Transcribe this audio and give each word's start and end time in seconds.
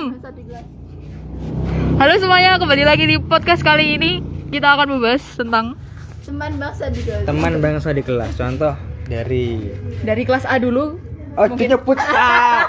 Diam. 0.00 0.16
Halo 2.00 2.16
semuanya, 2.16 2.56
kembali 2.56 2.88
lagi 2.88 3.04
di 3.04 3.20
podcast 3.20 3.60
kali 3.60 4.00
ini 4.00 4.24
kita 4.48 4.72
akan 4.72 4.96
membahas 4.96 5.20
tentang 5.36 5.76
Teman 6.24 6.56
bangsa 6.56 6.88
di 6.88 7.04
kelas. 7.04 7.24
teman 7.28 7.52
bangsa 7.60 7.88
di 7.92 8.00
kelas 8.00 8.32
contoh 8.32 8.72
dari 9.04 9.68
dari 10.00 10.22
kelas 10.24 10.48
A 10.48 10.56
dulu. 10.56 10.96
oh 11.36 11.46
nyebut 11.52 12.00
A 12.00 12.64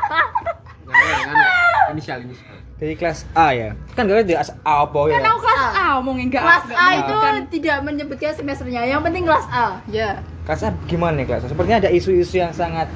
inisial 1.96 2.20
inisial 2.20 2.52
dari 2.76 3.00
kelas 3.00 3.24
A 3.32 3.56
ya 3.56 3.70
kan 3.96 4.12
gak 4.12 4.28
ada 4.28 4.44
A 4.68 4.84
apa 4.84 5.00
ya 5.08 5.24
Tahu 5.24 5.38
kelas 5.40 5.64
A 5.72 5.86
ngomongin 5.96 6.28
enggak? 6.28 6.44
Kelas 6.44 6.68
A 6.68 6.88
itu 7.00 7.14
tidak 7.56 7.78
menyebutkan 7.88 8.36
semesternya. 8.36 8.84
Yang 8.84 9.02
penting 9.08 9.24
kelas 9.24 9.48
A. 9.48 9.80
Ya. 9.88 10.20
kelas 10.44 10.68
A 10.68 10.76
gimana 10.84 11.16
nih 11.16 11.32
kelas 11.32 11.48
A 11.48 11.48
sepertinya 11.48 11.80
ada 11.80 11.92
isu-isu 11.96 12.44
yang 12.44 12.52
sangat 12.52 12.92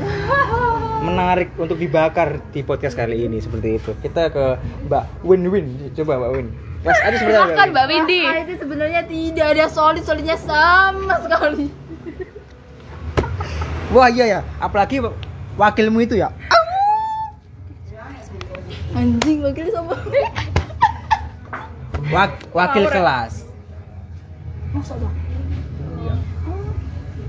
menarik 1.06 1.48
untuk 1.56 1.76
dibakar 1.76 2.28
di 2.50 2.60
podcast 2.60 2.94
kali 2.94 3.22
ini 3.22 3.38
seperti 3.38 3.68
itu 3.76 3.90
kita 3.96 4.28
ke 4.28 4.44
Mbak 4.84 5.04
Win 5.22 5.42
Win 5.46 5.66
coba 5.94 6.18
Mbak 6.18 6.30
Win 6.32 6.46
kelas 6.82 6.98
A 6.98 7.06
itu 7.06 7.16
seperti 7.16 7.34
apa 7.34 7.46
Silakan 7.46 7.56
Win? 7.58 7.72
Mbak 7.72 7.86
Windy. 7.86 8.20
Kelas 8.20 8.34
A 8.34 8.42
itu 8.42 8.54
sebenarnya 8.58 9.00
tidak 9.04 9.46
ada 9.48 9.64
solid 9.66 10.02
solidnya 10.02 10.36
sama 10.36 11.14
sekali. 11.20 11.66
wah 13.88 14.08
iya 14.08 14.24
ya 14.28 14.40
apalagi 14.58 14.98
wakilmu 15.54 16.00
itu 16.00 16.16
ya 16.16 16.30
Anjing 18.92 19.44
wakil 19.44 19.68
sama. 19.68 19.92
Wak- 22.08 22.48
wakil 22.50 22.84
kelas 22.86 23.44
Masa 24.72 24.96
bang? 24.96 25.14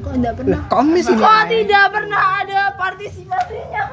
Kok 0.07 0.15
tidak 0.15 0.33
pernah? 0.39 0.59
komis 0.71 1.05
ini 1.11 1.19
Kok 1.19 1.43
tidak 1.51 1.85
pernah 1.91 2.21
ada 2.39 2.61
partisipasinya? 2.79 3.83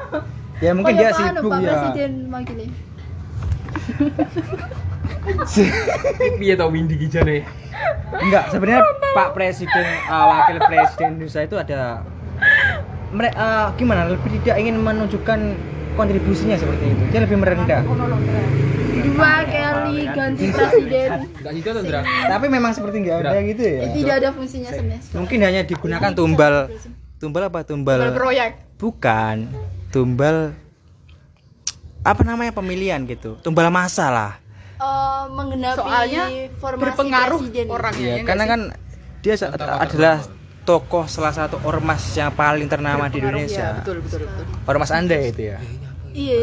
ya 0.63 0.71
mungkin 0.71 0.95
dia 0.95 1.11
Kayak 1.11 1.19
anu, 1.19 1.27
sibuk 1.35 1.51
Pak 1.51 1.59
ya 1.59 1.67
Presiden 1.67 2.11
wakilnya. 2.31 2.69
piye 6.39 6.53
tau 6.55 6.69
Windy 6.71 6.95
kijane 6.95 7.43
Enggak, 8.15 8.47
sebenarnya 8.47 8.81
Pak 9.11 9.35
Presiden, 9.35 9.85
uh, 10.07 10.25
Wakil 10.31 10.57
Presiden 10.63 11.19
Indonesia 11.19 11.41
itu 11.43 11.55
ada 11.59 11.81
mereka 13.11 13.75
gimana? 13.75 14.07
Lebih 14.07 14.39
tidak 14.41 14.55
ingin 14.63 14.79
menunjukkan 14.79 15.39
kontribusinya 15.95 16.55
seperti 16.59 16.83
itu. 16.91 17.03
Dia 17.11 17.19
lebih 17.23 17.37
merendah. 17.39 17.81
Dua 19.05 19.33
kali 19.47 19.97
ganti 20.11 20.45
presiden. 20.51 21.09
Tapi 22.27 22.45
memang 22.51 22.71
seperti 22.75 22.95
nggak 23.03 23.17
ada 23.23 23.39
gitu 23.43 23.63
ya. 23.63 23.81
Tidak 23.91 24.15
ada 24.23 24.29
fungsinya 24.35 24.71
semester. 24.71 25.15
Mungkin 25.17 25.39
hanya 25.41 25.61
digunakan 25.63 26.11
tumbal 26.11 26.67
tumbal 27.17 27.43
apa? 27.47 27.63
Tumbal, 27.63 28.11
Proyek. 28.11 28.51
bukan. 28.77 29.47
Tumbal 29.89 30.51
apa 32.05 32.21
namanya 32.21 32.51
pemilihan 32.51 33.01
gitu. 33.07 33.39
Tumbal 33.41 33.71
masa 33.71 34.11
lah. 34.11 34.31
Eh, 34.75 35.23
menggenapi 35.31 35.79
Soalnya 35.79 36.23
formasi 36.59 36.83
berpengaruh 36.83 37.39
presiden. 37.47 37.65
orangnya. 37.71 38.03
Iya, 38.03 38.15
ya 38.19 38.23
karena 38.27 38.43
kan 38.45 38.59
dia 39.23 39.33
adalah 39.79 40.15
tokoh 40.65 41.05
salah 41.05 41.31
satu 41.31 41.61
ormas 41.61 42.01
yang 42.17 42.33
paling 42.33 42.65
ternama 42.65 43.05
di 43.05 43.21
Indonesia. 43.21 43.77
ya, 43.77 43.85
betul 43.85 44.01
betul 44.01 44.25
betul. 44.25 44.45
Ormas 44.65 44.89
Anda 44.89 45.15
itu 45.21 45.41
ya. 45.53 45.57
Iya. 46.11 46.41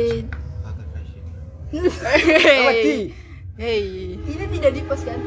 Di? 1.73 3.12
Hey. 3.59 4.17
Ini 4.17 4.45
tidak 4.48 4.73
di 4.73 4.83
post 4.87 5.05
kan? 5.05 5.20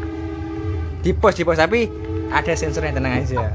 di 1.05 1.13
post 1.13 1.37
di 1.37 1.45
post 1.45 1.61
tapi 1.61 1.85
ada 2.33 2.53
sensornya 2.57 2.97
tenang 2.97 3.21
aja 3.21 3.53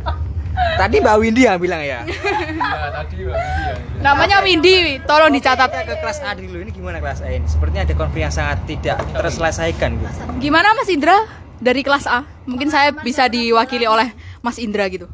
tadi 0.78 1.02
Mbak 1.02 1.16
Windy 1.19 1.50
yang 1.50 1.58
bilang 1.58 1.82
ya 1.82 2.06
ya 2.06 2.88
tadi 2.94 3.27
Mbak 3.27 3.34
Windy 3.34 3.62
ya 3.66 3.77
Namanya 4.00 4.41
Windy, 4.41 4.97
tolong 5.04 5.28
dicatat. 5.34 5.69
kita 5.69 5.82
ke 5.84 5.94
kelas 5.98 6.19
A 6.25 6.32
dulu 6.38 6.62
ini 6.62 6.70
gimana 6.70 7.02
kelas 7.02 7.20
A 7.27 7.28
ini 7.34 7.44
sepertinya 7.50 7.82
ada 7.84 7.94
konflik 7.98 8.22
yang 8.22 8.32
sangat 8.32 8.62
tidak 8.70 9.02
terselesaikan 9.12 9.98
gitu 9.98 10.08
Gimana 10.38 10.72
Mas 10.78 10.88
Indra 10.88 11.19
dari 11.58 11.82
kelas 11.82 12.06
A? 12.06 12.22
Mungkin 12.47 12.70
saya 12.70 12.94
bisa 12.94 13.27
diwakili 13.28 13.84
oleh 13.84 14.14
Mas 14.41 14.56
Indra 14.56 14.88
gitu. 14.88 15.04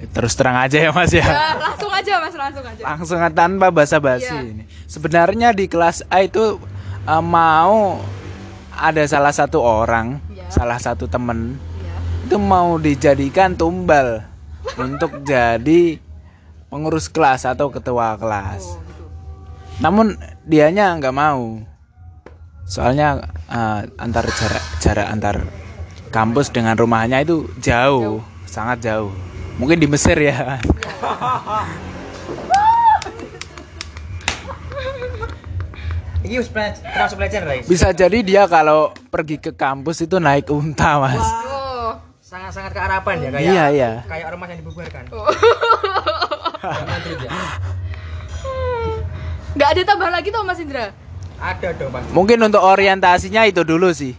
Terus 0.00 0.32
terang 0.32 0.56
aja 0.56 0.80
ya 0.80 0.90
Mas 0.90 1.12
ya. 1.12 1.20
Ya, 1.20 1.52
langsung 1.60 1.92
aja 1.92 2.12
Mas, 2.24 2.32
langsung 2.34 2.64
aja. 2.64 2.82
Langsung 2.82 3.18
tanpa 3.36 3.68
basa-basi 3.68 4.32
Iya. 4.32 4.40
ini. 4.48 4.64
Sebenarnya 4.88 5.52
di 5.52 5.68
kelas 5.68 6.00
A 6.08 6.24
itu 6.24 6.56
eh, 7.04 7.24
mau 7.24 8.00
ada 8.72 9.02
salah 9.04 9.30
satu 9.30 9.60
orang, 9.60 10.16
Iya. 10.32 10.48
salah 10.48 10.80
satu 10.80 11.04
temen 11.04 11.60
Ya. 11.84 11.92
itu 12.24 12.36
mau 12.40 12.80
dijadikan 12.80 13.52
tumbal 13.52 14.24
untuk 14.80 15.20
jadi 15.28 16.00
pengurus 16.72 17.12
kelas 17.12 17.44
atau 17.44 17.68
ketua 17.68 18.16
kelas. 18.16 18.80
Namun 19.84 20.16
dianya 20.48 20.96
nggak 20.96 21.12
mau. 21.14 21.60
Soalnya 22.64 23.20
eh, 23.52 23.80
antar 24.00 24.24
jarak 24.32 24.64
jarak 24.80 25.06
antar 25.12 25.36
kampus 26.08 26.48
dengan 26.50 26.74
rumahnya 26.74 27.20
itu 27.20 27.46
jauh, 27.60 28.24
sangat 28.48 28.80
jauh. 28.80 29.12
Mungkin 29.60 29.76
di 29.76 29.84
Mesir 29.84 30.16
ya. 30.16 30.56
ini 36.20 36.36
termasuk 36.40 37.16
pelecehan 37.16 37.44
guys 37.44 37.66
Bisa 37.66 37.92
jadi 37.92 38.18
dia 38.20 38.48
kalau 38.48 38.92
pergi 39.08 39.36
ke 39.36 39.52
kampus 39.52 40.00
itu 40.00 40.16
naik 40.16 40.48
unta, 40.48 41.00
Mas. 41.00 41.20
Oh. 41.20 41.96
sangat 42.20 42.54
sangat 42.54 42.72
kearapan 42.72 43.16
ya 43.18 43.28
kayak 43.28 43.42
Iya, 43.42 43.64
iya. 43.74 43.90
kayak 44.06 44.24
ormas 44.30 44.48
yang 44.48 44.60
dibubarkan 44.62 45.02
Nggak 49.50 49.66
ada 49.66 49.82
tambahan 49.82 50.12
lagi 50.14 50.30
tuh 50.30 50.46
Mas 50.46 50.62
Indra. 50.62 50.94
ada 51.36 51.68
dong 51.74 51.90
pak 51.90 52.06
Mungkin 52.14 52.38
untuk 52.38 52.62
orientasinya 52.62 53.42
itu 53.44 53.66
dulu 53.66 53.90
sih. 53.90 54.14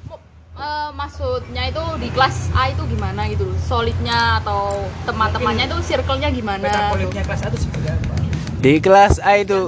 Eh, 0.51 0.89
maksudnya 0.91 1.71
itu 1.71 1.79
di 2.03 2.11
kelas 2.11 2.51
A 2.51 2.75
itu 2.75 2.83
gimana 2.91 3.23
gitu 3.31 3.47
loh? 3.47 3.55
Solidnya 3.63 4.43
atau 4.43 4.83
teman-temannya 5.07 5.71
itu 5.71 5.77
circle-nya 5.79 6.27
gimana 6.27 6.67
metabolisnya 6.67 7.23
kelas 7.23 7.41
A 7.41 7.47
itu 7.47 7.59
seperti 7.63 7.87
apa? 7.87 8.13
Di 8.59 8.73
kelas 8.83 9.15
A 9.23 9.31
itu 9.39 9.59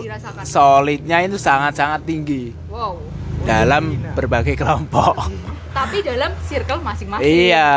solidnya 0.44 1.17
itu 1.23 1.39
sangat-sangat 1.39 2.03
tinggi. 2.03 2.51
Wow. 2.67 2.99
Dalam 3.47 3.95
berbagai 4.11 4.59
kelompok. 4.59 5.16
tapi 5.73 5.97
dalam 6.00 6.31
circle 6.44 6.79
masing-masing. 6.79 7.25
Iya, 7.25 7.69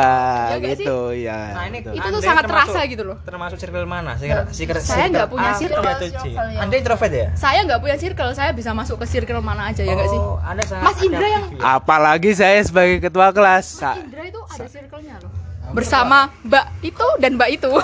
Ya 0.47 0.57
gitu, 0.61 0.99
iya. 1.11 1.39
nah 1.51 1.65
ini 1.65 1.81
itu 1.81 1.97
tuh 2.07 2.21
sangat 2.21 2.45
termasuk- 2.45 2.77
terasa 2.77 2.81
gitu 2.87 3.03
loh. 3.03 3.17
termasuk 3.23 3.57
circle 3.57 3.84
mana? 3.84 4.12
Circle, 4.15 4.53
circle, 4.53 4.81
Saya 4.81 5.05
nggak 5.09 5.27
punya 5.27 5.51
circle. 5.55 5.81
Circle 5.83 6.29
yang- 6.53 6.62
anda 6.62 6.75
introvert 6.77 7.09
ya? 7.11 7.29
Saya 7.35 7.59
nggak 7.65 7.81
punya 7.81 7.97
circle 7.97 8.31
saya 8.31 8.51
bisa 8.53 8.71
masuk 8.71 9.01
ke 9.01 9.06
circle 9.09 9.41
mana 9.41 9.73
aja 9.73 9.81
ya 9.81 9.93
nggak 9.93 10.06
sih? 10.06 10.21
Oh, 10.21 10.37
anda 10.39 10.62
sangat 10.62 10.85
Mas 10.85 10.99
Indra 11.01 11.27
yang- 11.27 11.49
ya? 11.51 11.61
Apalagi 11.75 12.31
saya 12.33 12.61
sebagai 12.61 13.01
ketua 13.01 13.33
kelas. 13.33 13.65
Sa- 13.75 13.97
Indra 13.97 14.23
itu 14.23 14.41
ada 14.45 14.67
circle-nya 14.67 15.17
loh. 15.19 15.33
Bersama 15.69 16.31
Mbak 16.43 16.65
itu 16.85 17.06
dan 17.19 17.31
Mbak 17.35 17.51
itu. 17.51 17.71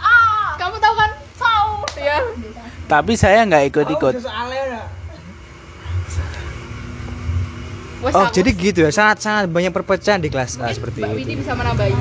Ah. 0.00 0.54
kamu 0.56 0.76
tahu 0.76 0.94
kan? 0.94 1.10
Tahu. 1.34 1.72
Ya 1.96 2.18
Tapi 2.86 3.12
saya 3.14 3.42
nggak 3.42 3.64
ikut-ikut. 3.68 4.14
Oh, 4.14 4.20
soalnya 4.20 4.60
udah. 4.68 4.84
Wes, 8.00 8.12
Oh 8.16 8.26
jadi 8.32 8.50
gitu 8.56 8.80
ya 8.88 8.90
sangat 8.90 9.20
sangat 9.20 9.44
banyak 9.52 9.72
perpecahan 9.76 10.20
di 10.20 10.32
kelas 10.32 10.56
A 10.56 10.72
seperti 10.72 11.04
Mbak 11.04 11.20
itu. 11.20 11.44
bisa 11.44 11.52
menambahi 11.52 11.92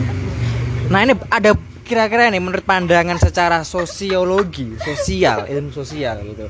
Nah 0.89 0.99
ini 1.05 1.13
ada 1.27 1.51
kira-kira 1.83 2.29
nih 2.31 2.41
menurut 2.41 2.63
pandangan 2.63 3.17
secara 3.17 3.65
sosiologi 3.65 4.77
sosial 4.79 5.49
ilmu 5.49 5.75
sosial 5.75 6.21
gitu. 6.23 6.47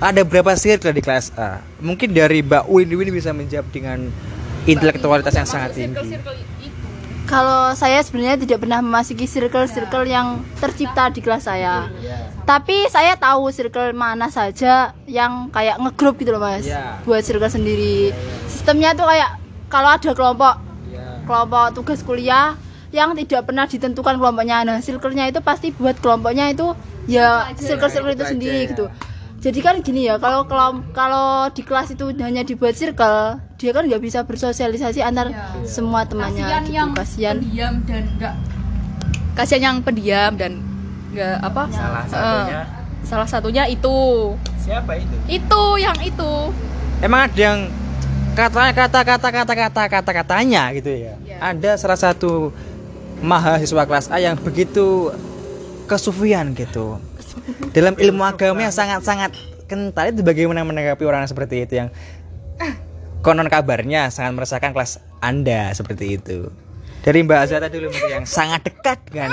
Ada 0.00 0.24
berapa 0.24 0.56
circle 0.56 0.96
di 0.96 1.02
kelas 1.04 1.32
A? 1.36 1.60
Mungkin 1.80 2.12
dari 2.12 2.40
Mbak 2.40 2.64
Win 2.68 2.90
Win 2.92 3.10
bisa 3.12 3.32
menjawab 3.36 3.68
dengan 3.72 4.08
intelektualitas 4.64 5.32
yang 5.36 5.48
sangat 5.48 5.76
tinggi. 5.76 5.96
circle-circle 5.96 6.36
itu 6.36 6.49
Kalau 7.30 7.70
saya 7.78 8.02
sebenarnya 8.02 8.42
tidak 8.42 8.66
pernah 8.66 8.82
memasuki 8.82 9.22
circle-circle 9.22 10.02
yang 10.10 10.42
tercipta 10.58 11.14
di 11.14 11.22
kelas 11.22 11.46
saya. 11.46 11.86
Tapi 12.42 12.90
saya 12.90 13.14
tahu 13.14 13.54
circle 13.54 13.94
mana 13.94 14.26
saja 14.26 14.98
yang 15.06 15.46
kayak 15.54 15.78
ngegrup 15.78 16.18
gitu 16.18 16.34
loh 16.34 16.42
mas. 16.42 16.66
Iya. 16.66 16.98
Buat 17.06 17.22
circle 17.22 17.46
sendiri. 17.46 18.10
Sistemnya 18.50 18.98
tuh 18.98 19.06
kayak 19.06 19.38
kalau 19.70 19.94
ada 19.94 20.10
kelompok 20.10 20.58
kelompok 21.30 21.70
tugas 21.78 22.02
kuliah 22.02 22.58
yang 22.90 23.14
tidak 23.14 23.46
pernah 23.46 23.70
ditentukan 23.70 24.18
kelompoknya. 24.18 24.66
Nah, 24.66 24.82
circle-nya 24.82 25.30
itu 25.30 25.38
pasti 25.38 25.70
buat 25.70 26.02
kelompoknya 26.02 26.50
itu 26.50 26.74
ya 27.06 27.46
circle-circle 27.54 28.18
itu 28.18 28.26
sendiri 28.26 28.74
gitu. 28.74 28.90
Jadi 29.40 29.58
kan 29.58 29.80
gini 29.80 30.04
ya, 30.04 30.16
kalau 30.16 30.44
kelom- 30.44 30.84
kalau 30.92 31.26
di 31.48 31.60
kelas 31.60 31.88
itu 31.90 32.12
hanya 32.14 32.42
dibuat 32.42 32.74
circle, 32.74 33.40
dia 33.56 33.70
kan 33.70 33.82
nggak 33.82 33.98
bisa 33.98 34.20
bersosialisasi 34.20 35.00
antar 35.00 35.32
semua 35.64 36.04
temannya 36.04 36.44
kasihan 36.44 36.62
gitu. 36.62 36.74
yang 36.74 36.88
Kasihan. 36.92 37.36
pendiam 37.38 37.74
dan 37.82 38.02
enggak 38.10 38.34
kasihan 39.32 39.62
yang 39.62 39.76
pendiam 39.80 40.32
dan 40.34 40.52
enggak 41.08 41.40
apa 41.40 41.62
Salah 41.70 42.02
Eh, 42.02 42.10
satunya. 42.10 42.60
salah 43.02 43.24
satunya 43.26 43.64
itu 43.66 43.96
Siapa 44.58 44.92
itu? 44.94 45.16
itu 45.26 45.62
yang 45.78 45.96
itu 45.98 46.32
Emang 47.00 47.24
ada 47.24 47.40
yang 47.40 47.58
katanya 48.30 48.72
kata 48.76 49.00
kata 49.02 49.28
kata 49.30 49.54
kata 49.56 49.82
kata 49.90 50.10
katanya 50.14 50.62
gitu 50.70 50.92
ya. 50.92 51.16
Ya. 51.22 51.40
Ada 51.42 51.76
salah 51.76 51.96
satu 51.98 52.52
mahasiswa 53.18 53.82
kelas 53.82 54.06
A 54.06 54.16
yang 54.16 54.36
begitu 54.36 55.08
kesufian 55.86 56.52
gitu. 56.52 57.00
Dalam 57.70 57.94
ilmu 57.94 58.22
agama 58.22 58.60
yang 58.60 58.72
sangat 58.72 59.00
sangat 59.00 59.30
kental 59.64 60.10
itu 60.10 60.20
bagaimana 60.20 60.62
menanggapi 60.62 61.04
orang 61.04 61.24
seperti 61.24 61.62
itu 61.62 61.78
yang 61.78 61.88
konon 63.20 63.46
kabarnya 63.46 64.08
sangat 64.08 64.32
meresahkan 64.34 64.72
kelas 64.72 64.98
anda 65.20 65.70
seperti 65.70 66.16
itu 66.16 66.48
dari 67.00 67.22
Mbak 67.22 67.38
Azata 67.38 67.68
dulu 67.68 67.88
yang 68.08 68.24
sangat 68.24 68.66
dekat 68.66 68.98
dengan 69.06 69.30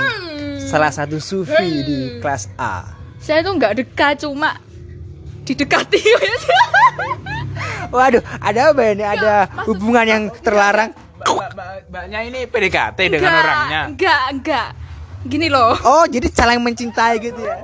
salah 0.62 0.88
satu 0.88 1.18
sufi 1.18 1.82
di 1.82 1.98
kelas 2.18 2.48
A 2.54 2.96
Saya 3.18 3.42
tuh 3.42 3.50
nggak 3.50 3.82
dekat, 3.82 4.22
cuma 4.22 4.62
didekati. 5.42 5.98
waduh 7.94 8.22
ada 8.38 8.70
apa 8.70 8.82
ini 8.86 9.02
ada 9.02 9.48
hubungan 9.66 10.06
yang 10.06 10.22
terlarang 10.38 10.92
Mbak- 11.18 11.50
mbak- 11.50 11.84
Mbaknya 11.88 12.18
ini 12.22 12.40
PDKT 12.46 12.98
dengan 13.10 13.26
Enggak, 13.26 13.42
orangnya. 13.42 13.80
Enggak, 13.90 14.22
enggak. 14.30 14.68
Gini 15.26 15.48
loh. 15.50 15.74
oh 15.74 16.04
jadi 16.06 16.30
saling 16.30 16.62
mencintai 16.62 17.18
gitu 17.18 17.42
ya 17.42 17.58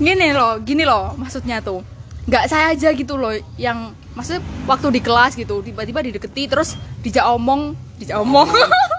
Gini 0.00 0.28
loh, 0.34 0.58
gini 0.62 0.82
loh 0.86 1.14
maksudnya 1.18 1.60
tuh. 1.60 1.82
Enggak 2.24 2.48
saya 2.48 2.72
aja 2.72 2.88
gitu 2.94 3.20
loh 3.20 3.34
yang 3.60 3.92
maksudnya 4.16 4.40
waktu 4.64 4.86
di 4.96 5.00
kelas 5.04 5.36
gitu 5.36 5.60
tiba-tiba 5.60 6.00
dideketi 6.00 6.48
terus 6.48 6.78
dijak 7.04 7.26
omong, 7.28 7.76
dijak 8.00 8.18
omong. 8.22 8.48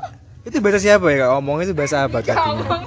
itu 0.48 0.62
bahasa 0.62 0.78
siapa 0.78 1.10
ya 1.10 1.26
kak 1.26 1.32
omong 1.42 1.58
itu 1.66 1.74
bahasa 1.74 2.06
apa 2.06 2.22
katanya 2.22 2.86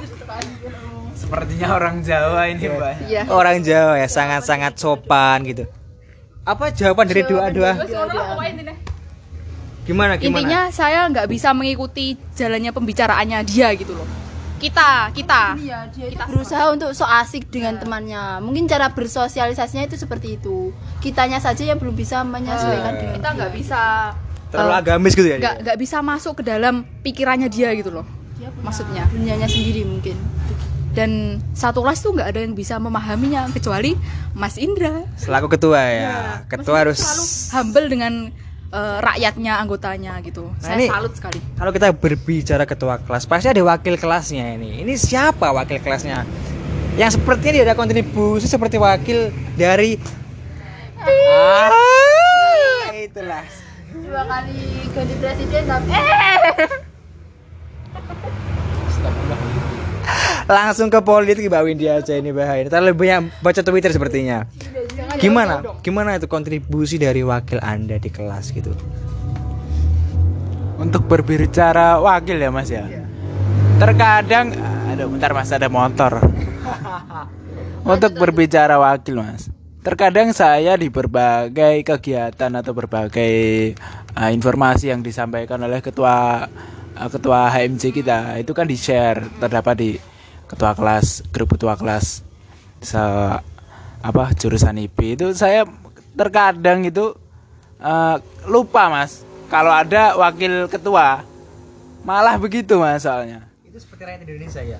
Sepertinya 1.18 1.74
orang 1.74 2.06
Jawa 2.06 2.46
ini, 2.46 2.70
Mbak. 2.70 2.94
Iya. 3.10 3.22
orang 3.26 3.58
Jawa 3.66 3.98
ya 3.98 4.06
sangat-sangat 4.06 4.78
sopan 4.78 5.42
gitu 5.42 5.66
apa 6.48 6.72
jawaban 6.72 7.04
dari 7.04 7.22
doa-doa 7.28 7.72
gimana 9.84 10.16
gimana 10.16 10.16
Intinya 10.20 10.60
saya 10.72 11.04
nggak 11.12 11.28
bisa 11.28 11.52
mengikuti 11.52 12.16
jalannya 12.36 12.72
pembicaraannya 12.76 13.40
dia 13.48 13.72
gitu 13.72 13.96
loh. 13.96 14.04
Kita, 14.58 15.14
kita. 15.14 15.54
Iya, 15.54 15.86
dia 15.94 16.06
itu 16.10 16.18
berusaha 16.26 16.74
untuk 16.74 16.90
so 16.92 17.06
asik 17.06 17.46
dengan 17.48 17.78
temannya. 17.78 18.42
Mungkin 18.42 18.66
cara 18.66 18.90
bersosialisasinya 18.90 19.86
itu 19.86 19.94
seperti 19.94 20.36
itu. 20.36 20.74
Kitanya 20.98 21.38
saja 21.38 21.62
yang 21.62 21.78
belum 21.78 21.94
bisa 21.94 22.26
menyesuaikan 22.26 22.92
dengan 22.98 23.14
Kita 23.16 23.28
nggak 23.38 23.52
bisa 23.54 23.80
terlalu 24.48 24.72
eh, 24.72 24.80
agamis 24.80 25.12
gitu 25.12 25.28
ya 25.28 25.36
nggak 25.36 25.56
nggak 25.60 25.76
bisa 25.76 26.00
masuk 26.00 26.40
ke 26.40 26.42
dalam 26.42 26.80
pikirannya 27.04 27.52
dia 27.52 27.68
gitu 27.76 27.92
loh. 27.92 28.06
dia 28.40 28.48
punya 28.48 28.64
Maksudnya. 28.64 29.04
dunianya 29.12 29.44
sendiri 29.44 29.84
mungkin. 29.84 30.16
Dan 30.88 31.36
satu 31.52 31.84
kelas 31.84 32.00
tuh 32.00 32.16
nggak 32.16 32.28
ada 32.32 32.40
yang 32.42 32.56
bisa 32.56 32.80
memahaminya 32.80 33.46
kecuali 33.52 33.92
Mas 34.32 34.56
Indra. 34.56 35.04
selaku 35.14 35.52
ketua 35.52 35.78
ya 35.78 36.14
ketua 36.48 36.82
harus 36.88 36.98
Selalu 36.98 37.24
humble 37.54 37.86
dengan 37.86 38.12
eh, 38.68 38.98
rakyatnya, 39.00 39.52
anggotanya 39.58 40.12
gitu. 40.20 40.48
Nah, 40.50 40.60
Saya 40.60 40.76
ini- 40.76 40.88
salut 40.88 41.12
sekali. 41.12 41.38
kalau 41.56 41.70
kita 41.70 41.88
berbicara 41.90 42.64
ketua 42.64 43.00
kelas 43.00 43.24
pasti 43.24 43.48
ada 43.48 43.62
wakil 43.62 43.96
kelasnya 43.96 44.54
ini. 44.54 44.82
Ini 44.82 44.94
siapa 44.94 45.48
wakil 45.50 45.80
kelasnya? 45.80 46.28
Yang 46.94 47.16
sepertinya 47.16 47.52
dia 47.54 47.64
ada 47.64 47.74
kontribusi 47.74 48.44
seperti 48.44 48.76
wakil 48.76 49.30
dari 49.54 49.96
ah, 50.98 51.70
itulah. 52.92 53.46
Dua 53.94 54.22
kali 54.24 54.58
ganti 54.90 55.14
presiden 55.16 55.62
tapi 55.64 55.88
eh! 55.88 56.68
Langsung 60.48 60.88
ke 60.88 60.96
politik 61.04 61.44
Mbak 61.44 61.62
Windy 61.62 61.86
aja 61.86 62.16
ini 62.16 62.32
bahaya 62.32 62.64
terlalu 62.64 62.96
banyak 62.96 63.28
baca 63.38 63.60
Twitter 63.60 63.92
sepertinya 63.92 64.48
gimana 65.18 65.54
gimana 65.82 66.16
itu 66.16 66.30
kontribusi 66.30 66.96
dari 66.96 67.20
wakil 67.26 67.58
anda 67.60 67.98
di 67.98 68.08
kelas 68.08 68.54
gitu 68.54 68.72
Untuk 70.78 71.10
berbicara 71.10 71.98
wakil 71.98 72.38
ya, 72.38 72.54
Mas 72.54 72.70
ya. 72.70 72.86
Terkadang 73.82 74.54
aduh 74.86 75.10
bentar 75.10 75.34
Mas 75.34 75.50
ada 75.50 75.66
motor. 75.66 76.22
Untuk 77.98 78.14
berbicara 78.14 78.78
wakil, 78.78 79.18
Mas. 79.18 79.50
Terkadang 79.82 80.30
saya 80.30 80.78
di 80.78 80.86
berbagai 80.86 81.82
kegiatan 81.82 82.62
atau 82.62 82.78
berbagai 82.78 83.34
uh, 84.14 84.30
informasi 84.30 84.94
yang 84.94 85.02
disampaikan 85.02 85.58
oleh 85.66 85.82
ketua 85.82 86.46
uh, 86.94 87.08
ketua 87.10 87.50
HMC 87.50 87.90
kita 87.90 88.38
itu 88.38 88.54
kan 88.54 88.70
di-share 88.70 89.26
terdapat 89.42 89.74
di 89.74 89.90
ketua 90.46 90.78
kelas, 90.78 91.26
grup 91.34 91.58
ketua 91.58 91.74
kelas 91.74 92.22
se 92.78 93.02
apa 93.98 94.30
jurusan 94.32 94.78
IP 94.78 95.18
itu 95.18 95.26
saya 95.32 95.66
terkadang 96.14 96.86
itu 96.86 97.14
uh, 97.78 98.16
lupa 98.46 98.86
mas 98.88 99.22
kalau 99.48 99.70
ada 99.70 100.14
wakil 100.14 100.66
ketua 100.66 101.22
malah 102.02 102.38
begitu 102.38 102.78
mas 102.78 103.02
soalnya 103.02 103.42
itu 103.62 103.76
seperti 103.76 104.02
rakyat 104.04 104.20
Indonesia 104.24 104.62
ya 104.62 104.78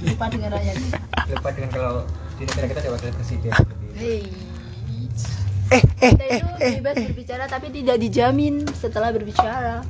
lupa 0.00 0.26
dengan 0.28 0.50
rakyat. 0.54 0.76
lupa 1.28 1.48
dengan 1.52 1.70
kalau 1.70 1.94
di 2.34 2.44
negara 2.46 2.66
kita 2.66 2.80
ada 2.80 2.90
wakil 2.90 3.10
presiden 3.12 3.50
Hei. 3.92 4.22
eh 5.70 5.82
eh 6.00 6.10
Kita 6.10 6.24
itu 6.26 6.46
bebas 6.80 6.96
berbicara 6.96 7.44
tapi 7.46 7.68
tidak 7.70 7.96
dijamin 8.00 8.64
setelah 8.72 9.12
berbicara. 9.12 9.84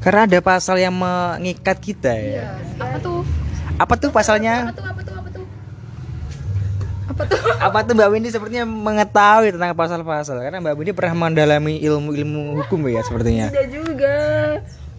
karena 0.00 0.20
ada 0.26 0.38
pasal 0.40 0.76
yang 0.76 0.92
mengikat 0.92 1.78
kita 1.78 2.12
ya 2.12 2.58
Apa 2.76 2.98
tuh? 2.98 3.20
apa 3.74 3.94
tuh 3.96 4.10
pasalnya 4.10 4.68
Apa 4.68 4.72
tuh? 4.72 4.84
Apa 4.84 4.84
tuh? 4.84 4.84
Apa 4.84 4.90
tuh? 4.90 4.93
Apa 7.04 7.22
tuh? 7.28 7.36
apa 7.60 7.78
tuh 7.84 7.92
Mbak 7.92 8.08
Windy 8.10 8.28
sepertinya 8.28 8.64
mengetahui 8.64 9.52
tentang 9.52 9.76
pasal-pasal 9.76 10.40
karena 10.40 10.58
Mbak 10.58 10.74
Windy 10.74 10.92
pernah 10.92 11.28
mendalami 11.28 11.76
ilmu-ilmu 11.78 12.64
hukum 12.64 12.80
ya 12.88 13.04
sepertinya 13.04 13.52
Tidak 13.52 13.68
juga. 13.70 14.16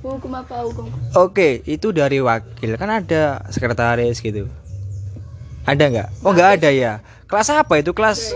Hukum 0.05 0.37
apa 0.37 0.61
hukum? 0.61 0.85
Oke, 1.17 1.65
itu 1.65 1.89
dari 1.89 2.21
wakil 2.21 2.77
kan 2.77 3.01
ada 3.01 3.41
sekretaris 3.49 4.21
gitu. 4.21 4.45
Ada 5.65 5.83
nggak? 5.89 6.07
Oh 6.21 6.29
nggak 6.29 6.61
ada 6.61 6.69
ya. 6.69 7.01
Kelas 7.25 7.49
apa 7.49 7.81
itu 7.81 7.89
kelas? 7.89 8.29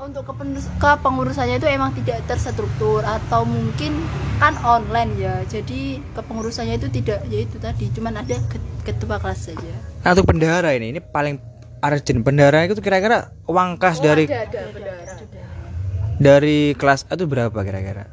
Untuk 0.00 0.24
kepen- 0.24 0.56
kepengurusannya 0.80 1.60
itu 1.60 1.68
emang 1.68 1.92
tidak 1.92 2.24
terstruktur 2.24 3.04
atau 3.04 3.44
mungkin 3.44 4.02
kan 4.40 4.56
online 4.64 5.12
ya. 5.20 5.34
Jadi 5.44 6.00
kepengurusannya 6.16 6.80
itu 6.80 6.88
tidak 6.88 7.28
ya 7.28 7.44
itu 7.44 7.60
tadi 7.60 7.92
cuman 7.92 8.24
ada 8.24 8.40
ke- 8.48 8.64
ketua 8.82 9.20
kelas 9.20 9.52
saja. 9.52 9.72
Nah, 10.00 10.16
untuk 10.16 10.32
bendahara 10.32 10.72
ini, 10.72 10.96
ini 10.96 11.00
paling 11.04 11.36
urgent. 11.82 12.22
Bendahara 12.22 12.64
itu 12.64 12.78
kira-kira 12.78 13.34
uang 13.50 13.76
kas 13.76 13.98
dari 13.98 14.30
ada 14.30 14.46
bendara. 14.70 15.14
dari 16.16 16.58
kelas 16.78 17.10
A 17.10 17.18
itu 17.18 17.26
berapa 17.26 17.58
kira-kira? 17.60 18.06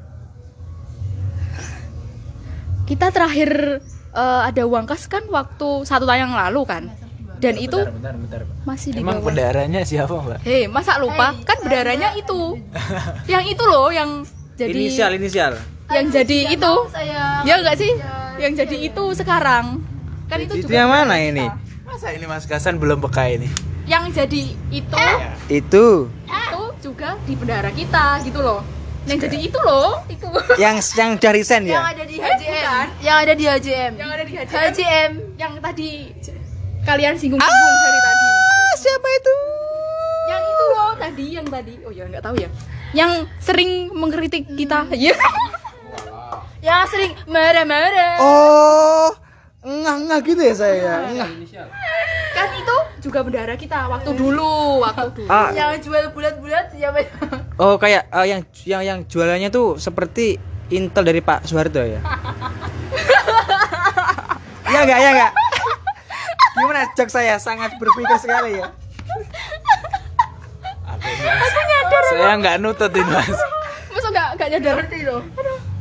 Kita 2.89 3.13
terakhir 3.13 3.79
eh, 4.11 4.41
ada 4.49 4.61
uang 4.65 4.89
kas 4.89 5.05
kan 5.05 5.21
waktu 5.29 5.85
satu 5.85 6.09
tahun 6.09 6.29
yang 6.29 6.33
lalu 6.33 6.61
kan. 6.65 6.83
Dan 7.39 7.55
itu 7.55 7.79
bentar 7.79 8.11
bentar 8.19 8.43
masih 8.67 8.91
di 8.91 8.99
emang 8.99 9.23
bendaranya 9.23 9.79
siapa 9.87 10.11
mbak 10.11 10.43
Hei, 10.43 10.67
masa 10.67 10.99
lupa? 10.99 11.31
Kan 11.47 11.63
bendaranya 11.63 12.11
itu. 12.11 12.59
yang 13.31 13.47
itu 13.47 13.63
loh 13.63 13.87
yang 13.95 14.27
jadi 14.59 14.75
Inisial, 14.75 15.15
inisial. 15.15 15.53
yang 15.87 16.11
jadi 16.11 16.51
itu. 16.51 16.73
Saya 16.91 17.39
Ya 17.47 17.63
enggak 17.63 17.79
sih? 17.79 17.95
Yang 18.43 18.53
jadi 18.67 18.77
itu 18.91 19.03
sekarang. 19.15 19.79
Kan 20.27 20.37
itu, 20.43 20.53
Itu 20.59 20.67
juga 20.67 20.83
yang 20.83 20.91
mana 20.91 21.15
bendara 21.15 21.31
ini? 21.31 21.45
Masa 21.99 22.15
ini 22.15 22.31
mas 22.31 22.47
Kasan 22.47 22.79
belum 22.79 23.03
peka 23.03 23.27
ini 23.27 23.51
Yang 23.83 24.23
jadi 24.23 24.43
itu 24.71 25.03
Itu 25.51 26.07
itu 26.07 26.63
juga 26.79 27.19
di 27.27 27.35
bendara 27.35 27.75
kita 27.75 28.23
gitu 28.23 28.39
loh. 28.39 28.63
Yang 29.03 29.27
jadi 29.27 29.51
itu 29.51 29.59
loh, 29.59 29.99
itu. 30.07 30.31
yang 30.55 30.79
yang 30.95 31.19
dari 31.19 31.43
sen 31.43 31.67
yang 31.67 31.83
ya. 31.83 31.91
ada 31.91 32.03
di 32.07 32.15
HJM. 32.15 32.87
Yang 33.03 33.17
ada 33.19 33.33
di 33.35 33.43
HJM. 33.43 33.91
yang 33.99 34.09
ada 34.15 34.23
di 34.23 34.33
HJM. 34.39 34.55
HJM. 34.55 35.11
Yang 35.35 35.53
tadi 35.59 35.89
kalian 36.87 37.13
singgung-singgung 37.19 37.75
dari 37.83 37.99
tadi. 37.99 38.27
Ah, 38.31 38.73
siapa 38.79 39.07
itu? 39.11 39.35
Yang 40.31 40.43
itu 40.47 40.65
loh 40.71 40.91
tadi, 40.95 41.25
yang 41.35 41.47
tadi. 41.51 41.73
Oh 41.83 41.91
ya 41.91 42.03
nggak 42.07 42.23
tahu 42.23 42.35
ya. 42.39 42.49
Yang 42.95 43.11
sering 43.43 43.91
mengkritik 43.91 44.47
kita. 44.55 44.87
Iya. 44.95 45.19
Yang 46.63 46.95
sering 46.95 47.11
marah-marah. 47.27 48.23
Oh, 48.23 49.11
ngah-ngah 49.59 50.19
gitu 50.23 50.39
ya 50.39 50.55
saya. 50.55 50.75
ya? 50.79 50.95
Ngah. 51.19 51.29
kan 52.29 52.47
itu 52.55 52.77
juga 53.03 53.19
bendara 53.27 53.59
kita 53.59 53.91
waktu 53.91 54.15
dulu, 54.15 54.79
waktu 54.79 55.27
dulu. 55.27 55.27
Ah, 55.27 55.51
Yang 55.51 55.89
jual 55.89 56.03
bulat-bulat 56.15 56.71
siapa? 56.71 57.03
Oh 57.61 57.75
kayak 57.75 58.07
eh, 58.07 58.25
yang 58.31 58.41
yang 58.63 58.81
yang 58.87 58.99
jualannya 59.03 59.51
tuh 59.51 59.75
seperti 59.75 60.39
Intel 60.71 61.03
dari 61.03 61.19
Pak 61.19 61.43
Soeharto 61.43 61.83
ya? 61.83 61.99
Iya 64.69 64.85
enggak 64.85 64.99
ya 65.01 65.09
enggak? 65.11 65.31
Gimana 66.53 66.81
cek 66.93 67.09
saya 67.09 67.35
sangat 67.41 67.73
berpikir 67.81 68.17
sekali 68.21 68.61
ya. 68.61 68.69
saya 72.09 72.37
nggak 72.37 72.55
nutut 72.61 72.91
ini 72.93 73.07
mas 73.07 73.33
Masa 73.89 74.07
nggak 74.13 74.27
nggak 74.37 74.47
nyadar? 74.53 74.77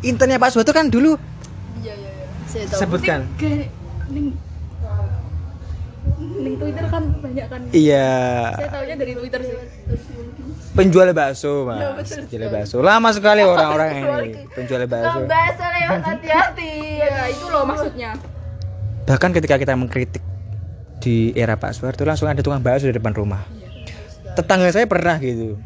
Intelnya 0.01 0.41
Pak 0.41 0.51
Soeharto 0.51 0.73
kan 0.73 0.89
dulu 0.89 1.21
Iya 1.79 1.93
iya 1.95 2.11
iya. 2.11 2.27
Saya 2.27 2.27
tahu. 2.27 2.38
Sebutkan. 2.49 3.29
Ning 4.09 4.33
ning 6.39 6.55
Twitter 6.57 6.85
kan 6.89 7.03
banyak 7.21 7.47
kan. 7.47 7.61
Iya. 7.71 8.11
Saya 8.57 8.69
tahunya 8.73 8.97
dari 8.97 9.13
Twitter 9.15 9.41
sih. 9.43 9.57
Penjual 10.71 11.11
bakso 11.11 11.65
mas. 11.65 12.09
Penjual 12.09 12.49
bakso. 12.49 12.77
Lama 12.79 13.11
sekali 13.11 13.43
orang-orang 13.43 13.91
ini 13.99 14.09
penjual 14.49 14.85
bakso. 14.85 15.27
Bahasa 15.27 15.65
lewat 15.69 16.03
hati-hati. 16.05 16.73
Ya 16.99 17.25
itu 17.27 17.47
loh 17.47 17.65
maksudnya. 17.65 18.11
Bahkan 19.05 19.31
ketika 19.33 19.57
kita 19.57 19.73
mengkritik 19.73 20.21
di 20.99 21.31
era 21.33 21.55
Pak 21.55 21.73
Soeharto 21.73 22.03
langsung 22.03 22.27
ada 22.27 22.39
tukang 22.39 22.59
bakso 22.59 22.87
di 22.87 22.95
depan 22.95 23.13
rumah. 23.13 23.43
tetangga 24.29 24.71
saya 24.71 24.87
pernah 24.87 25.19
gitu 25.19 25.59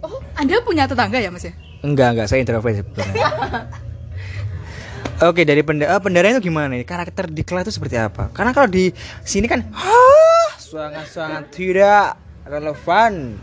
Oh, 0.00 0.16
Anda 0.32 0.56
punya 0.64 0.88
tetangga 0.88 1.16
ya, 1.16 1.28
Mas 1.28 1.44
ya? 1.44 1.52
enggak 1.80 2.12
enggak 2.12 2.26
saya 2.28 2.40
introvert 2.40 2.72
sebetulnya 2.74 3.12
Oke 5.20 5.44
dari 5.44 5.60
benda 5.60 5.84
ah, 5.84 6.00
bendera 6.00 6.32
itu 6.32 6.48
gimana 6.48 6.72
nih? 6.72 6.80
Karakter 6.88 7.28
di 7.28 7.44
kelas 7.44 7.68
itu 7.68 7.76
seperti 7.76 8.00
apa? 8.00 8.32
Karena 8.32 8.56
kalau 8.56 8.72
di 8.72 8.88
sini 9.20 9.44
kan 9.44 9.68
sangat 11.04 11.52
tidak 11.52 12.16
relevan. 12.48 13.36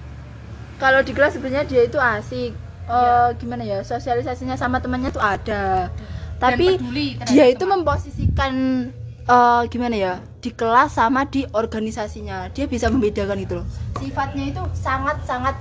kalau 0.82 1.06
di 1.06 1.14
kelas 1.14 1.38
sebenarnya 1.38 1.70
dia 1.70 1.86
itu 1.86 2.02
asik. 2.02 2.58
Eh, 2.90 3.30
gimana 3.38 3.62
ya? 3.62 3.86
Sosialisasinya 3.86 4.58
sama 4.58 4.82
temannya 4.82 5.14
tuh 5.14 5.22
ada. 5.22 5.94
Tapi 6.42 6.82
dia 7.30 7.46
itu 7.46 7.62
memposisikan 7.70 8.54
eh, 9.30 9.62
gimana 9.70 9.94
ya? 9.94 10.14
Di 10.42 10.50
kelas 10.50 10.98
sama 10.98 11.30
di 11.30 11.46
organisasinya. 11.54 12.50
Dia 12.58 12.66
bisa 12.66 12.90
membedakan 12.90 13.38
itu 13.38 13.62
loh. 13.62 13.68
Sifatnya 14.02 14.50
itu 14.50 14.66
sangat 14.74 15.22
sangat 15.30 15.54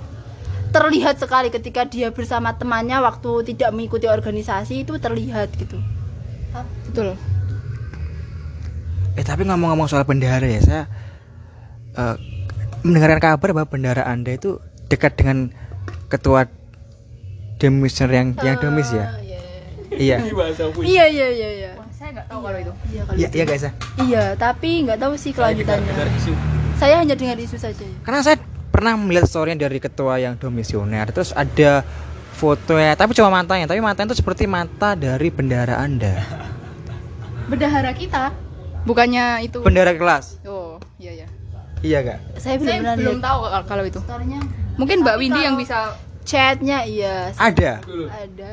terlihat 0.73 1.21
sekali 1.21 1.53
ketika 1.53 1.85
dia 1.85 2.09
bersama 2.09 2.57
temannya 2.57 3.05
waktu 3.05 3.53
tidak 3.53 3.77
mengikuti 3.77 4.09
organisasi 4.09 4.89
itu 4.89 4.97
terlihat 4.97 5.53
gitu 5.61 5.77
Betul. 6.87 7.09
Eh 9.17 9.25
tapi 9.25 9.43
ngomong-ngomong 9.45 9.89
soal 9.89 10.05
bendera 10.05 10.45
ya 10.45 10.61
saya 10.61 10.83
eh, 11.95 12.17
mendengarkan 12.81 13.19
kabar 13.19 13.49
bahwa 13.53 13.67
bendera 13.67 14.05
anda 14.05 14.31
itu 14.31 14.61
dekat 14.87 15.17
dengan 15.17 15.51
ketua 16.07 16.47
demisner 17.57 18.11
yang 18.13 18.29
yang 18.39 18.57
demis 18.61 18.93
ya. 18.93 19.17
Iya. 19.91 20.17
iya 20.93 21.05
iya 21.09 21.29
iya 21.33 21.49
iya 21.57 21.71
Wah, 21.75 21.89
saya 21.89 22.13
nggak 22.13 22.27
tahu 22.29 22.41
kalau 22.45 22.59
itu. 22.61 22.73
iya 22.93 23.03
kalau 23.03 23.17
Iya 23.17 23.27
itu. 23.27 23.37
iya 23.37 23.45
guys 23.45 23.65
ya. 23.65 23.73
iya 24.05 24.25
tapi 24.37 24.71
nggak 24.85 24.99
tahu 25.01 25.13
sih 25.17 25.33
kelanjutannya 25.33 25.93
saya 26.77 27.01
hanya 27.01 27.17
dengar 27.17 27.41
isu 27.41 27.57
saja 27.57 27.81
ya. 27.81 27.97
Karena 28.05 28.21
saya 28.21 28.37
pernah 28.69 28.93
melihat 29.01 29.25
story 29.25 29.57
dari 29.57 29.81
ketua 29.81 30.21
yang 30.21 30.37
domisioner 30.37 31.09
terus 31.09 31.33
ada 31.33 31.81
fotonya 32.37 32.93
tapi 32.93 33.17
cuma 33.17 33.33
matanya 33.33 33.65
tapi 33.65 33.81
matanya 33.81 34.13
itu 34.13 34.21
seperti 34.21 34.45
mata 34.45 34.93
dari 34.93 35.29
bendera 35.29 35.81
anda 35.81 36.21
Bendahara 37.47 37.95
kita. 37.95 38.35
Bukannya 38.83 39.43
itu. 39.43 39.63
bendera 39.63 39.95
kelas 39.95 40.43
Oh, 40.43 40.77
iya 40.97 41.25
ya. 41.25 41.27
iya 41.81 41.99
gak 42.01 42.19
saya 42.37 42.59
belum 42.59 42.75
Saya 42.77 42.95
belum 42.95 43.19
tahu 43.19 43.39
kalau- 43.65 43.87
itu. 43.87 43.99
storynya 43.99 44.41
Mungkin 44.77 45.01
Mbak 45.01 45.17
Windy 45.17 45.41
yang 45.41 45.57
bisa 45.57 45.97
chatnya 46.23 46.83
iya 46.83 47.31
ada 47.33 47.81
ada 48.13 48.51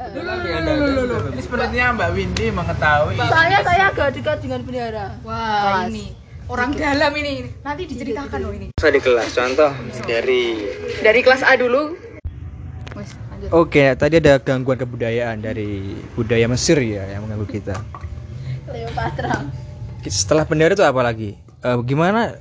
Ini 1.27 1.41
sepertinya 1.41 1.85
Mbak 1.91 2.09
Windy 2.13 2.45
mengetahui. 2.49 3.17
soalnya 3.19 3.59
saya 3.61 3.83
agak 3.89 4.09
dekat 4.13 4.37
dengan 4.39 4.61
bendera 4.61 5.07
Wah, 5.21 5.83
Kelas. 5.83 5.89
ini 5.89 6.05
orang 6.43 6.69
dalam 6.71 7.11
ini. 7.15 7.49
Nanti 7.59 7.81
diceritakan 7.85 8.39
loh 8.39 8.51
ini. 8.51 8.67
saya 8.75 8.91
di 8.91 9.01
kelas 9.01 9.29
contoh 9.31 9.71
dari 10.05 10.43
Dari 10.99 11.19
kelas 11.19 11.41
A 11.41 11.55
dulu. 11.55 11.97
Wes, 12.93 13.09
lanjut. 13.49 13.59
Oke, 13.67 13.83
tadi 13.99 14.15
ada 14.23 14.39
gangguan 14.39 14.79
kebudayaan 14.79 15.37
dari 15.43 15.99
budaya 16.15 16.45
Mesir 16.47 16.79
ya 16.79 17.03
yang 17.11 17.27
mengganggu 17.27 17.47
kita. 17.49 17.75
Cleopatra 18.63 19.51
Setelah 20.07 20.43
bendera 20.47 20.75
itu 20.75 20.83
apa 20.83 21.01
lagi? 21.03 21.35
Eh, 21.39 21.77
gimana 21.83 22.35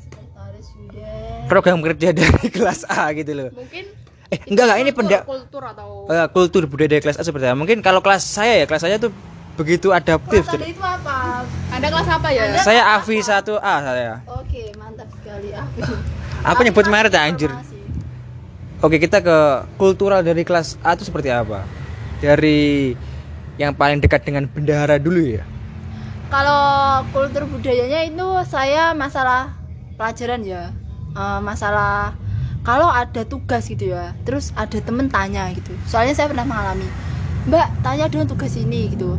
program 1.51 1.83
kerja 1.83 2.15
dari 2.17 2.47
kelas 2.49 2.87
A 2.87 3.11
gitu 3.13 3.33
loh? 3.35 3.51
Mungkin 3.53 4.03
Eh, 4.33 4.41
enggak 4.49 4.65
enggak 4.65 4.81
ini 4.81 4.91
benda 4.97 5.19
kultur 5.29 5.61
atau 5.61 6.09
eh, 6.09 6.25
kultur 6.33 6.65
budaya 6.65 6.97
dari 6.97 7.05
kelas 7.05 7.21
A 7.21 7.23
seperti 7.23 7.53
apa? 7.53 7.53
Mungkin 7.53 7.85
kalau 7.85 8.01
kelas 8.01 8.25
saya 8.25 8.57
ya, 8.57 8.65
kelas 8.65 8.81
saya 8.81 8.97
tuh 8.97 9.13
begitu 9.61 9.93
adaptif. 9.93 10.49
Tanda 10.49 10.65
itu 10.65 10.81
apa? 10.81 11.45
Anda 11.69 11.87
kelas 11.93 12.09
apa 12.09 12.29
ya? 12.33 12.57
Saya 12.65 12.81
AVI 12.97 13.21
1A 13.21 13.75
saya. 13.85 14.15
Oke, 14.33 14.73
mantap 14.81 15.13
sekali 15.13 15.53
Afi. 15.53 15.85
Aku 16.49 16.65
nyebut 16.65 16.89
merek 16.89 17.13
anjir. 17.13 17.53
Informasi. 17.53 17.72
Oke, 18.83 18.99
kita 18.99 19.23
ke 19.23 19.39
kultural 19.79 20.27
dari 20.27 20.43
kelas 20.43 20.75
A 20.83 20.99
itu 20.99 21.07
seperti 21.07 21.31
apa? 21.31 21.63
Dari 22.19 22.91
yang 23.55 23.79
paling 23.79 24.03
dekat 24.03 24.27
dengan 24.27 24.51
bendahara 24.51 24.99
dulu 24.99 25.23
ya. 25.23 25.47
Kalau 26.27 27.07
kultur 27.15 27.47
budayanya 27.47 28.03
itu 28.11 28.27
saya 28.43 28.91
masalah 28.91 29.55
pelajaran 29.95 30.43
ya. 30.43 30.75
Eh, 31.15 31.41
masalah 31.47 32.19
kalau 32.67 32.91
ada 32.91 33.23
tugas 33.23 33.71
gitu 33.71 33.95
ya, 33.95 34.19
terus 34.27 34.51
ada 34.59 34.83
temen 34.83 35.07
tanya 35.07 35.47
gitu. 35.55 35.71
Soalnya 35.87 36.19
saya 36.19 36.35
pernah 36.35 36.43
mengalami, 36.43 36.91
Mbak 37.47 37.87
tanya 37.87 38.11
dong 38.11 38.27
tugas 38.27 38.59
ini 38.59 38.91
gitu. 38.91 39.15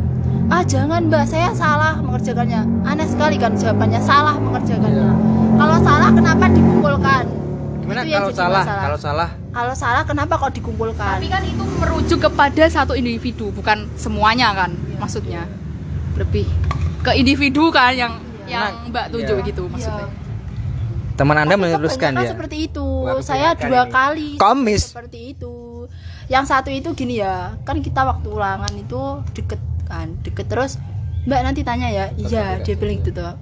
Ah 0.52 0.68
jangan 0.68 1.08
Mbak, 1.08 1.24
saya 1.24 1.56
salah 1.56 2.04
mengerjakannya. 2.04 2.84
Aneh 2.84 3.08
sekali 3.08 3.40
kan 3.40 3.56
jawabannya 3.56 4.04
salah 4.04 4.36
mengerjakannya. 4.36 5.08
Kalau 5.56 5.78
salah 5.88 6.12
kenapa 6.12 6.52
dikumpulkan? 6.52 7.43
Gimana 7.84 8.00
Itu 8.00 8.08
yang 8.08 8.16
kalau 8.18 8.32
jadi 8.32 8.40
salah? 8.40 8.64
masalah. 8.64 8.82
Kalau 8.82 8.98
salah 8.98 9.30
Kalau 9.52 9.76
salah 9.76 10.04
kenapa 10.04 10.34
kok 10.38 10.52
dikumpulkan? 10.52 11.14
Tapi 11.14 11.28
kan 11.28 11.44
itu 11.44 11.64
merujuk 11.78 12.20
kepada 12.22 12.64
satu 12.66 12.94
individu, 12.94 13.52
bukan 13.52 13.92
semuanya 13.94 14.56
kan 14.56 14.72
maksudnya. 14.96 15.44
Lebih 16.16 16.48
ke 17.02 17.12
individu 17.14 17.68
kan 17.70 17.92
yang 17.92 18.14
yang 18.46 18.88
Mbak 18.88 19.06
tuju 19.10 19.36
Iya. 19.36 19.46
gitu 19.46 19.64
maksudnya. 19.68 20.08
teman 21.14 21.38
Anda 21.38 21.54
Tapi 21.54 21.62
meneruskan 21.62 22.12
dia. 22.16 22.32
seperti 22.32 22.58
itu. 22.66 22.82
Wah, 22.82 23.20
saya 23.20 23.54
dua 23.54 23.84
ini. 23.84 23.92
kali 23.92 24.30
Komis. 24.36 24.90
seperti 24.90 25.20
itu. 25.32 25.86
Yang 26.26 26.46
satu 26.50 26.70
itu 26.70 26.90
gini 26.94 27.20
ya, 27.20 27.54
kan 27.62 27.78
kita 27.78 28.02
waktu 28.02 28.26
ulangan 28.26 28.72
itu 28.74 29.02
deket 29.32 29.60
kan, 29.84 30.16
deket 30.24 30.48
terus 30.48 30.80
Mbak 31.24 31.40
nanti 31.44 31.62
tanya 31.62 31.88
ya, 31.88 32.06
iya 32.18 32.58
dia 32.58 32.74
bilang 32.74 32.98
gitu 32.98 33.12
tuh. 33.14 33.36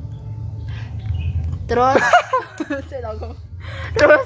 Terus. 1.65 1.95
terus 3.99 4.25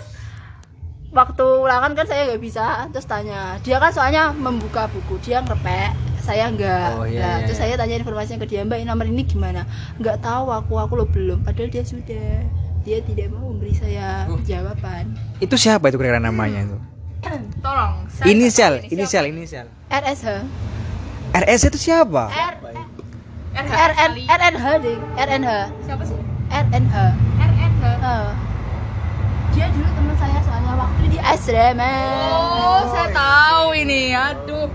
waktu 1.16 1.46
ulangan 1.64 1.96
kan 1.96 2.06
saya 2.06 2.28
nggak 2.28 2.44
bisa, 2.44 2.92
terus 2.92 3.08
tanya. 3.08 3.56
Dia 3.64 3.80
kan 3.80 3.92
soalnya 3.96 4.36
membuka 4.36 4.92
buku, 4.92 5.16
dia 5.24 5.40
ngerepek, 5.40 5.96
saya 6.20 6.52
enggak. 6.52 6.92
Oh, 7.00 7.08
iya, 7.08 7.22
Nah, 7.24 7.36
iya, 7.40 7.46
terus 7.48 7.58
iya. 7.64 7.72
saya 7.72 7.80
tanya 7.80 7.96
informasinya 7.96 8.40
ke 8.44 8.48
dia, 8.52 8.68
Mbak 8.68 8.78
ini 8.84 8.88
nomor 8.92 9.06
ini 9.08 9.24
gimana? 9.24 9.64
Nggak 10.02 10.20
tahu 10.20 10.52
aku, 10.52 10.74
aku 10.76 10.94
lo 11.00 11.06
belum. 11.08 11.48
Padahal 11.48 11.72
dia 11.72 11.84
sudah. 11.88 12.44
Dia 12.86 13.02
tidak 13.02 13.34
mau 13.34 13.50
memberi 13.50 13.74
saya 13.74 14.30
jawaban. 14.46 15.18
Itu 15.42 15.58
siapa 15.58 15.90
itu 15.90 15.98
kira-kira 15.98 16.22
namanya 16.22 16.70
itu? 16.70 16.78
Tolong. 17.66 18.06
saya 18.14 18.30
Inisial, 18.30 18.86
inisial, 18.94 19.26
inisial. 19.26 19.66
RSH. 19.90 20.46
RS 21.34 21.62
itu 21.74 21.78
siapa? 21.90 22.30
R 22.30 22.56
RH 22.62 22.96
RN 23.56 23.92
kali. 23.96 24.24
RNH 24.28 24.66
deh. 24.84 24.98
RNH. 25.16 25.50
Siapa 25.88 26.04
sih? 26.04 26.20
RNH. 26.52 26.96
RNH. 27.42 27.84
Eh. 28.04 28.30
Dia 29.56 29.68
dulu 29.72 29.88
teman 29.88 30.16
saya 30.20 30.40
soalnya 30.44 30.74
waktu 30.76 31.04
di 31.08 31.20
asrama. 31.20 31.94
Oh, 32.28 32.82
saya 32.92 33.08
tahu 33.10 33.68
ini. 33.72 34.02
Aduh. 34.12 34.68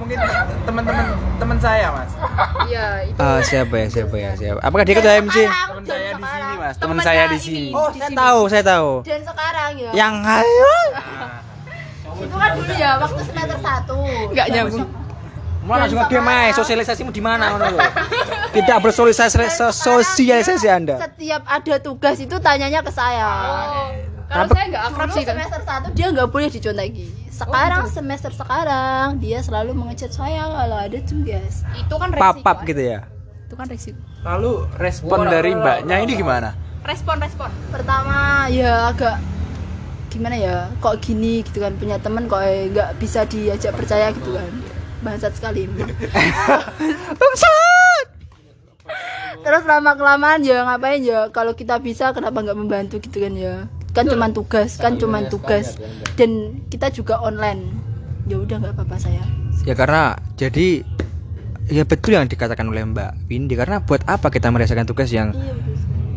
Mungkin 0.00 0.16
teman-teman 0.64 1.04
teman 1.36 1.58
saya, 1.60 1.86
Mas. 1.92 2.12
Iya, 2.66 2.86
itu. 3.06 3.18
Ah, 3.20 3.38
siapa 3.44 3.74
ya, 3.76 3.86
siapa 3.92 4.16
ya, 4.16 4.30
siapa? 4.34 4.58
Apakah 4.64 4.84
dia 4.88 4.96
ketua 4.96 5.20
MC? 5.20 5.36
Teman 5.44 5.84
saya 5.84 6.10
di 6.16 6.24
sini, 6.24 6.52
Mas. 6.56 6.74
Teman 6.80 6.98
saya 6.98 7.22
di 7.28 7.38
sini. 7.38 7.64
Oh, 7.70 7.88
saya 7.92 8.10
tahu, 8.10 8.40
saya 8.48 8.64
tahu. 8.64 8.90
Dan 9.04 9.20
sekarang 9.20 9.70
ya. 9.76 9.90
Yang 9.92 10.14
ayo. 10.40 10.74
itu 12.12 12.36
kan 12.38 12.50
dulu 12.54 12.72
ya 12.76 12.90
waktu 13.02 13.20
semester 13.24 13.58
1. 13.58 14.30
Enggak 14.30 14.46
nyambung. 14.48 14.86
Mau 15.62 15.78
langsung 15.78 15.98
ngedem 16.02 16.26
aja, 16.26 16.58
sosialisasimu 16.58 17.14
di 17.14 17.22
mana 17.22 17.54
ngono 17.54 17.78
lho. 17.78 17.80
Tidak 18.58 18.78
bersosialisasi 18.82 19.46
so- 19.54 19.70
sosialisasi 19.70 20.66
Anda. 20.66 20.98
Setiap 20.98 21.46
ada 21.46 21.74
tugas 21.78 22.18
itu 22.18 22.34
tanyanya 22.42 22.82
ke 22.82 22.90
saya. 22.90 23.26
Oh, 23.30 23.86
kalau 24.32 24.48
saya 24.48 24.64
nggak 24.72 24.84
akrab 24.88 25.08
Dulu 25.08 25.16
sih 25.16 25.24
kan. 25.24 25.34
semester 25.36 25.60
1 25.92 25.96
dia 25.96 26.06
nggak 26.08 26.28
boleh 26.32 26.48
dicontohi. 26.48 27.04
Sekarang 27.28 27.84
semester 27.86 28.32
sekarang 28.32 29.06
dia 29.20 29.38
selalu 29.44 29.70
mengechat 29.76 30.10
saya 30.10 30.48
kalau 30.48 30.78
ada 30.80 30.98
tugas. 31.04 31.62
Itu 31.76 31.94
kan 32.00 32.08
resiko. 32.10 32.40
Papap 32.40 32.56
gitu 32.64 32.82
ya. 32.82 33.00
Itu 33.44 33.54
kan 33.54 33.66
resiko. 33.68 34.00
Lalu 34.24 34.52
respon 34.80 35.28
dari 35.28 35.52
Mbaknya 35.52 35.96
ini 36.00 36.12
gimana? 36.16 36.50
Respon, 36.82 37.20
respon. 37.20 37.50
pertama 37.70 38.48
ya 38.50 38.90
agak 38.90 39.20
gimana 40.10 40.36
ya 40.36 40.68
kok 40.76 41.00
gini 41.00 41.40
gitu 41.40 41.64
kan 41.64 41.72
punya 41.78 41.96
teman 41.96 42.28
kok 42.28 42.44
eh, 42.44 42.68
nggak 42.68 43.00
bisa 43.00 43.24
diajak 43.24 43.72
percaya 43.72 44.12
gitu 44.12 44.36
kan 44.36 44.52
bangsat 45.00 45.32
sekali 45.32 45.64
Bangsat. 47.20 48.06
terus 49.40 49.64
lama 49.64 49.96
kelamaan 49.96 50.44
ya 50.44 50.68
ngapain 50.68 51.00
ya 51.00 51.32
kalau 51.32 51.56
kita 51.56 51.80
bisa 51.80 52.12
kenapa 52.12 52.44
nggak 52.44 52.58
membantu 52.60 53.00
gitu 53.00 53.24
kan 53.24 53.32
ya 53.32 53.64
kan 53.92 54.08
cuman 54.08 54.32
tugas 54.32 54.80
kan 54.80 54.96
cuman 54.96 55.28
tugas. 55.28 55.76
dan 56.16 56.60
kita 56.68 56.92
juga 56.92 57.20
online. 57.20 57.72
Ya 58.28 58.38
udah 58.38 58.60
nggak 58.60 58.74
apa-apa 58.76 58.96
saya. 59.00 59.24
Ya 59.64 59.72
karena 59.72 60.16
jadi 60.36 60.84
ya 61.70 61.86
betul 61.86 62.18
yang 62.18 62.28
dikatakan 62.28 62.68
oleh 62.68 62.84
Mbak 62.84 63.30
Windy 63.30 63.54
karena 63.54 63.80
buat 63.80 64.04
apa 64.04 64.28
kita 64.28 64.50
merasakan 64.50 64.84
tugas 64.84 65.08
yang 65.14 65.32
iya 65.32 65.52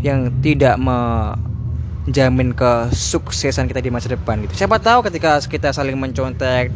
yang 0.05 0.29
tidak 0.46 0.77
menjamin 0.77 2.53
kesuksesan 2.53 3.65
kita 3.65 3.82
di 3.82 3.89
masa 3.89 4.13
depan 4.13 4.38
gitu. 4.46 4.53
Siapa 4.53 4.77
tahu 4.77 5.01
ketika 5.10 5.41
kita 5.41 5.74
saling 5.74 5.98
mencontek 5.98 6.70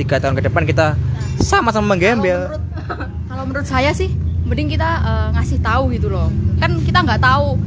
tiga 0.00 0.16
tahun 0.16 0.40
ke 0.40 0.48
depan 0.48 0.64
kita 0.64 0.96
sama-sama 1.36 1.92
menggembel. 1.92 2.56
Kalau 3.28 3.44
menurut 3.44 3.68
saya 3.68 3.92
sih, 3.92 4.08
mending 4.48 4.72
kita 4.72 4.88
eh, 5.04 5.28
ngasih 5.36 5.60
tahu 5.60 5.92
gitu 5.92 6.08
loh. 6.08 6.32
Kan 6.56 6.80
kita 6.80 7.04
nggak 7.04 7.20
tahu 7.20 7.60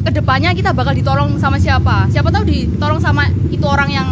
ke 0.00 0.10
depannya 0.10 0.50
kita 0.50 0.70
bakal 0.70 0.90
ditolong 0.90 1.36
sama 1.36 1.56
siapa 1.56 2.08
siapa 2.08 2.28
tahu 2.28 2.44
ditolong 2.44 2.98
sama 2.98 3.22
itu 3.46 3.62
orang 3.62 3.90
yang 3.90 4.08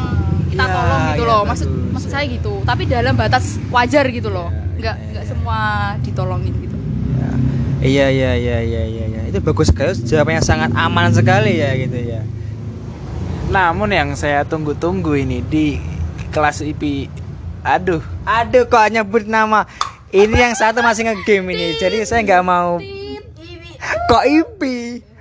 kita 0.47 0.61
Ya, 0.61 0.69
tolong 0.69 1.03
gitu 1.09 1.23
ya, 1.23 1.31
loh 1.31 1.41
maksud 1.43 1.69
bagus. 1.69 1.91
maksud 1.91 2.11
saya 2.11 2.25
gitu 2.27 2.53
tapi 2.63 2.83
dalam 2.85 3.15
batas 3.15 3.45
wajar 3.69 4.05
gitu 4.07 4.29
loh 4.29 4.51
Ya, 4.51 4.61
nggak 4.83 4.97
ya, 4.97 5.09
nggak 5.11 5.25
ya. 5.25 5.29
semua 5.29 5.59
ditolongin 6.01 6.55
gitu 6.59 6.77
Ya. 7.11 7.31
Iya 7.81 8.07
iya 8.09 8.31
iya 8.35 8.59
iya 8.61 8.83
iya 8.85 9.05
iya. 9.07 9.21
Itu 9.27 9.41
bagus 9.41 9.69
sekali 9.69 9.93
jawabannya 9.95 10.41
sangat 10.41 10.71
aman 10.75 11.11
sekali 11.11 11.57
ya 11.57 11.73
gitu 11.77 11.97
ya. 11.99 12.21
Namun 13.49 13.89
yang 13.89 14.13
saya 14.15 14.43
tunggu-tunggu 14.43 15.17
ini 15.17 15.41
di 15.41 15.77
kelas 16.29 16.61
IP 16.63 17.09
Aduh 17.61 18.01
Aduh 18.23 18.65
kok 18.65 18.85
nyebut 18.87 19.25
nama 19.25 19.65
ini 20.09 20.33
yang 20.35 20.53
satu 20.53 20.81
masih 20.81 21.07
ngegame 21.07 21.51
ini 21.51 21.77
jadi 21.77 22.03
saya 22.03 22.21
nggak 22.21 22.43
mau 22.43 22.79
kok 24.07 24.25
IP 24.25 24.61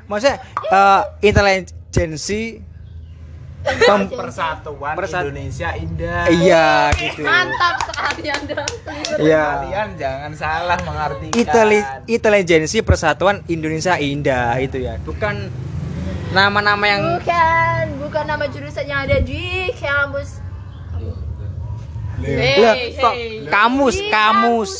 maksudnya 0.09 0.41
eh, 0.67 1.01
intelijensi 1.21 2.59
pem- 3.59 4.09
Persatuan 4.09 4.95
Persat- 4.97 5.29
Indonesia 5.29 5.69
Indah. 5.75 6.25
Iya 6.27 6.67
gitu. 6.95 7.21
Mantap 7.23 7.75
sekali 7.85 8.27
anda 8.27 8.63
iya. 9.19 9.45
Kalian 9.61 9.89
jangan 9.95 10.31
salah 10.33 10.79
mengartikan. 10.81 11.35
Inteli- 11.35 11.87
intelijensi 12.07 12.81
persatuan 12.81 13.43
Indonesia 13.45 13.95
indah 13.95 14.57
itu 14.57 14.79
ya. 14.79 14.95
Bukan 14.99 15.51
nama-nama 16.31 16.85
yang 16.85 17.03
bukan 17.19 17.83
bukan 18.05 18.23
nama 18.25 18.45
jurusan 18.47 18.85
yang 18.85 19.05
ada 19.05 19.19
di 19.19 19.69
kampus. 19.75 20.41
Lah, 22.19 22.75
kok 22.75 23.13
kamus 23.47 23.95
kamus? 24.11 24.71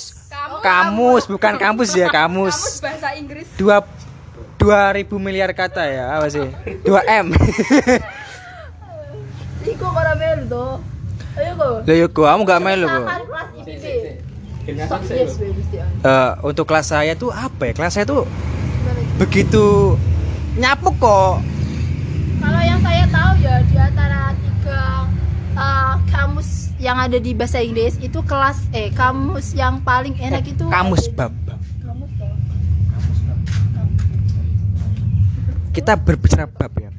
kamus 0.59 1.24
bukan 1.29 1.53
kampus 1.55 1.89
ya 1.95 2.07
kamus. 2.09 2.57
Kamus 2.57 2.83
bahasa 2.83 3.09
Inggris. 3.15 3.48
Dua 3.55 3.79
dua 4.60 4.92
ribu 4.92 5.16
miliar 5.18 5.51
kata 5.51 5.84
ya 5.86 6.06
apa 6.13 6.28
sih? 6.28 6.44
dua 6.84 7.00
m. 7.08 7.32
Iko 9.66 9.86
para 9.89 10.13
melu 10.13 10.44
tuh 10.46 10.72
ayo 11.36 11.51
kok. 11.56 11.88
Lah 11.88 11.96
yuk 11.96 12.12
kamu 12.12 12.42
gak 12.44 12.62
melu 12.62 12.86
kok. 12.86 13.08
Eh, 16.01 16.30
untuk 16.42 16.66
kelas 16.66 16.88
saya 16.88 17.16
tuh 17.16 17.32
apa 17.32 17.63
ya? 17.66 17.74
Kelas 17.74 17.94
saya 17.94 18.06
tuh 18.06 18.28
begitu 19.16 19.96
nyapu 20.56 20.92
kok. 20.94 21.39
Kalau 22.39 22.62
yang 22.62 22.80
saya 22.80 23.04
tahu 23.06 23.32
ya 23.38 23.56
di 23.62 23.75
antara 23.75 24.32
tiga 24.34 24.82
uh, 25.54 25.96
kamus 26.06 26.50
yang 26.78 26.96
ada 26.96 27.16
di 27.16 27.32
bahasa 27.32 27.60
Inggris 27.60 28.00
itu 28.00 28.20
kelas 28.22 28.63
eh 28.72 28.88
kamus 28.89 29.51
yang 29.54 29.80
paling 29.80 30.16
enak 30.18 30.44
itu 30.46 30.63
Kamus 30.66 31.12
bab. 31.12 31.32
di- 31.36 31.56
Kamus 31.82 32.12
bab. 32.16 32.36
Kita 35.79 35.95
berbicara 35.95 36.43
bab 36.43 36.75
ya. 36.75 36.91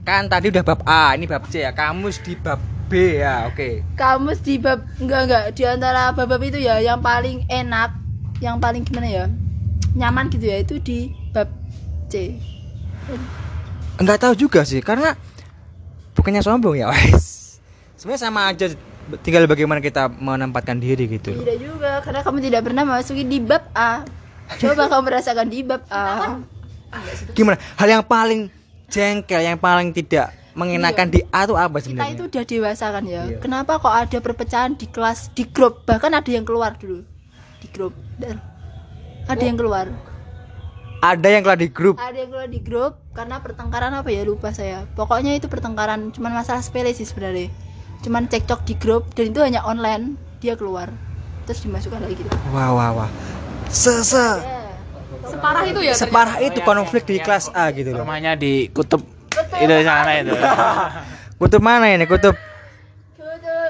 Kan 0.00 0.24
tadi 0.32 0.48
udah 0.48 0.64
bab 0.64 0.80
A, 0.88 1.12
ini 1.12 1.28
bab 1.28 1.44
C 1.52 1.60
ya. 1.60 1.76
Kamus 1.76 2.16
di 2.24 2.32
bab 2.32 2.56
B 2.88 3.20
ya. 3.20 3.44
Oke. 3.52 3.84
Kamus 3.92 4.40
di 4.40 4.56
bab 4.56 4.88
enggak 4.96 5.20
enggak 5.28 5.44
di 5.52 5.62
antara 5.68 6.16
bab-bab 6.16 6.40
itu 6.40 6.56
ya 6.56 6.80
yang 6.80 7.04
paling 7.04 7.44
enak, 7.52 7.92
yang 8.40 8.56
paling 8.56 8.88
gimana 8.88 9.04
ya? 9.04 9.24
Nyaman 9.92 10.32
gitu 10.32 10.48
ya 10.48 10.64
itu 10.64 10.80
di 10.80 11.12
bab 11.28 11.52
C. 12.08 12.40
Enggak 14.00 14.24
tahu 14.24 14.32
juga 14.32 14.64
sih 14.64 14.80
karena 14.80 15.12
bukannya 16.16 16.40
sombong 16.40 16.80
ya, 16.80 16.88
wes. 16.88 17.60
Sebenarnya 18.00 18.32
sama 18.32 18.48
aja 18.48 18.72
tinggal 19.20 19.44
bagaimana 19.44 19.84
kita 19.84 20.08
menempatkan 20.08 20.80
diri 20.80 21.04
gitu 21.04 21.36
loh. 21.36 21.44
Tidak 21.44 21.58
juga 21.60 22.00
karena 22.00 22.24
kamu 22.24 22.38
tidak 22.48 22.64
pernah 22.64 22.82
masuki 22.88 23.28
di 23.28 23.44
bab 23.44 23.68
A. 23.76 24.08
Coba 24.56 24.88
kamu 24.88 25.02
merasakan 25.04 25.52
di 25.52 25.60
bab 25.60 25.84
A. 25.92 26.40
Gimana? 27.32 27.56
Hal 27.76 27.88
yang 27.88 28.04
paling 28.04 28.48
jengkel, 28.88 29.42
yang 29.42 29.58
paling 29.58 29.90
tidak 29.92 30.32
mengenakan 30.56 31.12
di 31.12 31.20
A 31.28 31.44
tuh 31.44 31.60
apa 31.60 31.78
Kita 31.78 31.92
sebenarnya? 31.92 32.14
itu 32.16 32.22
udah 32.32 32.44
dewasa 32.48 32.86
kan 32.88 33.04
ya. 33.04 33.22
Iya. 33.28 33.38
Kenapa 33.44 33.76
kok 33.76 33.92
ada 33.92 34.18
perpecahan 34.24 34.72
di 34.74 34.88
kelas, 34.88 35.28
di 35.36 35.44
grup, 35.44 35.84
bahkan 35.84 36.10
ada 36.16 36.30
yang 36.32 36.48
keluar 36.48 36.74
dulu 36.80 37.04
di 37.60 37.68
grup. 37.68 37.92
Dan 38.16 38.40
ada 39.28 39.44
yang 39.44 39.60
keluar. 39.60 39.92
Ada 41.04 41.28
yang 41.28 41.42
keluar 41.44 41.60
di 41.60 41.68
grup. 41.68 42.00
Ada 42.00 42.18
yang 42.24 42.30
keluar 42.32 42.48
di 42.48 42.60
grup 42.64 42.92
karena 43.12 43.36
pertengkaran 43.44 43.92
apa 43.92 44.08
ya 44.08 44.24
lupa 44.24 44.48
saya. 44.56 44.88
Pokoknya 44.96 45.36
itu 45.36 45.44
pertengkaran, 45.44 46.08
cuman 46.16 46.32
masalah 46.40 46.64
sepele 46.64 46.96
sih 46.96 47.04
sebenarnya. 47.04 47.52
Cuman 48.00 48.24
cekcok 48.24 48.64
di 48.64 48.74
grup 48.80 49.12
dan 49.12 49.28
itu 49.28 49.44
hanya 49.44 49.60
online. 49.68 50.16
Dia 50.40 50.56
keluar. 50.56 50.88
Terus 51.44 51.68
dimasukkan 51.68 52.00
lagi 52.00 52.16
gitu. 52.16 52.32
Wah 52.52 52.72
wah 52.72 52.90
wah. 52.96 53.10
Se 53.68 53.92
se 54.04 54.55
separah 55.26 55.62
itu 55.66 55.80
ya 55.82 55.94
separah 55.94 56.36
itu 56.40 56.58
konflik 56.62 57.02
di 57.04 57.16
kelas 57.18 57.50
A 57.52 57.70
gitu 57.70 57.92
loh. 57.92 58.02
Rumahnya 58.02 58.34
di 58.34 58.70
kutub 58.70 59.02
itu 59.36 59.74
sana 59.82 60.12
itu. 60.16 60.32
Kutub 61.40 61.60
mana 61.60 61.92
ini? 61.92 62.08
Kutub 62.08 62.32
Betul. 63.16 63.68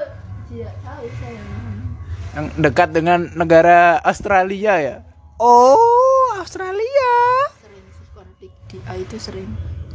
Yang 2.37 2.45
dekat 2.55 2.89
dengan 2.93 3.19
negara 3.33 3.97
Australia 3.99 4.73
ya. 4.79 4.95
Oh, 5.41 6.31
Australia. 6.37 7.13
Sering 7.59 7.85
sih 7.91 8.07
konflik 8.13 8.51
di 8.69 8.77
A 8.85 8.93
itu 8.95 9.17
sering. 9.17 9.49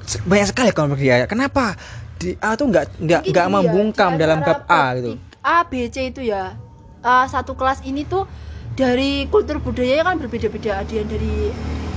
Se- 0.04 0.20
Banyak 0.22 0.50
sekali 0.50 0.70
konflik 0.74 1.06
dia. 1.06 1.24
Kenapa 1.24 1.78
di 2.18 2.34
A 2.38 2.54
tuh 2.54 2.68
nggak 2.68 2.98
nggak 3.00 3.22
nggak 3.30 3.46
membungkam 3.48 4.14
di 4.14 4.20
dalam 4.20 4.42
bab 4.42 4.66
A 4.68 4.94
gitu. 4.98 5.16
A, 5.42 5.66
B, 5.66 5.90
C 5.90 6.14
itu 6.14 6.22
ya 6.22 6.54
uh, 7.02 7.26
satu 7.26 7.58
kelas 7.58 7.82
ini 7.82 8.06
tuh 8.06 8.26
dari 8.72 9.26
kultur 9.28 9.60
budayanya 9.60 10.04
kan 10.08 10.16
berbeda-beda. 10.18 10.80
Ada 10.80 10.92
yang 10.92 11.08
dari 11.08 11.36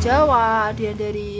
Jawa 0.03 0.69
ada 0.69 0.81
yang 0.81 0.97
dari 0.99 1.31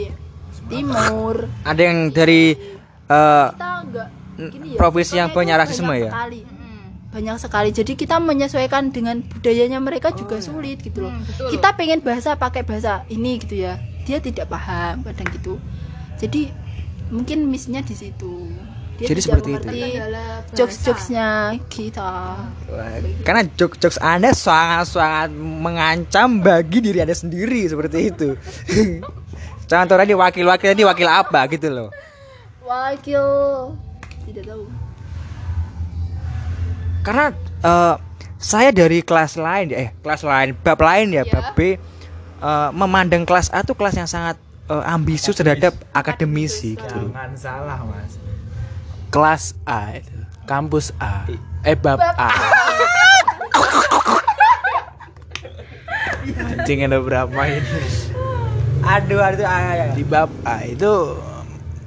Timur. 0.66 1.46
Ada 1.62 1.78
yang 1.82 1.98
dari 2.10 2.58
eh, 3.06 3.46
kita 3.54 3.70
enggak 3.86 4.08
gini 4.36 4.68
ya 4.74 4.78
provinsi 4.78 5.14
yang 5.16 5.30
itu 5.30 5.38
rasisme 5.54 5.86
banyak 5.88 6.02
ya? 6.02 6.10
sekali. 6.10 6.40
banyak 7.06 7.36
sekali. 7.40 7.68
Jadi 7.72 7.92
kita 7.94 8.16
menyesuaikan 8.20 8.92
dengan 8.92 9.22
budayanya 9.24 9.78
mereka 9.80 10.12
Oh, 10.12 10.18
juga 10.18 10.36
iya. 10.36 10.44
sulit 10.44 10.78
gitu 10.82 11.06
loh. 11.06 11.12
Hmm, 11.14 11.24
betul. 11.24 11.48
kita 11.54 11.68
pengen 11.78 12.00
bahasa 12.04 12.36
pakai 12.36 12.66
bahasa 12.66 13.06
ini 13.08 13.40
gitu 13.40 13.62
ya. 13.62 13.78
Dia 14.04 14.18
tidak 14.20 14.50
paham 14.50 15.00
kadang 15.06 15.28
gitu. 15.32 15.56
Jadi 16.20 16.50
mungkin 17.08 17.46
missnya 17.46 17.80
di 17.80 17.94
situ 17.94 18.50
dia 18.96 19.08
Jadi 19.12 19.20
seperti 19.20 19.50
itu. 19.60 19.68
jokes-jokesnya 20.56 21.60
kita 21.68 22.40
karena 23.28 23.44
jokes-jokes 23.60 24.00
Anda 24.00 24.32
sangat-sangat 24.32 25.36
mengancam 25.36 26.40
bagi 26.40 26.80
diri 26.80 27.04
Anda 27.04 27.12
sendiri 27.12 27.68
seperti 27.68 27.98
itu. 28.08 28.28
Contohnya 29.70 30.06
di 30.06 30.16
wakil-wakil 30.16 30.72
ini 30.72 30.86
wakil 30.86 31.08
apa 31.10 31.44
gitu 31.52 31.68
loh. 31.68 31.90
wakil 32.66 33.22
tidak 34.26 34.42
tahu 34.50 34.64
Karena 37.06 37.30
eh, 37.62 37.94
saya 38.42 38.74
dari 38.74 38.98
kelas 39.06 39.38
lain 39.38 39.70
eh 39.70 39.88
kelas 40.02 40.26
lain 40.26 40.54
bab 40.58 40.80
lain 40.82 41.14
ya, 41.14 41.22
bab 41.22 41.54
B 41.54 41.76
eh, 41.76 41.76
memandang 42.74 43.22
kelas 43.22 43.52
A 43.54 43.62
tuh 43.62 43.78
kelas 43.78 43.94
yang 43.94 44.10
sangat 44.10 44.40
eh, 44.66 44.84
ambisius 44.86 45.38
terhadap 45.38 45.76
akademisi 45.94 46.74
gitu. 46.74 47.10
Jangan 47.14 47.32
salah, 47.38 47.78
Mas. 47.86 48.25
Kelas 49.16 49.56
A 49.64 49.96
itu. 49.96 50.12
Kampus 50.44 50.92
A. 51.00 51.24
Eh 51.64 51.72
bab 51.72 51.96
A. 52.04 52.28
Anjing 56.36 56.84
ada 56.84 57.00
berapa 57.00 57.32
ini? 57.48 57.64
Aduh, 58.84 59.16
aduh, 59.24 59.48
aduh. 59.48 59.96
Di 59.96 60.04
bab 60.04 60.28
A 60.44 60.68
itu 60.68 61.16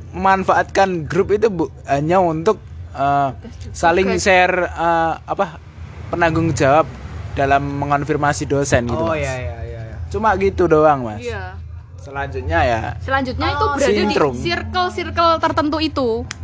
memanfaatkan 0.10 1.06
grup 1.06 1.30
itu 1.30 1.54
bu, 1.54 1.70
hanya 1.86 2.18
untuk 2.18 2.58
eh, 2.98 3.30
saling 3.78 4.18
share 4.18 4.65
eh, 4.65 5.13
apa 5.22 5.62
penanggung 6.10 6.50
jawab 6.58 6.89
dalam 7.38 7.62
mengonfirmasi 7.78 8.50
dosen 8.50 8.89
gitu. 8.89 9.06
Oh 9.06 9.13
Mas. 9.13 9.22
ya 9.22 9.38
ya 9.38 9.58
ya. 9.70 9.82
ya. 9.86 9.96
Cuma 10.10 10.34
gitu 10.42 10.65
doang, 10.65 11.06
Mas. 11.06 11.22
iya 11.22 11.54
Selanjutnya 12.00 12.60
ya 12.63 12.80
selanjutnya 13.04 13.48
itu 13.54 13.65
berada 13.76 13.92
di 13.92 14.02
Sintrung. 14.08 14.36
circle-circle 14.39 15.32
tertentu 15.44 15.78
itu 15.84 16.10
uh, 16.24 16.38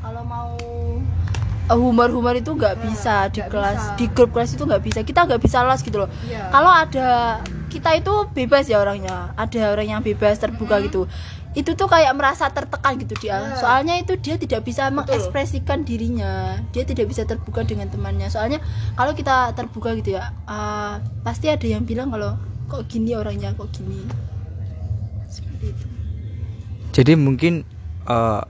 humor-humor 1.70 2.38
itu 2.38 2.54
nggak 2.54 2.78
bisa 2.86 3.30
di 3.34 3.42
kelas 3.42 3.98
di 3.98 4.06
grup 4.12 4.36
kelas 4.36 4.54
itu 4.54 4.64
nggak 4.66 4.84
bisa. 4.84 5.00
Kita 5.02 5.26
nggak 5.26 5.42
bisa 5.42 5.66
los 5.66 5.82
gitu 5.82 6.06
loh. 6.06 6.10
Iya. 6.30 6.50
kalau 6.54 6.70
ada 6.70 7.42
kita 7.74 7.98
itu 7.98 8.14
bebas 8.32 8.70
ya 8.70 8.80
orangnya. 8.80 9.34
Ada 9.36 9.74
orang 9.74 9.88
yang 9.98 10.02
bebas 10.06 10.38
terbuka 10.38 10.80
gitu. 10.86 11.10
Itu 11.56 11.74
tuh 11.74 11.88
kayak 11.88 12.14
merasa 12.14 12.52
tertekan 12.52 13.00
gitu 13.00 13.16
dia. 13.18 13.56
Soalnya 13.58 13.98
itu 13.98 14.20
dia 14.20 14.36
tidak 14.36 14.68
bisa 14.68 14.92
mengekspresikan 14.92 15.88
dirinya. 15.88 16.60
Dia 16.76 16.84
tidak 16.84 17.10
bisa 17.10 17.24
terbuka 17.24 17.64
dengan 17.64 17.90
temannya. 17.90 18.28
Soalnya 18.28 18.60
kalau 18.94 19.16
kita 19.16 19.56
terbuka 19.56 19.96
gitu 19.98 20.20
ya 20.20 20.36
uh, 20.46 21.00
pasti 21.24 21.48
ada 21.48 21.64
yang 21.64 21.88
bilang 21.88 22.12
kalau 22.12 22.36
kok 22.70 22.86
gini 22.92 23.16
orangnya 23.16 23.56
kok 23.56 23.72
gini. 23.74 24.04
Seperti 25.32 25.74
itu. 25.74 25.86
Jadi 26.96 27.12
mungkin 27.20 27.68
eh, 28.08 28.42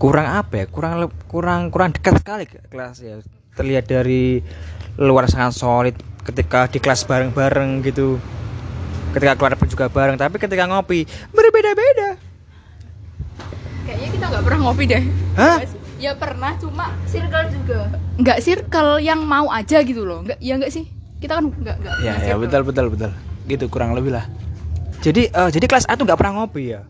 kurang 0.00 0.26
apa 0.26 0.64
ya? 0.64 0.66
Kurang 0.66 1.12
kurang 1.28 1.68
kurang 1.68 1.92
dekat 1.92 2.16
sekali 2.16 2.48
ke 2.48 2.64
kelas 2.72 3.04
ya. 3.04 3.20
Terlihat 3.52 3.84
dari 3.84 4.40
luar 4.96 5.28
sangat 5.28 5.60
solid 5.60 5.94
ketika 6.24 6.64
di 6.72 6.80
kelas 6.80 7.04
bareng-bareng 7.04 7.84
gitu. 7.84 8.16
Ketika 9.12 9.36
keluar 9.36 9.58
pun 9.58 9.68
juga 9.68 9.92
bareng, 9.92 10.16
tapi 10.16 10.40
ketika 10.40 10.64
ngopi 10.64 11.04
berbeda-beda. 11.36 12.30
nggak 14.30 14.46
pernah 14.46 14.60
ngopi 14.70 14.84
deh 14.86 15.02
Hah? 15.34 15.58
ya 16.00 16.16
pernah 16.16 16.56
cuma 16.56 16.94
circle 17.04 17.44
juga 17.52 17.92
nggak 18.16 18.38
circle 18.40 19.02
yang 19.04 19.20
mau 19.26 19.50
aja 19.52 19.82
gitu 19.84 20.06
loh 20.06 20.24
nggak 20.24 20.38
ya 20.40 20.56
nggak 20.56 20.72
sih 20.72 20.86
kita 21.20 21.36
kan 21.36 21.52
nggak 21.52 21.76
nggak 21.82 21.94
Ya, 22.00 22.16
ya 22.16 22.32
circle. 22.32 22.40
betul 22.48 22.60
betul 22.64 22.86
betul. 22.96 23.10
Gitu 23.44 23.64
kurang 23.68 23.92
lebih 23.92 24.16
lah. 24.16 24.24
Jadi 25.04 25.28
eh, 25.28 25.50
jadi 25.52 25.66
kelas 25.68 25.84
A 25.84 26.00
tuh 26.00 26.08
nggak 26.08 26.16
pernah 26.16 26.40
ngopi 26.40 26.72
ya? 26.72 26.80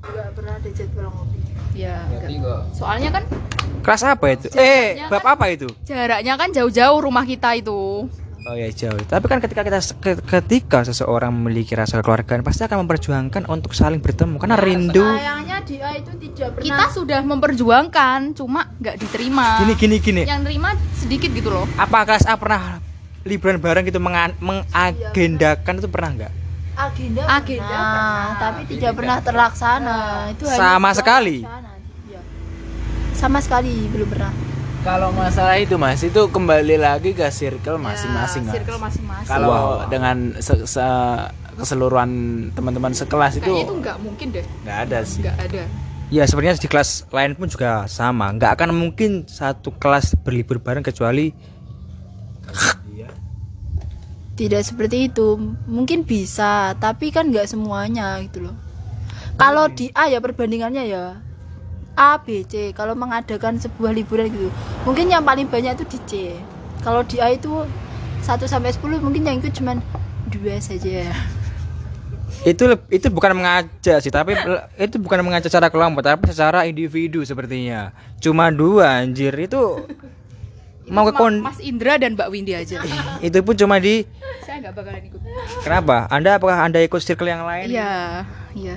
nggak 0.00 0.32
pernah 0.34 0.54
ada 0.58 0.70
jadwal 0.74 1.06
ngopi 1.14 1.38
ya 1.72 1.96
Berarti 2.06 2.34
nggak. 2.34 2.58
kok 2.60 2.74
soalnya 2.74 3.10
kan 3.12 3.24
Kelas 3.80 4.04
apa 4.04 4.26
itu? 4.28 4.46
Eh, 4.52 5.08
bab 5.08 5.18
kan- 5.18 5.32
apa 5.34 5.44
itu? 5.48 5.64
jaraknya 5.82 6.36
kan 6.36 6.48
jauh-jauh 6.50 6.98
rumah 7.00 7.24
kita 7.24 7.54
itu 7.54 8.04
Oh 8.40 8.56
ya 8.56 8.68
jauh. 8.68 8.96
Tapi 8.98 9.24
kan 9.26 9.36
ketika 9.38 9.60
kita 9.60 9.78
ke- 9.94 10.20
ketika 10.22 10.80
seseorang 10.82 11.28
memiliki 11.30 11.72
rasa 11.72 12.00
keluargaan 12.00 12.40
pasti 12.40 12.60
akan 12.62 12.82
memperjuangkan 12.82 13.44
untuk 13.46 13.72
saling 13.72 14.00
bertemu 14.00 14.36
karena 14.36 14.56
rindu. 14.56 15.04
sayangnya 15.04 15.60
dia 15.62 15.88
itu 15.94 16.08
tidak 16.18 16.48
pernah 16.50 16.64
kita 16.66 16.84
sudah 16.90 17.20
memperjuangkan 17.20 18.20
cuma 18.32 18.72
nggak 18.74 18.96
diterima 18.96 19.60
Gini 19.60 19.74
gini 19.74 19.96
gini. 19.98 20.22
yang 20.24 20.40
terima 20.40 20.72
sedikit 20.94 21.28
gitu 21.30 21.48
loh 21.50 21.68
Apa 21.76 22.02
kelas 22.02 22.24
A 22.24 22.34
pernah 22.34 22.80
liburan 23.22 23.56
bareng 23.56 23.84
gitu 23.84 23.96
menga- 23.98 24.32
mengagendakan 24.40 25.74
itu 25.76 25.88
pernah 25.88 26.10
nggak? 26.14 26.32
Agenda 26.72 27.22
Agenda 27.26 27.66
pernah, 27.66 27.80
pernah. 27.80 28.38
tapi 28.38 28.60
tidak 28.66 28.92
pernah 28.94 29.18
terlaksana 29.20 29.98
itu 30.30 30.44
hanya 30.44 30.58
Sama 30.58 30.90
sekali? 30.90 31.36
Iya. 32.04 32.20
sama 33.12 33.38
sekali 33.38 33.74
belum 33.88 34.08
pernah 34.08 34.32
Kalau 34.80 35.12
masalah 35.12 35.60
itu 35.60 35.76
Mas, 35.76 36.00
itu 36.00 36.22
kembali 36.24 36.76
lagi 36.76 37.12
ke 37.12 37.28
circle 37.28 37.76
masing-masing 37.76 38.42
Mas. 38.42 38.50
Ya, 38.50 38.56
circle 38.58 38.80
masing-masing 38.80 39.28
Kalau 39.28 39.48
Wow. 39.50 39.68
dengan 39.86 40.16
se- 40.36 40.64
se- 40.64 41.28
keseluruhan 41.54 42.10
teman-teman 42.50 42.88
sekelas 42.90 43.36
kayaknya 43.36 43.60
itu 43.60 43.60
itu 43.62 43.74
nggak 43.76 43.96
mungkin 44.00 44.26
deh 44.30 44.44
nggak 44.64 44.78
ada 44.82 44.98
sih. 45.04 45.20
nggak 45.20 45.36
ada 45.38 45.64
Ya 46.08 46.24
sebenarnya 46.24 46.58
di 46.58 46.66
kelas 46.66 47.06
lain 47.08 47.38
pun 47.38 47.46
juga 47.46 47.86
sama. 47.86 48.32
Nggak 48.32 48.58
akan 48.58 48.74
mungkin 48.74 49.30
satu 49.30 49.70
kelas 49.72 50.18
berlibur 50.18 50.58
bareng 50.58 50.82
kecuali 50.82 51.30
tidak 54.40 54.64
seperti 54.64 55.12
itu. 55.12 55.36
Mungkin 55.68 56.08
bisa 56.08 56.72
tapi 56.80 57.12
kan 57.12 57.28
nggak 57.28 57.44
semuanya 57.44 58.16
gitu 58.24 58.48
loh. 58.48 58.56
Kalau 59.36 59.68
di 59.68 59.92
A 59.92 60.08
ya 60.08 60.16
perbandingannya 60.24 60.88
ya. 60.88 61.20
A 61.92 62.16
B 62.24 62.48
C. 62.48 62.72
Kalau 62.72 62.96
mengadakan 62.96 63.60
sebuah 63.60 63.92
liburan 63.92 64.32
gitu. 64.32 64.48
Mungkin 64.88 65.12
yang 65.12 65.20
paling 65.28 65.44
banyak 65.44 65.76
itu 65.76 65.84
di 65.84 65.98
C. 66.08 66.12
Kalau 66.80 67.04
di 67.04 67.20
A 67.20 67.36
itu 67.36 67.68
1 68.24 68.40
sampai 68.48 68.72
10 68.72 69.04
mungkin 69.04 69.28
yang 69.28 69.36
ikut 69.44 69.52
cuman 69.52 69.84
dua 70.32 70.56
saja. 70.56 71.12
Itu 72.40 72.80
itu 72.88 73.12
bukan 73.12 73.36
mengajak 73.36 74.00
sih 74.00 74.08
tapi 74.08 74.32
itu 74.80 74.96
bukan 74.96 75.20
mengajak 75.20 75.52
secara 75.52 75.68
kelompok 75.68 76.00
tapi 76.00 76.32
secara 76.32 76.64
individu 76.64 77.20
sepertinya. 77.28 77.92
Cuma 78.16 78.48
dua 78.48 79.04
anjir. 79.04 79.36
Itu 79.36 79.84
mau 80.90 81.06
ke 81.06 81.14
kon 81.14 81.38
Mas 81.40 81.62
Indra 81.62 81.96
dan 81.96 82.18
Mbak 82.18 82.28
Windy 82.34 82.52
aja 82.58 82.82
itu 83.22 83.38
pun 83.46 83.54
cuma 83.54 83.78
di 83.78 84.02
saya 84.42 84.58
nggak 84.66 84.74
bakalan 84.74 85.02
ikut 85.06 85.20
kenapa 85.62 85.96
anda 86.10 86.36
apakah 86.36 86.58
anda 86.58 86.82
ikut 86.82 86.98
circle 86.98 87.30
yang 87.30 87.46
lain 87.46 87.70
iya 87.70 88.26
iya 88.58 88.76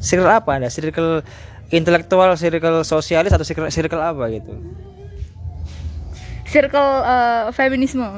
circle 0.00 0.32
apa 0.32 0.56
anda 0.56 0.72
circle 0.72 1.20
intelektual 1.68 2.32
circle 2.40 2.80
sosialis 2.82 3.30
atau 3.36 3.44
circle 3.44 3.68
circle 3.68 4.00
apa 4.00 4.24
gitu 4.32 4.52
circle 6.48 6.90
eh, 7.04 7.52
feminisme 7.52 8.08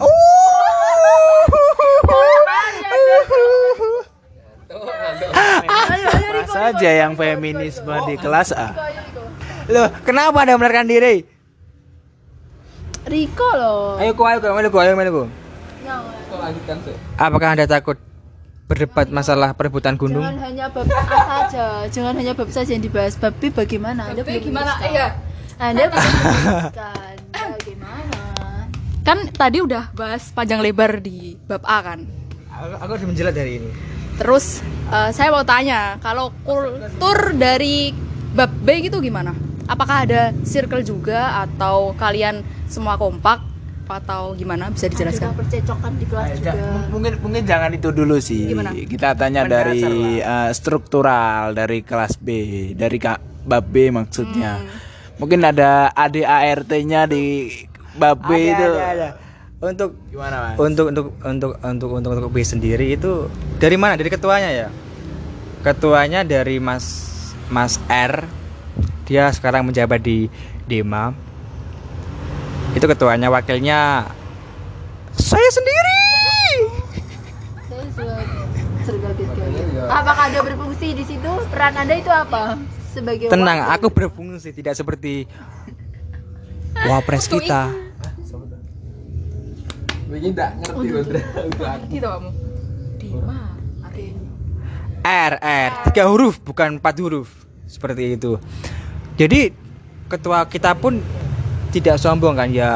Apa 5.87 6.43
saja 6.47 6.91
yang 6.91 7.13
feminisme 7.19 7.95
di 8.07 8.15
kelas 8.19 8.55
A. 8.55 8.71
loh 9.67 9.91
kenapa 10.07 10.47
anda 10.47 10.55
menerkan 10.55 10.87
diri 10.87 11.36
Riko 13.07 13.49
loh. 13.55 14.03
Ayo 14.03 14.13
kok 14.19 14.27
ayo 14.27 14.39
kok 14.43 14.51
ayo 14.51 14.69
kok 14.69 14.83
ayo 14.83 14.95
kok 14.95 15.29
lanjutkan 16.47 16.77
sih? 16.87 16.95
apakah 17.17 17.49
anda 17.55 17.67
takut 17.67 17.99
berdebat 18.67 19.09
masalah 19.15 19.55
perebutan 19.55 19.95
gunung? 19.95 20.27
Jangan 20.27 20.43
hanya 20.43 20.67
bab 20.71 20.91
A 20.91 21.19
saja. 21.23 21.67
Jangan 21.87 22.15
hanya 22.19 22.33
bab 22.35 22.51
saja 22.51 22.71
yang 22.75 22.83
dibahas. 22.83 23.15
Bab 23.15 23.35
B 23.39 23.55
bagaimana? 23.55 24.11
Anda 24.11 24.23
belum 24.27 24.43
gimana? 24.43 24.73
iya. 24.91 25.07
Anda 25.57 25.87
belum 25.87 26.03
bagaimana? 27.63 28.19
Kan 29.07 29.19
tadi 29.31 29.59
udah 29.63 29.95
bahas 29.95 30.35
panjang 30.35 30.59
lebar 30.67 30.99
di 30.99 31.39
bab 31.47 31.63
A 31.63 31.79
kan? 31.79 32.03
Aku, 32.51 32.75
aku 32.75 32.91
harus 32.99 33.07
menjelat 33.07 33.35
dari 33.39 33.63
ini. 33.63 33.71
Terus 34.19 34.67
eh, 34.91 35.11
saya 35.15 35.31
mau 35.31 35.47
tanya 35.47 36.03
kalau 36.03 36.35
kultur 36.43 37.39
dari 37.39 37.95
bab 38.35 38.51
B 38.51 38.91
gitu 38.91 38.99
gimana 38.99 39.46
apakah 39.67 40.07
ada 40.07 40.31
circle 40.47 40.83
juga 40.83 41.43
atau 41.43 41.93
kalian 41.95 42.43
semua 42.71 42.95
kompak 42.95 43.43
atau 43.87 44.35
gimana 44.35 44.67
bisa 44.75 44.91
dijelaskan 44.91 45.31
percecokan 45.39 45.95
di 45.95 46.07
kelas 46.11 46.43
Ja- 46.43 46.51
juga 46.59 46.91
mungkin 46.91 47.13
mungkin 47.23 47.43
jangan 47.47 47.71
itu 47.71 47.95
dulu 47.95 48.19
sih. 48.19 48.51
Gimana? 48.51 48.75
Kita 48.75 49.15
tanya 49.15 49.47
dari 49.47 50.19
eh, 50.19 50.51
struktural 50.51 51.55
dari 51.55 51.87
kelas 51.87 52.19
B, 52.19 52.29
dari 52.75 52.99
ka- 52.99 53.23
bab 53.47 53.63
B 53.71 53.95
maksudnya. 53.95 54.59
Hmm. 54.59 54.85
Mungkin 55.23 55.39
ada 55.47 55.95
ADART-nya 55.95 57.07
di 57.07 57.49
bab 57.95 58.27
B 58.27 58.31
itu. 58.53 58.71
untuk 59.57 59.97
Gimana, 60.13 60.53
Mas? 60.53 60.57
untuk 60.61 60.87
untuk 60.93 61.07
untuk 61.25 61.51
untuk 61.65 61.89
untuk 61.97 62.11
untuk 62.13 62.29
B 62.29 62.45
sendiri 62.45 62.93
itu 62.93 63.31
dari 63.57 63.81
mana 63.81 63.97
dari 63.97 64.13
ketuanya 64.13 64.53
ya 64.53 64.69
ketuanya 65.65 66.21
dari 66.29 66.61
Mas 66.61 66.85
Mas 67.49 67.81
R 67.89 68.29
dia 69.07 69.31
sekarang 69.31 69.63
menjabat 69.63 70.03
di 70.03 70.27
Dema. 70.67 71.15
Itu 72.75 72.85
ketuanya 72.91 73.31
wakilnya 73.33 74.11
saya 75.17 75.49
sendiri. 75.49 76.03
Saya 77.71 78.21
terkaget 78.85 79.29
apakah 79.87 80.25
anda 80.29 80.41
berfungsi 80.45 80.87
di 80.93 81.05
situ? 81.07 81.33
Peran 81.49 81.75
anda 81.79 81.95
itu 81.97 82.11
apa? 82.13 82.59
Sebagai 82.93 83.33
tenang 83.33 83.65
wakil? 83.65 83.75
aku 83.79 83.87
berfungsi 83.95 84.51
tidak 84.53 84.75
seperti 84.77 85.25
wapres 86.85 87.31
kita. 87.31 87.73
Begini 90.07 90.39
enggak 90.39 90.51
ngerti 90.63 90.87
loh, 90.87 91.03
Dra. 91.03 91.23
Udah. 91.51 91.75
gitu 91.91 92.07
kamu 92.07 92.31
Dima 93.03 93.39
R 95.03 95.35
R 95.43 95.71
tiga 95.91 96.05
huruf 96.07 96.39
bukan 96.43 96.79
empat 96.79 96.95
huruf. 97.03 97.29
Seperti 97.67 98.15
itu 98.15 98.39
jadi 99.17 99.49
ketua 100.13 100.45
kita 100.47 100.77
pun 100.77 101.01
tidak 101.73 101.97
sombong 102.01 102.37
kan 102.37 102.49
ya 102.53 102.71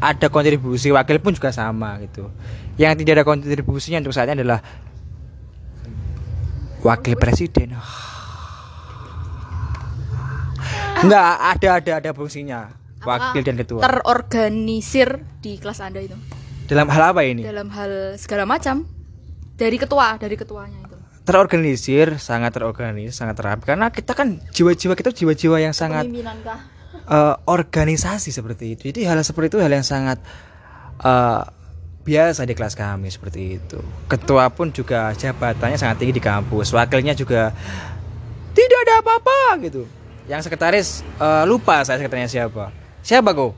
ada 0.00 0.26
kontribusi 0.28 0.92
wakil 0.92 1.20
pun 1.20 1.32
juga 1.32 1.52
sama 1.52 2.00
gitu. 2.04 2.28
Yang 2.80 3.04
tidak 3.04 3.12
ada 3.20 3.24
kontribusinya 3.28 4.00
untuk 4.00 4.16
saatnya 4.16 4.40
adalah 4.40 4.60
wakil 6.80 7.14
presiden. 7.16 7.76
Enggak 11.04 11.24
ada 11.56 11.68
ada 11.80 11.92
ada 12.00 12.10
fungsinya. 12.12 12.80
Wakil 13.02 13.42
dan 13.42 13.58
ketua. 13.58 13.82
terorganisir 13.82 15.26
di 15.42 15.58
kelas 15.58 15.82
anda 15.82 15.98
itu? 15.98 16.14
Dalam 16.70 16.86
hal 16.86 17.10
apa 17.10 17.26
ini? 17.26 17.42
Dalam 17.42 17.66
hal 17.74 18.14
segala 18.14 18.46
macam. 18.46 18.86
Dari 19.58 19.74
ketua 19.74 20.16
dari 20.22 20.38
ketuanya 20.38 20.78
itu 20.86 20.91
terorganisir 21.22 22.18
sangat 22.18 22.50
terorganisir 22.58 23.14
sangat 23.14 23.38
terapi 23.38 23.62
karena 23.62 23.94
kita 23.94 24.12
kan 24.12 24.42
jiwa-jiwa 24.50 24.98
kita 24.98 25.14
jiwa-jiwa 25.14 25.62
yang 25.62 25.74
sangat 25.74 26.10
eh, 27.06 27.34
organisasi 27.46 28.34
seperti 28.34 28.74
itu. 28.74 28.82
Jadi 28.90 29.06
hal 29.06 29.18
seperti 29.22 29.54
itu 29.54 29.58
hal 29.62 29.70
yang 29.70 29.86
sangat 29.86 30.18
eh, 31.02 31.42
biasa 32.02 32.42
di 32.42 32.54
kelas 32.58 32.74
kami 32.74 33.06
seperti 33.14 33.62
itu. 33.62 33.78
Ketua 34.10 34.50
pun 34.50 34.74
juga 34.74 35.14
jabatannya 35.14 35.78
sangat 35.78 36.02
tinggi 36.02 36.18
di 36.18 36.24
kampus. 36.24 36.74
Wakilnya 36.74 37.14
juga 37.14 37.54
tidak 38.52 38.78
ada 38.88 38.94
apa-apa 39.06 39.62
gitu. 39.62 39.86
Yang 40.26 40.50
sekretaris 40.50 41.06
eh, 41.22 41.44
lupa 41.46 41.86
saya 41.86 42.02
sekretarnya 42.02 42.26
siapa. 42.26 42.74
Siapa 43.02 43.30
kok? 43.30 43.54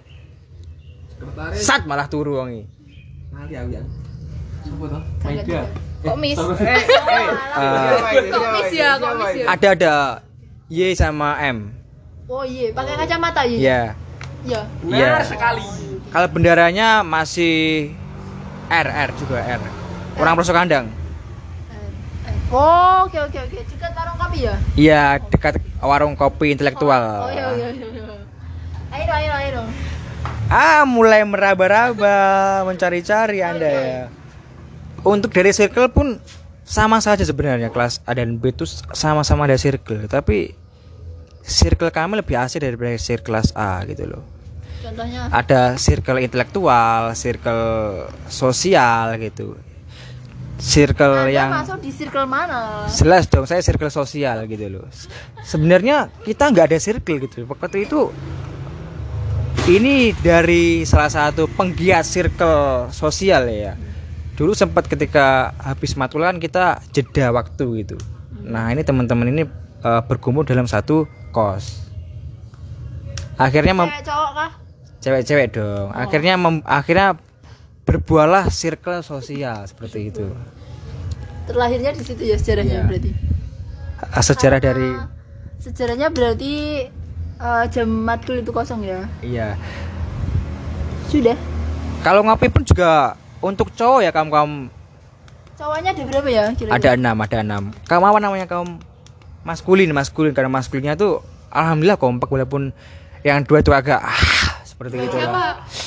Sekretaris. 1.16 1.60
Sat 1.64 1.88
malah 1.88 2.12
turu 2.12 2.44
wangi. 2.44 2.68
Nanti 3.32 3.56
aku 3.56 3.70
yang. 3.72 3.88
Siapa 4.64 4.84
toh? 4.88 5.93
Mega. 6.04 6.12
kok 6.12 6.18
miss 6.20 6.38
Eh, 6.44 8.20
kok 8.28 8.46
miss 8.52 8.70
ya 8.76 8.88
kok 9.00 9.12
miss 9.16 9.32
ya 9.40 9.44
ada 9.48 9.68
ada 9.72 9.94
Y 10.68 10.92
sama 10.96 11.36
M. 11.44 11.76
Oh 12.24 12.40
iya, 12.40 12.72
pakai 12.72 12.96
kacamata 12.96 13.44
ya? 13.44 13.56
Iya. 13.56 13.80
Iya. 14.44 14.60
Iya. 14.88 15.10
Kalau 16.08 16.28
bendaranya 16.32 17.04
masih 17.04 17.92
R 18.72 18.88
R 18.88 19.10
juga 19.20 19.44
R. 19.44 19.60
Orang 20.16 20.34
pelosok 20.40 20.56
kandang. 20.56 20.88
Oh, 22.48 23.04
oke 23.04 23.18
oke 23.28 23.38
oke. 23.44 23.58
Dekat 23.66 23.92
warung 23.92 24.16
kopi 24.16 24.38
ya? 24.46 24.54
Iya, 24.78 25.02
dekat 25.28 25.54
warung 25.84 26.14
kopi 26.16 26.46
intelektual. 26.56 27.28
Oh 27.28 27.30
iya 27.32 27.50
iya 27.52 27.68
iya. 27.76 27.86
iya. 27.92 28.16
Ayo 28.94 29.12
ayo 29.12 29.32
ayo. 29.36 29.62
Ah, 30.48 30.86
mulai 30.88 31.24
meraba-raba, 31.28 32.62
mencari-cari 32.64 33.42
Anda 33.44 33.68
ya. 33.68 34.00
Untuk 35.04 35.30
dari 35.36 35.52
circle 35.52 35.92
pun 35.92 36.16
sama 36.64 36.96
saja 37.04 37.20
sebenarnya 37.20 37.68
kelas 37.68 38.00
A 38.08 38.16
dan 38.16 38.40
B 38.40 38.48
itu 38.48 38.64
sama-sama 38.96 39.44
ada 39.44 39.60
circle, 39.60 40.08
tapi 40.08 40.56
circle 41.44 41.92
kami 41.92 42.24
lebih 42.24 42.40
asik 42.40 42.64
daripada 42.64 42.96
circle 42.96 43.36
kelas 43.36 43.52
A 43.52 43.84
gitu 43.84 44.08
loh. 44.08 44.24
Contohnya? 44.80 45.28
Ada 45.28 45.76
circle 45.76 46.24
intelektual 46.24 47.12
circle 47.12 48.08
sosial 48.32 49.20
gitu. 49.20 49.60
Circle 50.56 51.28
anda 51.28 51.34
yang 51.34 51.50
masuk 51.52 51.84
di 51.84 51.92
circle 51.92 52.24
mana? 52.24 52.88
Jelas 52.88 53.28
dong 53.28 53.44
saya 53.44 53.60
circle 53.60 53.92
sosial 53.92 54.48
gitu 54.48 54.72
loh. 54.72 54.88
Sebenarnya 55.44 56.08
kita 56.24 56.48
nggak 56.48 56.72
ada 56.72 56.78
circle 56.80 57.20
gitu 57.28 57.44
waktu 57.44 57.84
itu 57.84 58.08
ini 59.64 60.12
dari 60.20 60.84
salah 60.84 61.08
satu 61.08 61.48
penggiat 61.48 62.04
circle 62.04 62.92
sosial 62.92 63.48
ya 63.48 63.72
dulu 64.34 64.52
sempat 64.52 64.86
ketika 64.86 65.54
habis 65.56 65.94
matkul 65.94 66.22
kan 66.22 66.38
kita 66.38 66.82
jeda 66.90 67.30
waktu 67.30 67.84
gitu. 67.84 67.96
Nah 68.42 68.68
ini 68.68 68.82
teman-teman 68.82 69.30
ini 69.30 69.42
eh, 69.80 70.02
bergumul 70.04 70.42
dalam 70.42 70.66
satu 70.66 71.06
kos. 71.30 71.86
Akhirnya 73.34 73.74
mem- 73.74 73.90
cewek 73.90 74.04
cowok 74.04 74.30
kah? 74.32 74.50
Cewek-cewek 75.00 75.46
dong. 75.52 75.88
Akhirnya 75.90 76.34
mem- 76.34 76.64
akhirnya 76.64 77.18
berbuahlah 77.84 78.48
circle 78.48 79.02
sosial 79.02 79.66
seperti 79.66 80.08
itu. 80.08 80.26
Terlahirnya 81.44 81.92
di 81.92 82.00
situ 82.00 82.24
ya 82.24 82.40
sejarahnya 82.40 82.80
Iya. 82.80 82.86
berarti? 82.88 83.10
Ah, 84.00 84.22
sejarah 84.24 84.58
dari 84.58 84.90
sejarahnya 85.60 86.08
berarti 86.08 86.52
eh, 87.34 87.64
jam 87.68 87.88
matkul 87.90 88.40
itu 88.40 88.50
kosong 88.50 88.82
ya? 88.82 89.04
Iya. 89.20 89.54
Sudah. 91.06 91.36
Kalau 92.00 92.20
ngopi 92.22 92.48
pun 92.48 92.62
juga 92.62 93.14
untuk 93.44 93.68
cowok 93.76 94.00
ya 94.00 94.10
kaum 94.10 94.32
kaum 94.32 94.52
cowoknya 95.54 95.92
ada 95.92 96.02
berapa 96.08 96.28
ya 96.28 96.44
kira-kira 96.56 96.74
ada 96.74 96.90
enam 96.96 97.16
ada 97.20 97.36
enam 97.44 97.62
kaum 97.84 98.02
apa 98.02 98.18
namanya 98.18 98.46
kaum 98.48 98.80
maskulin 99.44 99.92
maskulin 99.92 100.32
karena 100.32 100.48
maskulinnya 100.48 100.96
tuh 100.96 101.20
alhamdulillah 101.52 102.00
kompak 102.00 102.32
walaupun 102.32 102.72
yang 103.20 103.44
dua 103.44 103.60
itu 103.60 103.70
agak 103.70 104.00
ah 104.00 104.20
seperti 104.64 104.98
itu 104.98 105.16
lah. 105.16 105.22
Siapa? 105.22 105.44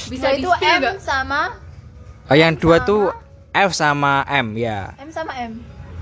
Bisa 0.08 0.26
Nah, 0.30 0.34
itu 0.38 0.50
M 0.54 0.80
nggak? 0.80 0.96
sama 1.02 1.42
Oh, 2.28 2.36
yang 2.36 2.54
dua 2.56 2.80
tuh 2.82 3.12
F 3.52 3.72
sama 3.74 4.22
M 4.30 4.56
ya 4.56 4.94
M 4.96 5.10
sama 5.10 5.34
M 5.36 5.52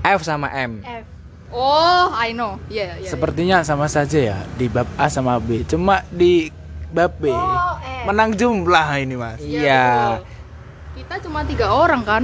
F 0.04 0.20
sama 0.22 0.48
M 0.52 0.84
F 0.84 1.04
Oh, 1.46 2.10
I 2.10 2.34
know. 2.34 2.58
Iya, 2.66 2.98
iya. 2.98 3.06
Sepertinya 3.06 3.62
sama 3.62 3.86
saja 3.86 4.18
ya 4.18 4.38
di 4.58 4.66
bab 4.66 4.90
A 4.98 5.06
sama 5.06 5.38
B. 5.38 5.62
Cuma 5.62 6.02
di 6.10 6.50
bab 6.90 7.14
B 7.22 7.30
Oh, 7.30 7.78
eh. 7.80 8.02
menang 8.02 8.34
jumlah 8.34 8.98
ini 8.98 9.14
mas. 9.14 9.38
iya 9.38 10.18
Kita 10.96 11.14
cuma 11.20 11.44
tiga 11.44 11.70
orang 11.76 12.02
kan? 12.02 12.22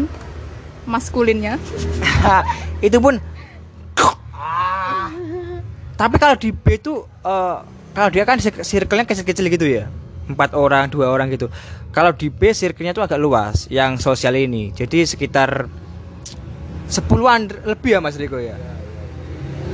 Maskulinnya. 0.89 1.61
itu 2.87 2.99
pun 2.99 3.21
tapi 6.03 6.19
kalau 6.19 6.35
di 6.35 6.51
B 6.51 6.83
itu 6.83 7.07
eh, 7.23 7.57
kalau 7.95 8.09
dia 8.11 8.27
kan 8.27 8.35
cir- 8.43 8.65
circle-nya 8.67 9.07
kecil-kecil 9.07 9.47
gitu 9.55 9.67
ya? 9.71 9.87
Empat 10.27 10.51
orang 10.59 10.91
dua 10.91 11.15
orang 11.15 11.31
gitu. 11.31 11.47
Kalau 11.95 12.11
di 12.11 12.27
B 12.27 12.51
circle-nya 12.51 12.91
tuh 12.91 13.07
agak 13.07 13.23
luas 13.23 13.71
yang 13.71 14.03
sosial 14.03 14.35
ini. 14.35 14.75
Jadi 14.75 15.07
sekitar 15.07 15.71
sepuluhan 16.91 17.47
lebih 17.63 17.95
ya 17.95 18.01
Mas 18.03 18.19
Riko 18.19 18.43
ya? 18.43 18.59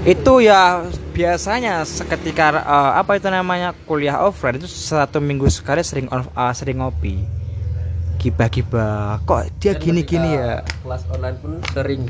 Itu 0.05 0.45
ya 0.45 0.85
biasanya 1.17 1.89
seketika 1.89 2.61
eh, 2.61 2.93
apa 3.01 3.17
itu 3.17 3.33
namanya 3.33 3.73
kuliah 3.89 4.21
offline 4.21 4.61
itu 4.61 4.69
satu 4.69 5.25
minggu 5.25 5.49
sekali 5.49 5.81
sering 5.81 6.13
eh, 6.13 6.53
sering 6.53 6.85
ngopi 6.85 7.38
gibah-gibah. 8.19 9.23
Kok 9.25 9.63
dia 9.63 9.79
gini-gini 9.79 10.35
ya? 10.35 10.61
kelas 10.83 11.07
online 11.15 11.37
pun 11.39 11.53
sering 11.73 12.03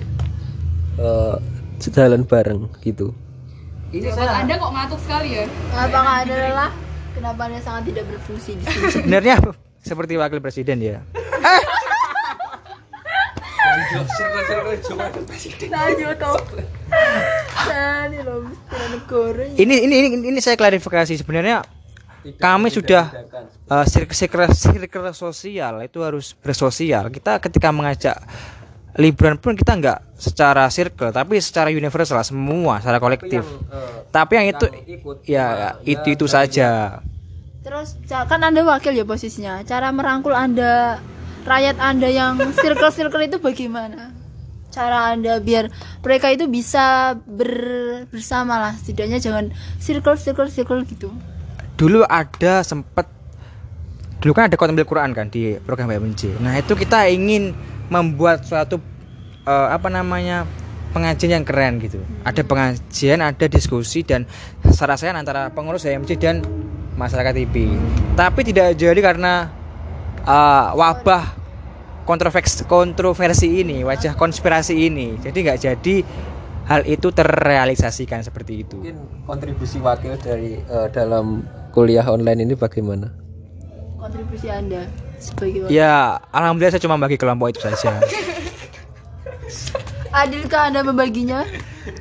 eh, 0.96 1.36
jalan 1.78 2.24
bareng 2.24 2.66
gitu. 2.82 3.12
Ini 3.88 4.12
Buat 4.12 4.28
Anda 4.44 4.54
kok 4.60 4.72
ngantuk 4.72 5.00
sekali 5.00 5.28
ya? 5.36 5.44
apakah 5.72 6.24
ada 6.24 6.34
lelah? 6.34 6.70
Kenapa 7.16 7.50
anda 7.50 7.58
sangat 7.64 7.90
tidak 7.90 8.04
berfungsi 8.14 8.54
di 8.60 8.64
sini? 8.68 8.92
Sebenarnya 8.94 9.36
seperti 9.82 10.14
wakil 10.20 10.38
presiden 10.38 10.78
ya. 10.78 11.00
Mesti 13.88 14.22
negara 18.92 19.44
ini 19.56 19.74
ini 19.82 19.96
ini, 20.08 20.16
ini 20.30 20.40
saya 20.40 20.54
klarifikasi. 20.54 21.18
Sebenarnya 21.18 21.64
kami 22.38 22.68
sudah 22.68 23.10
uh, 23.70 23.86
circle, 23.86 24.16
circle, 24.16 24.50
circle 24.50 25.14
sosial 25.14 25.80
itu 25.86 25.98
harus 26.02 26.34
bersosial. 26.34 27.08
Kita 27.08 27.38
ketika 27.38 27.70
mengajak 27.70 28.18
liburan 28.98 29.38
pun 29.38 29.54
kita 29.54 29.78
nggak 29.78 30.18
secara 30.18 30.66
circle 30.74 31.14
tapi 31.14 31.38
secara 31.38 31.70
universal 31.70 32.18
semua 32.26 32.82
secara 32.82 32.98
kolektif. 32.98 33.46
tapi 34.10 34.32
yang 34.34 34.46
itu 34.50 34.66
ya 35.22 35.78
itu 35.86 36.18
itu 36.18 36.26
saja. 36.26 36.98
terus 37.62 37.94
kan 38.08 38.40
anda 38.42 38.64
wakil 38.64 38.96
ya 38.96 39.04
posisinya. 39.04 39.62
Cara 39.62 39.92
merangkul 39.94 40.34
anda 40.34 40.98
rakyat 41.46 41.76
anda 41.78 42.08
yang 42.10 42.40
circle 42.58 42.90
circle 42.90 43.22
itu 43.22 43.38
bagaimana? 43.38 44.10
Cara 44.72 45.14
anda 45.14 45.38
biar 45.38 45.70
mereka 46.02 46.32
itu 46.32 46.48
bisa 46.50 47.14
ber- 47.28 48.08
bersama 48.10 48.58
lah 48.58 48.72
setidaknya 48.74 49.22
jangan 49.22 49.52
circle 49.78 50.16
circle 50.18 50.50
circle 50.50 50.82
gitu 50.88 51.12
dulu 51.78 52.02
ada 52.04 52.66
sempet 52.66 53.06
dulu 54.18 54.34
kan 54.34 54.50
ada 54.50 54.58
konten 54.58 54.74
Quran 54.82 55.14
kan 55.14 55.30
di 55.30 55.54
program 55.62 55.86
BMJ. 55.86 56.42
Nah 56.42 56.58
itu 56.58 56.74
kita 56.74 57.06
ingin 57.06 57.54
membuat 57.86 58.42
suatu 58.42 58.82
eh, 59.46 59.68
apa 59.70 59.86
namanya 59.86 60.42
pengajian 60.90 61.38
yang 61.38 61.46
keren 61.46 61.78
gitu. 61.78 62.02
Ada 62.26 62.42
pengajian, 62.42 63.22
ada 63.22 63.46
diskusi 63.46 64.02
dan 64.02 64.26
sarasehan 64.66 65.14
antara 65.14 65.54
pengurus 65.54 65.86
BMJ 65.86 66.10
dan 66.18 66.42
masyarakat 66.98 67.46
IP. 67.46 67.70
Tapi 68.18 68.40
tidak 68.42 68.74
jadi 68.74 68.98
karena 68.98 69.46
eh, 70.26 70.66
wabah 70.74 71.38
kontroversi 72.02 72.66
kontroversi 72.66 73.62
ini, 73.62 73.86
wajah 73.86 74.18
konspirasi 74.18 74.74
ini. 74.74 75.14
Jadi 75.22 75.38
nggak 75.46 75.58
jadi 75.62 75.96
hal 76.68 76.84
itu 76.84 77.08
terrealisasikan 77.08 78.20
seperti 78.20 78.66
itu. 78.66 78.76
mungkin 78.76 79.00
kontribusi 79.24 79.80
wakil 79.80 80.20
dari 80.20 80.60
eh, 80.60 80.88
dalam 80.92 81.40
kuliah 81.78 82.02
online 82.10 82.42
ini 82.42 82.58
bagaimana 82.58 83.14
kontribusi 84.02 84.50
anda 84.50 84.82
sebagai 85.22 85.70
Ya, 85.70 86.18
alhamdulillah 86.34 86.74
saya 86.74 86.82
cuma 86.82 86.98
bagi 86.98 87.14
kelompok 87.14 87.54
itu 87.54 87.62
saja. 87.62 88.02
adilkah 90.26 90.74
anda 90.74 90.82
membaginya 90.82 91.46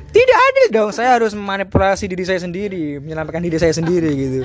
Tidak 0.08 0.38
adil 0.50 0.66
dong, 0.74 0.90
saya 0.90 1.14
harus 1.14 1.30
memanipulasi 1.30 2.10
diri 2.10 2.26
saya 2.26 2.42
sendiri, 2.42 2.98
menyelamatkan 2.98 3.38
diri 3.38 3.54
saya 3.60 3.70
sendiri 3.70 4.10
gitu. 4.18 4.40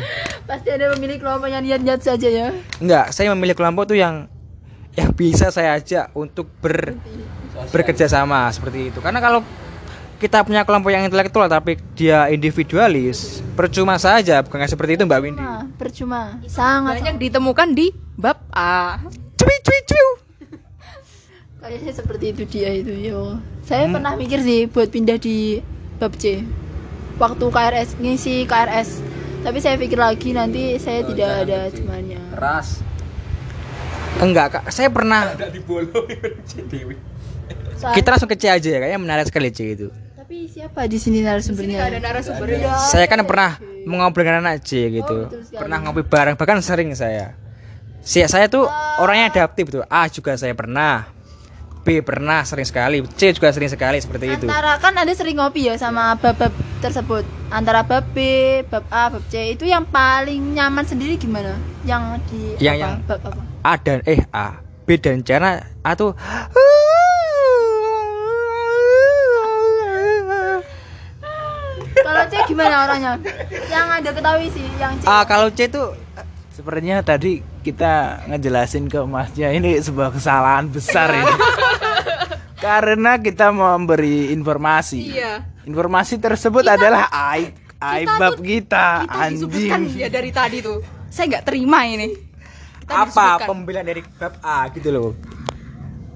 pasti 0.46 0.70
anda 0.70 0.94
memilih 0.94 1.18
kelompok 1.18 1.50
yang 1.50 1.66
niat-niat 1.66 2.00
saja 2.04 2.30
ya 2.30 2.48
Enggak, 2.78 3.10
saya 3.10 3.34
memilih 3.34 3.58
kelompok 3.58 3.90
tuh 3.90 3.98
yang 3.98 4.30
yang 4.94 5.10
bisa 5.18 5.50
saya 5.50 5.82
ajak 5.82 6.14
untuk 6.14 6.46
ber 6.62 6.94
bekerja 7.74 8.06
sama 8.06 8.46
seperti 8.54 8.94
itu. 8.94 9.02
Karena 9.02 9.18
kalau 9.18 9.42
kita 10.24 10.48
punya 10.48 10.64
kelompok 10.64 10.96
yang 10.96 11.04
intelektual 11.04 11.52
tapi 11.52 11.76
dia 12.00 12.32
individualis, 12.32 13.44
percuma 13.60 14.00
saja, 14.00 14.40
bukan 14.40 14.64
seperti 14.64 14.96
itu 14.96 15.04
Mbak 15.04 15.20
Windy. 15.20 15.44
Percuma 15.76 16.40
sangat 16.48 17.04
Banyak 17.04 17.20
ditemukan 17.20 17.76
di 17.76 17.92
bab 18.16 18.40
A. 18.56 19.04
Cuy 19.36 19.58
cuy 19.60 19.80
cuy. 19.84 20.08
kayaknya 21.64 21.96
seperti 21.96 22.26
itu 22.36 22.44
dia 22.44 22.76
itu 22.76 22.92
yo 22.92 23.40
saya 23.64 23.88
pernah 23.88 24.20
mikir 24.20 24.44
sih 24.44 24.68
buat 24.68 24.92
pindah 24.92 25.16
di 25.16 25.64
bab 25.96 26.12
C 26.20 26.44
waktu 27.16 27.46
KRS 27.48 28.04
ngisi 28.04 28.44
KRS 28.44 29.00
tapi 29.48 29.64
saya 29.64 29.80
pikir 29.80 29.96
lagi 29.96 30.36
nanti 30.36 30.76
saya 30.76 31.08
tidak 31.08 31.48
ada 31.48 31.72
temannya 31.72 32.20
keras 32.36 32.84
Enggak, 34.14 34.48
Kak. 34.54 34.66
Saya 34.70 34.94
pernah 34.94 35.26
kita 37.98 38.08
langsung 38.14 38.30
ke 38.30 38.38
C 38.38 38.46
aja 38.46 38.70
ya, 38.70 38.78
kayaknya 38.78 39.02
menarik 39.02 39.26
sekali 39.26 39.50
C 39.50 39.74
itu. 39.74 39.90
Tapi 40.44 40.60
siapa 40.60 40.92
di 40.92 41.00
sini 41.00 41.24
narasumbernya 41.24 41.78
Nggak 41.80 41.88
ada 41.88 42.00
narasumbernya. 42.04 42.76
Saya 42.92 43.08
kan 43.08 43.24
pernah 43.24 43.56
mengobrol 43.88 44.28
dengan 44.28 44.44
anak 44.44 44.60
C 44.68 44.92
gitu. 44.92 45.32
sekali. 45.32 45.56
pernah 45.56 45.78
ngopi 45.80 46.04
bareng, 46.04 46.36
bahkan 46.36 46.60
sering 46.60 46.92
saya. 46.92 47.32
Si 48.04 48.20
saya 48.28 48.52
tuh 48.52 48.68
orangnya 49.00 49.32
adaptif 49.32 49.72
tuh. 49.72 49.88
A 49.88 50.12
juga 50.12 50.36
saya 50.36 50.52
pernah. 50.52 51.08
B 51.88 52.04
pernah 52.04 52.44
sering 52.44 52.68
sekali. 52.68 53.00
C 53.16 53.32
juga 53.32 53.56
sering 53.56 53.72
sekali 53.72 54.04
seperti 54.04 54.36
itu. 54.36 54.44
antara 54.52 54.84
kan 54.84 54.92
ada 55.00 55.16
sering 55.16 55.40
ngopi 55.40 55.72
ya 55.72 55.80
sama 55.80 56.12
bab-bab 56.20 56.52
tersebut 56.84 57.24
antara 57.48 57.80
bab 57.88 58.04
B 58.12 58.20
bab 58.68 58.84
A 58.92 59.08
bab 59.08 59.24
C 59.32 59.56
itu 59.56 59.64
yang 59.64 59.88
paling 59.88 60.60
nyaman 60.60 60.84
sendiri 60.84 61.16
gimana 61.16 61.56
yang 61.88 62.20
di 62.28 62.60
Yang- 62.60 62.76
apa? 62.76 62.84
yang- 62.84 62.96
bab 63.08 63.20
apa 63.32 63.40
A 63.64 63.74
dan 63.80 64.00
eh 64.04 64.20
A, 64.32 64.60
B 64.84 65.00
dan 65.00 65.24
C 65.24 65.40
karena 65.40 65.64
A 65.84 65.92
tuh 65.96 66.12
kalau 72.04 72.22
C 72.26 72.34
gimana 72.46 72.76
orangnya 72.84 73.14
yang 73.66 73.88
ada 73.90 74.10
ketahui 74.12 74.48
sih 74.50 74.68
yang 74.76 74.94
C 74.94 75.04
A 75.04 75.24
kalau 75.24 75.48
C 75.50 75.66
tuh 75.68 75.96
Sepertinya 76.54 77.02
tadi 77.02 77.42
kita 77.60 77.94
ngejelasin 78.28 78.86
ke 78.86 79.02
masnya 79.04 79.50
ini 79.50 79.74
sebuah 79.76 80.14
kesalahan 80.14 80.70
besar 80.70 81.10
ini. 81.10 81.26
Karena 82.62 83.18
kita 83.18 83.50
memberi 83.50 84.30
informasi. 84.30 85.18
Iya. 85.18 85.42
Informasi 85.66 86.22
tersebut 86.22 86.62
adalah 86.64 87.10
aib 87.34 87.58
Aibab 87.82 88.38
tuh- 88.38 88.46
kita, 88.46 89.02
kita 89.02 89.18
anjing. 89.18 89.50
disudutkan 89.50 89.82
ya 89.98 90.08
dari 90.08 90.30
tadi 90.30 90.58
tuh. 90.62 90.78
Saya 91.10 91.26
nggak 91.28 91.44
terima 91.44 91.80
ini. 91.84 92.08
Kita 92.80 92.92
Apa 92.94 93.10
disudutkan. 93.10 93.48
pembelaan 93.50 93.86
dari 93.90 94.02
bab 94.14 94.34
A 94.40 94.58
gitu 94.70 94.90
loh. 94.94 95.10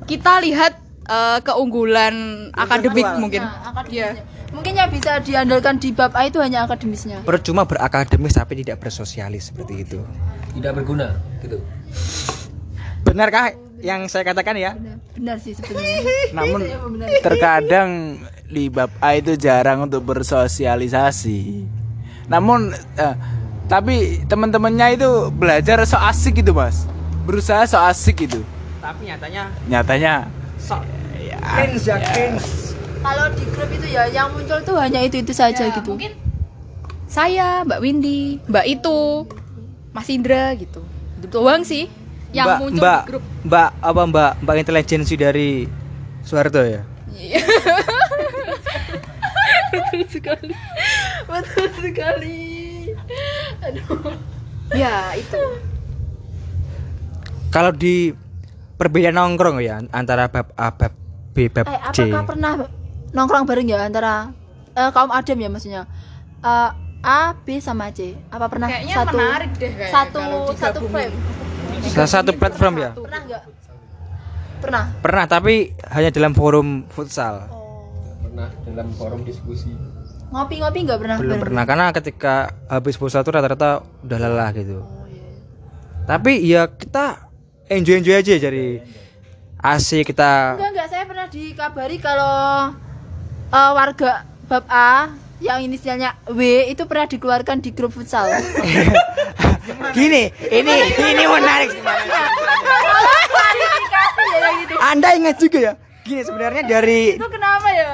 Kita 0.05 0.37
lihat 0.39 0.73
eh, 1.07 1.39
keunggulan 1.41 2.13
akademik 2.53 3.07
mungkin. 3.17 3.41
Nah, 3.47 3.71
akademisnya. 3.71 4.19
Iya. 4.19 4.35
Mungkin 4.47 4.73
yang 4.79 4.89
bisa 4.89 5.19
diandalkan 5.19 5.75
di 5.75 5.91
bab 5.91 6.15
A 6.15 6.31
itu 6.31 6.39
hanya 6.39 6.63
akademisnya. 6.63 7.19
Percuma 7.27 7.67
berakademis 7.67 8.39
tapi 8.39 8.63
tidak 8.63 8.79
bersosialis 8.79 9.51
seperti 9.51 9.83
itu. 9.83 9.99
Tidak 10.55 10.71
berguna 10.71 11.19
gitu. 11.43 11.59
Benarkah 13.03 13.51
yang 13.83 14.07
saya 14.07 14.23
katakan 14.23 14.55
ya? 14.55 14.73
Benar, 14.73 14.97
benar 15.13 15.37
sih 15.43 15.53
sebenarnya. 15.53 15.99
Namun 16.37 16.61
benar. 16.63 17.07
terkadang 17.21 17.89
di 18.47 18.71
bab 18.71 18.89
A 19.03 19.19
itu 19.19 19.35
jarang 19.35 19.85
untuk 19.85 20.07
bersosialisasi. 20.07 21.67
Namun 22.31 22.71
eh, 22.73 23.15
tapi 23.67 24.23
teman-temannya 24.31 24.95
itu 24.95 25.27
belajar 25.35 25.83
so 25.83 25.99
asik 25.99 26.39
gitu 26.39 26.55
mas, 26.55 26.87
berusaha 27.27 27.67
so 27.67 27.77
asik 27.83 28.23
gitu. 28.23 28.41
Tapi 28.79 29.11
nyatanya 29.11 29.51
Nyatanya 29.67 30.13
sok 30.67 30.83
ya, 31.15 31.39
cringe 31.39 31.83
ya 31.87 31.97
cringe. 32.03 32.47
Kalau 32.99 33.25
di 33.31 33.45
grup 33.55 33.69
itu 33.71 33.87
ya 33.87 34.03
yang 34.11 34.27
muncul 34.35 34.59
tuh 34.67 34.75
hanya 34.75 34.99
itu-itu 34.99 35.31
saja 35.31 35.71
Ya, 35.71 35.71
gitu. 35.71 35.95
Mungkin 35.95 36.11
saya, 37.07 37.63
Mbak 37.63 37.79
Windy, 37.79 38.43
Mbak 38.51 38.65
itu, 38.67 38.99
Mas 39.95 40.11
Indra 40.11 40.51
gitu. 40.59 40.83
Itu 41.23 41.27
doang 41.31 41.63
sih 41.63 41.87
yang 42.35 42.45
mbak, 42.51 42.59
muncul 42.59 42.83
mbak, 42.83 42.99
di 42.99 43.07
grup. 43.07 43.23
mbak 43.47 43.69
apa 43.79 44.01
mbak 44.11 44.31
mbak 44.43 44.55
intelijensi 44.59 45.15
dari 45.15 45.49
Soeharto 46.27 46.59
ya? 46.59 46.83
Iya. 47.15 47.39
Betul 49.71 50.03
sekali. 50.11 50.51
Betul 51.31 51.67
sekali. 51.79 52.43
Aduh. 53.63 54.11
Ya, 54.75 55.15
itu. 55.15 55.39
Kalau 57.47 57.71
di 57.71 58.11
perbedaan 58.77 59.17
nongkrong 59.17 59.57
ya 59.59 59.81
antara 59.89 60.29
bab 60.29 60.53
A 60.53 60.69
bab 60.69 60.93
B 61.33 61.49
bab 61.49 61.65
Eh, 61.65 61.79
C. 61.91 62.05
apakah 62.05 62.23
pernah 62.25 62.51
nongkrong 63.11 63.45
bareng 63.45 63.67
ya 63.67 63.81
antara 63.81 64.31
eh, 64.71 64.89
kaum 64.89 65.09
adem 65.09 65.37
ya 65.37 65.49
maksudnya? 65.49 65.83
Eh, 66.39 66.69
A, 66.97 67.33
B 67.35 67.61
sama 67.61 67.93
C. 67.93 68.17
Apa 68.27 68.49
pernah 68.49 68.67
Kayaknya 68.67 68.95
satu 68.95 69.15
menarik 69.15 69.51
deh 69.55 69.69
kayaknya 69.69 69.93
satu 69.93 70.21
satu 70.57 70.79
frame? 70.87 71.13
Salah 71.87 72.09
satu 72.09 72.31
platform 72.33 72.73
ya? 72.75 72.89
Pernah 72.91 73.21
nggak? 73.23 73.43
Pernah. 74.57 74.83
Pernah 74.99 75.25
tapi 75.25 75.53
hanya 75.87 76.09
dalam 76.09 76.33
forum 76.33 76.89
futsal. 76.89 77.45
Pernah 78.19 78.49
dalam 78.65 78.89
forum 78.97 79.21
diskusi. 79.21 79.71
Ngopi-ngopi 80.27 80.79
nggak 80.83 80.99
pernah? 80.99 81.17
Belum 81.21 81.37
bareng? 81.37 81.43
pernah 81.45 81.63
karena 81.63 81.85
ketika 81.93 82.33
habis 82.67 82.97
futsal 82.97 83.21
tuh 83.21 83.37
rata-rata 83.37 83.85
udah 84.03 84.17
lelah 84.17 84.49
gitu. 84.51 84.81
Tapi 86.03 86.41
ya 86.41 86.67
kita 86.67 87.26
enjoy 87.67 87.99
enjoy 87.99 88.15
aja 88.15 88.35
jadi 88.39 88.81
asik 89.59 90.13
kita 90.13 90.55
Enggak 90.55 90.69
enggak, 90.71 90.87
saya 90.91 91.03
pernah 91.03 91.27
dikabari 91.27 91.97
kalau 91.99 92.71
eh, 93.51 93.71
warga 93.75 94.23
bab 94.47 94.63
A 94.71 95.11
yang 95.37 95.61
inisialnya 95.61 96.17
W 96.31 96.39
itu 96.71 96.83
pernah 96.89 97.05
dikeluarkan 97.05 97.61
di 97.61 97.69
grup 97.69 97.93
futsal. 97.93 98.25
gini 99.97 100.33
ini 100.49 100.75
ini 100.95 101.23
menarik 101.27 101.69
ya 104.37 104.49
gitu. 104.63 104.73
anda 104.79 105.09
ingat 105.13 105.35
juga 105.37 105.57
ya 105.59 105.73
gini 106.07 106.21
sebenarnya 106.23 106.63
dari 106.63 107.19
Itu 107.19 107.27
kenapa 107.27 107.67
ya? 107.75 107.91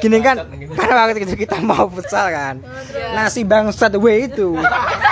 Gini 0.00 0.18
kan 0.22 0.42
karena 0.74 0.94
waktu 1.06 1.22
itu 1.22 1.36
kita 1.46 1.60
mau 1.62 1.86
futsal 1.90 2.30
kan. 2.30 2.62
Nah 3.14 3.30
si 3.30 3.46
bangsat 3.46 3.94
W 3.98 4.06
itu. 4.26 4.58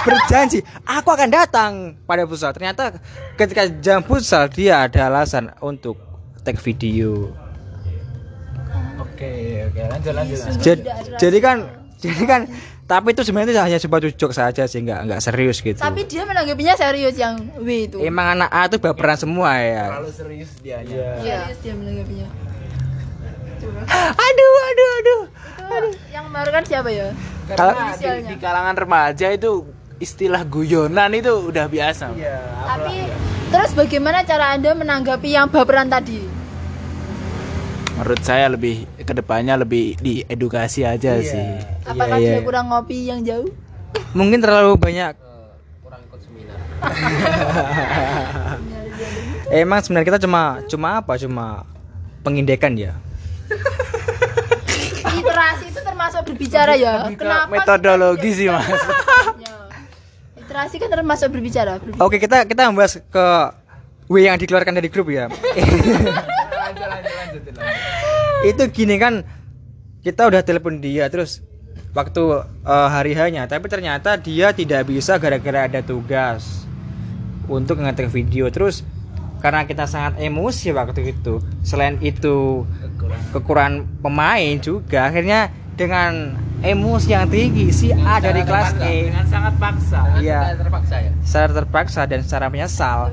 Berjanji 0.02 0.64
aku 0.82 1.08
akan 1.14 1.28
datang 1.30 1.72
pada 2.06 2.26
futsal. 2.26 2.50
Ternyata 2.54 2.98
ketika 3.38 3.68
jam 3.82 4.02
futsal 4.02 4.50
dia 4.50 4.86
ada 4.86 5.10
alasan 5.10 5.54
untuk 5.62 5.98
take 6.42 6.58
video. 6.58 7.30
Oke 8.98 9.66
oke. 9.70 9.80
Lanjut 9.86 10.12
lanjut. 10.16 10.38
jadi, 10.58 10.82
jadi 11.18 11.38
kan 11.38 11.56
jadi 12.02 12.24
kan 12.26 12.40
tapi 12.82 13.14
itu 13.14 13.22
sebenarnya 13.24 13.56
itu 13.56 13.62
hanya 13.62 13.78
sebuah 13.80 14.00
jok 14.20 14.32
saja 14.34 14.68
sih 14.68 14.84
nggak 14.84 15.00
nggak 15.08 15.20
serius 15.22 15.64
gitu. 15.64 15.78
Tapi 15.80 16.04
dia 16.04 16.28
menanggapinya 16.28 16.74
serius 16.76 17.16
yang 17.16 17.40
W 17.62 17.88
itu. 17.88 17.96
emang 18.04 18.36
anak 18.36 18.50
A 18.52 18.68
itu 18.68 18.76
baperan 18.82 19.16
semua 19.16 19.56
ya. 19.56 19.96
Terlalu 19.96 20.12
serius 20.12 20.50
dia 20.60 20.82
Serius 20.84 21.58
dia 21.62 21.72
menanggapinya. 21.72 22.51
Aduh 24.26 24.54
aduh 24.68 24.90
aduh 24.98 25.20
Itu 25.62 25.88
yang 26.10 26.24
kemarin 26.28 26.64
siapa 26.66 26.90
ya? 26.90 27.08
Karena 27.48 27.94
di, 27.96 28.08
di 28.32 28.36
kalangan 28.38 28.74
remaja 28.76 29.26
itu 29.32 29.66
istilah 30.02 30.42
guyonan 30.42 31.14
itu 31.14 31.52
udah 31.52 31.66
biasa. 31.70 32.10
Tapi 32.66 32.96
terus 33.52 33.70
bagaimana 33.76 34.26
cara 34.26 34.56
Anda 34.56 34.74
menanggapi 34.74 35.28
yang 35.32 35.46
baperan 35.48 35.86
tadi? 35.88 36.22
Menurut 37.98 38.22
saya 38.24 38.50
lebih 38.50 38.88
ke 38.98 39.12
depannya 39.14 39.54
lebih 39.54 39.94
diedukasi 40.00 40.82
aja 40.82 41.22
sih. 41.22 41.46
Apakah 41.86 42.18
iya. 42.18 42.40
dia 42.40 42.40
kurang 42.42 42.72
ngopi 42.72 43.06
yang 43.06 43.22
jauh? 43.22 43.46
mungkin 44.12 44.40
terlalu 44.40 44.76
banyak 44.76 45.16
Kurang 45.80 46.00
ikut 46.08 46.20
seminar. 46.20 46.58
emang 49.62 49.80
sebenarnya 49.84 50.08
kita 50.08 50.20
cuma 50.24 50.64
cuma 50.68 50.88
apa 51.00 51.12
cuma 51.20 51.46
pengindekan 52.24 52.72
ya 52.76 52.96
Literasi 55.16 55.64
itu 55.70 55.80
termasuk 55.82 56.20
berbicara 56.26 56.72
ya. 56.74 57.06
Kenapa? 57.14 57.50
Metodologi 57.50 58.30
sih 58.32 58.46
mas. 58.48 58.66
Ya. 59.42 59.56
Literasi 60.38 60.76
kan 60.78 60.88
termasuk 60.90 61.28
berbicara. 61.32 61.78
berbicara. 61.80 62.04
oke 62.04 62.16
kita 62.20 62.44
kita 62.46 62.62
membahas 62.70 63.00
ke 63.00 63.26
W 64.12 64.16
yang 64.20 64.36
dikeluarkan 64.36 64.76
dari 64.76 64.88
grup 64.92 65.08
ya 65.08 65.30
itu 68.50 68.62
gini 68.68 68.98
kan 68.98 69.24
kita 70.02 70.28
udah 70.28 70.42
telepon 70.42 70.82
dia 70.82 71.06
terus 71.08 71.40
waktu 71.96 72.44
eh, 72.66 72.88
hari 72.90 73.16
hanya 73.16 73.46
tapi 73.46 73.70
ternyata 73.70 74.18
dia 74.18 74.50
tidak 74.52 74.90
bisa 74.90 75.16
gara-gara 75.16 75.70
ada 75.70 75.80
tugas 75.80 76.66
untuk 77.46 77.80
ngetik 77.80 78.10
video 78.10 78.50
terus 78.52 78.82
karena 79.40 79.66
kita 79.66 79.88
sangat 79.90 80.22
emosi 80.22 80.70
waktu 80.70 81.14
itu 81.14 81.42
selain 81.66 81.98
itu 81.98 82.62
kekurangan 83.30 83.74
pemain 84.00 84.54
juga 84.58 85.08
akhirnya 85.08 85.48
dengan 85.72 86.36
emosi 86.60 87.08
yang 87.10 87.26
tinggi 87.26 87.72
si 87.72 87.90
A 87.90 88.20
dari 88.20 88.44
kelas 88.44 88.76
E 88.78 89.08
Dengan 89.10 89.26
sangat 89.26 89.54
paksa. 89.56 90.00
Iya. 90.20 90.54
terpaksa 90.54 90.96
ya. 91.00 91.10
secara 91.24 91.50
terpaksa 91.56 92.00
dan 92.04 92.20
secara 92.22 92.46
menyesal 92.46 93.10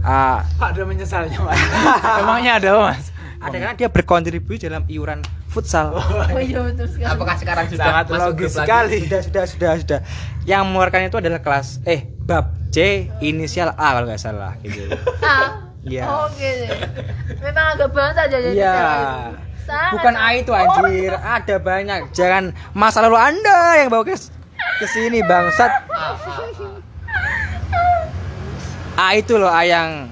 ah, 0.00 0.42
Ada 0.58 0.82
menyesalnya 0.82 1.38
mas. 1.38 1.60
Emangnya 2.24 2.52
ada 2.58 2.70
mas? 2.80 3.12
ada 3.38 3.56
karena 3.60 3.76
dia 3.76 3.92
berkontribusi 3.92 4.64
dalam 4.64 4.88
iuran 4.88 5.20
futsal 5.52 5.92
Oh 6.00 6.40
iya 6.40 6.64
betul 6.64 6.88
sekali. 6.88 7.12
Apakah 7.12 7.36
sekarang 7.36 7.64
sudah 7.68 7.84
Sangat 7.84 8.06
masuk 8.08 8.20
logis 8.32 8.50
sekali. 8.56 8.96
sudah 9.04 9.20
sudah 9.20 9.44
sudah 9.44 9.72
sudah 9.76 10.00
yang 10.44 10.64
mengeluarkan 10.64 11.12
itu 11.12 11.20
adalah 11.20 11.44
kelas 11.44 11.84
eh 11.84 12.08
bab 12.24 12.56
C 12.72 13.06
inisial 13.20 13.76
A 13.76 13.86
kalau 13.94 14.08
nggak 14.08 14.18
salah 14.18 14.56
gitu 14.64 14.88
A. 15.22 15.73
Iya. 15.84 16.04
Oh, 16.04 16.26
Oke. 16.26 16.50
Memang 17.38 17.66
agak 17.72 17.88
banget 17.92 18.16
aja 18.18 18.36
jadi 18.40 18.56
Iya. 18.56 18.76
Sangat. 19.64 19.92
Bukan 19.96 20.14
A 20.14 20.28
itu 20.34 20.52
anjir, 20.52 21.12
ada 21.14 21.56
banyak. 21.56 22.00
Jangan 22.10 22.44
masa 22.72 23.00
lalu 23.00 23.16
Anda 23.16 23.58
yang 23.78 23.88
bawa 23.88 24.04
ke 24.04 24.16
ke 24.74 24.86
sini 24.86 25.20
bangsat. 25.20 25.72
A 28.94 29.06
itu 29.14 29.34
loh 29.34 29.48
A 29.48 29.62
yang 29.62 30.08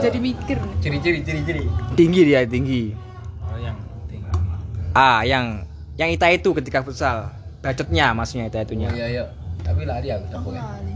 Jadi 0.00 0.18
mikir. 0.18 0.56
Ciri-ciri 0.80 1.20
ciri-ciri. 1.20 1.62
tinggi 1.92 2.20
dia 2.24 2.40
tinggi. 2.44 2.96
Oh 3.42 3.56
yang 3.56 3.76
tinggi. 4.06 4.28
A 4.92 5.20
yang 5.22 5.64
yang 5.94 6.08
Ita 6.08 6.28
itu 6.28 6.56
ketika 6.56 6.80
futsal. 6.80 7.28
Bacotnya 7.58 8.12
maksudnya 8.12 8.48
Ita 8.48 8.58
Oh 8.58 8.64
itunya. 8.64 8.88
iya 8.90 9.06
iya. 9.10 9.24
Tapi 9.60 9.84
lari 9.84 10.08
aku 10.08 10.24
capek. 10.30 10.52
ya. 10.54 10.62
Kali. 10.62 10.94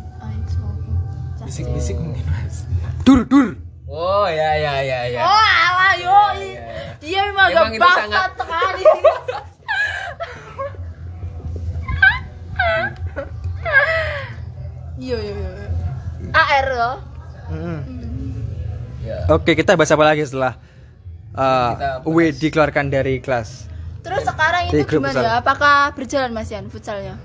Bisik-bisik 1.52 2.00
mungkin 2.00 2.24
mas. 2.32 2.64
Dur 3.04 3.28
dur. 3.28 3.52
Oh 3.84 4.24
ya 4.24 4.56
ya 4.56 4.80
ya 4.80 5.00
ya. 5.04 5.20
Oh, 5.20 5.28
alah 5.68 5.92
yo. 6.00 6.16
Dia 6.96 7.28
memang 7.28 7.52
agak 7.52 7.76
bangsat 7.76 8.08
sangat- 8.08 8.32
sekali. 8.40 8.84
Iya, 14.96 15.16
iya, 15.20 15.34
iya. 15.36 15.68
AR 16.32 16.66
loh. 16.72 16.96
Mm. 17.52 17.80
Ya. 19.04 19.18
Oke, 19.28 19.52
kita 19.52 19.76
bahas 19.76 19.92
apa 19.92 20.04
lagi 20.08 20.24
setelah 20.24 20.56
uh, 21.36 21.70
Kita 21.76 21.88
W 22.08 22.18
dikeluarkan 22.32 22.88
dari 22.88 23.20
kelas? 23.20 23.68
Terus 24.00 24.24
sekarang 24.24 24.72
itu 24.72 24.88
gimana 24.88 25.12
futsal. 25.12 25.24
ya? 25.26 25.32
Apakah 25.36 25.76
berjalan 25.92 26.30
Mas 26.32 26.48
Yan 26.48 26.72
futsalnya? 26.72 27.20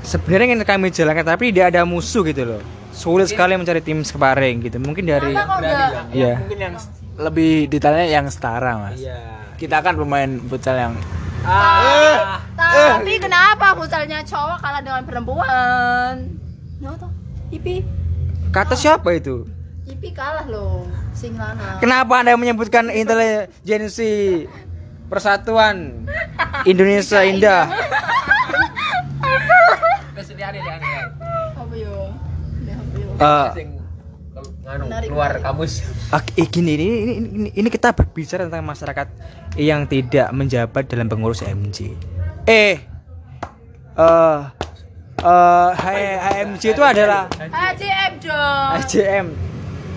Sebenarnya 0.00 0.56
ingin 0.56 0.64
kami 0.64 0.88
jalankan 0.88 1.28
tapi 1.28 1.52
tidak 1.52 1.76
ada 1.76 1.84
musuh 1.84 2.24
gitu 2.24 2.56
loh. 2.56 2.62
Sulit 2.94 3.26
sekali 3.26 3.58
mencari 3.58 3.82
tim 3.82 4.06
sparring 4.06 4.62
gitu. 4.62 4.78
Mungkin 4.78 5.02
dari 5.02 5.34
enggak? 5.34 6.14
Iya. 6.14 6.34
Mungkin 6.38 6.58
yang 6.62 6.74
lebih 7.18 7.66
detailnya 7.66 8.06
yang 8.06 8.26
setara 8.30 8.78
mas. 8.78 9.02
Iya. 9.02 9.18
Kita 9.58 9.82
kan 9.82 9.98
pemain 9.98 10.38
futsal 10.46 10.78
yang 10.78 10.94
Tahu. 11.44 12.24
Tapi 12.56 13.20
kenapa 13.20 13.76
misalnya 13.76 14.24
cowok 14.24 14.58
kalah 14.64 14.80
dengan 14.80 15.04
perempuan? 15.04 16.14
No 16.80 16.96
toh. 16.96 17.12
Ipi, 17.52 17.84
Kata 18.48 18.72
siapa 18.72 19.12
itu? 19.12 19.44
Ipi 19.84 20.08
kalah 20.16 20.48
loh. 20.48 20.88
Sing 21.12 21.36
lanang. 21.36 21.84
Kenapa 21.84 22.24
Anda 22.24 22.38
menyebutkan 22.40 22.88
intelijensi 22.88 24.46
persatuan 25.12 26.08
Indonesia 26.70 27.20
Indah? 27.20 27.68
Yo? 30.94 31.23
Nganu 33.14 34.84
Menarik 34.88 35.08
keluar 35.08 35.32
kamus. 35.38 35.84
eh, 36.10 36.46
gini 36.48 36.72
ini, 36.74 36.84
ini, 36.84 37.12
ini, 37.12 37.48
ini 37.52 37.68
kita 37.68 37.92
berbicara 37.92 38.48
tentang 38.48 38.64
masyarakat 38.64 39.06
yang 39.54 39.84
tidak 39.84 40.32
menjabat 40.32 40.88
dalam 40.88 41.06
pengurus 41.06 41.44
HMJ. 41.44 41.92
Eh, 42.44 42.80
eh, 43.94 44.38
eh, 45.20 45.68
H- 45.70 46.18
HMJ 46.18 46.62
itu 46.72 46.82
adalah 46.82 47.28
HCM 47.30 48.12
dong. 48.18 48.70
HJM. 48.80 49.26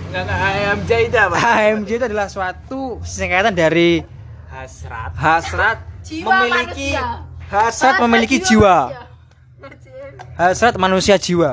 Enggak 0.07 0.21
enggak 0.23 0.39
HMJ 0.39 0.91
itu 1.03 1.17
apa? 1.17 1.35
HMJ 1.35 1.89
itu 1.89 2.05
adalah 2.05 2.27
suatu 2.27 2.81
singkatan 3.01 3.51
dari 3.51 4.03
Hasrat. 4.47 5.11
hasrat 5.13 5.77
Jiwa 6.01 6.31
memiliki 6.39 6.95
manusia. 6.95 7.05
hasrat 7.47 7.95
memiliki 7.99 8.37
jiwa. 8.39 8.77
manusia. 8.87 9.01
HCM. 9.59 10.11
Hasrat 10.33 10.75
manusia 10.75 11.15
jiwa. 11.15 11.51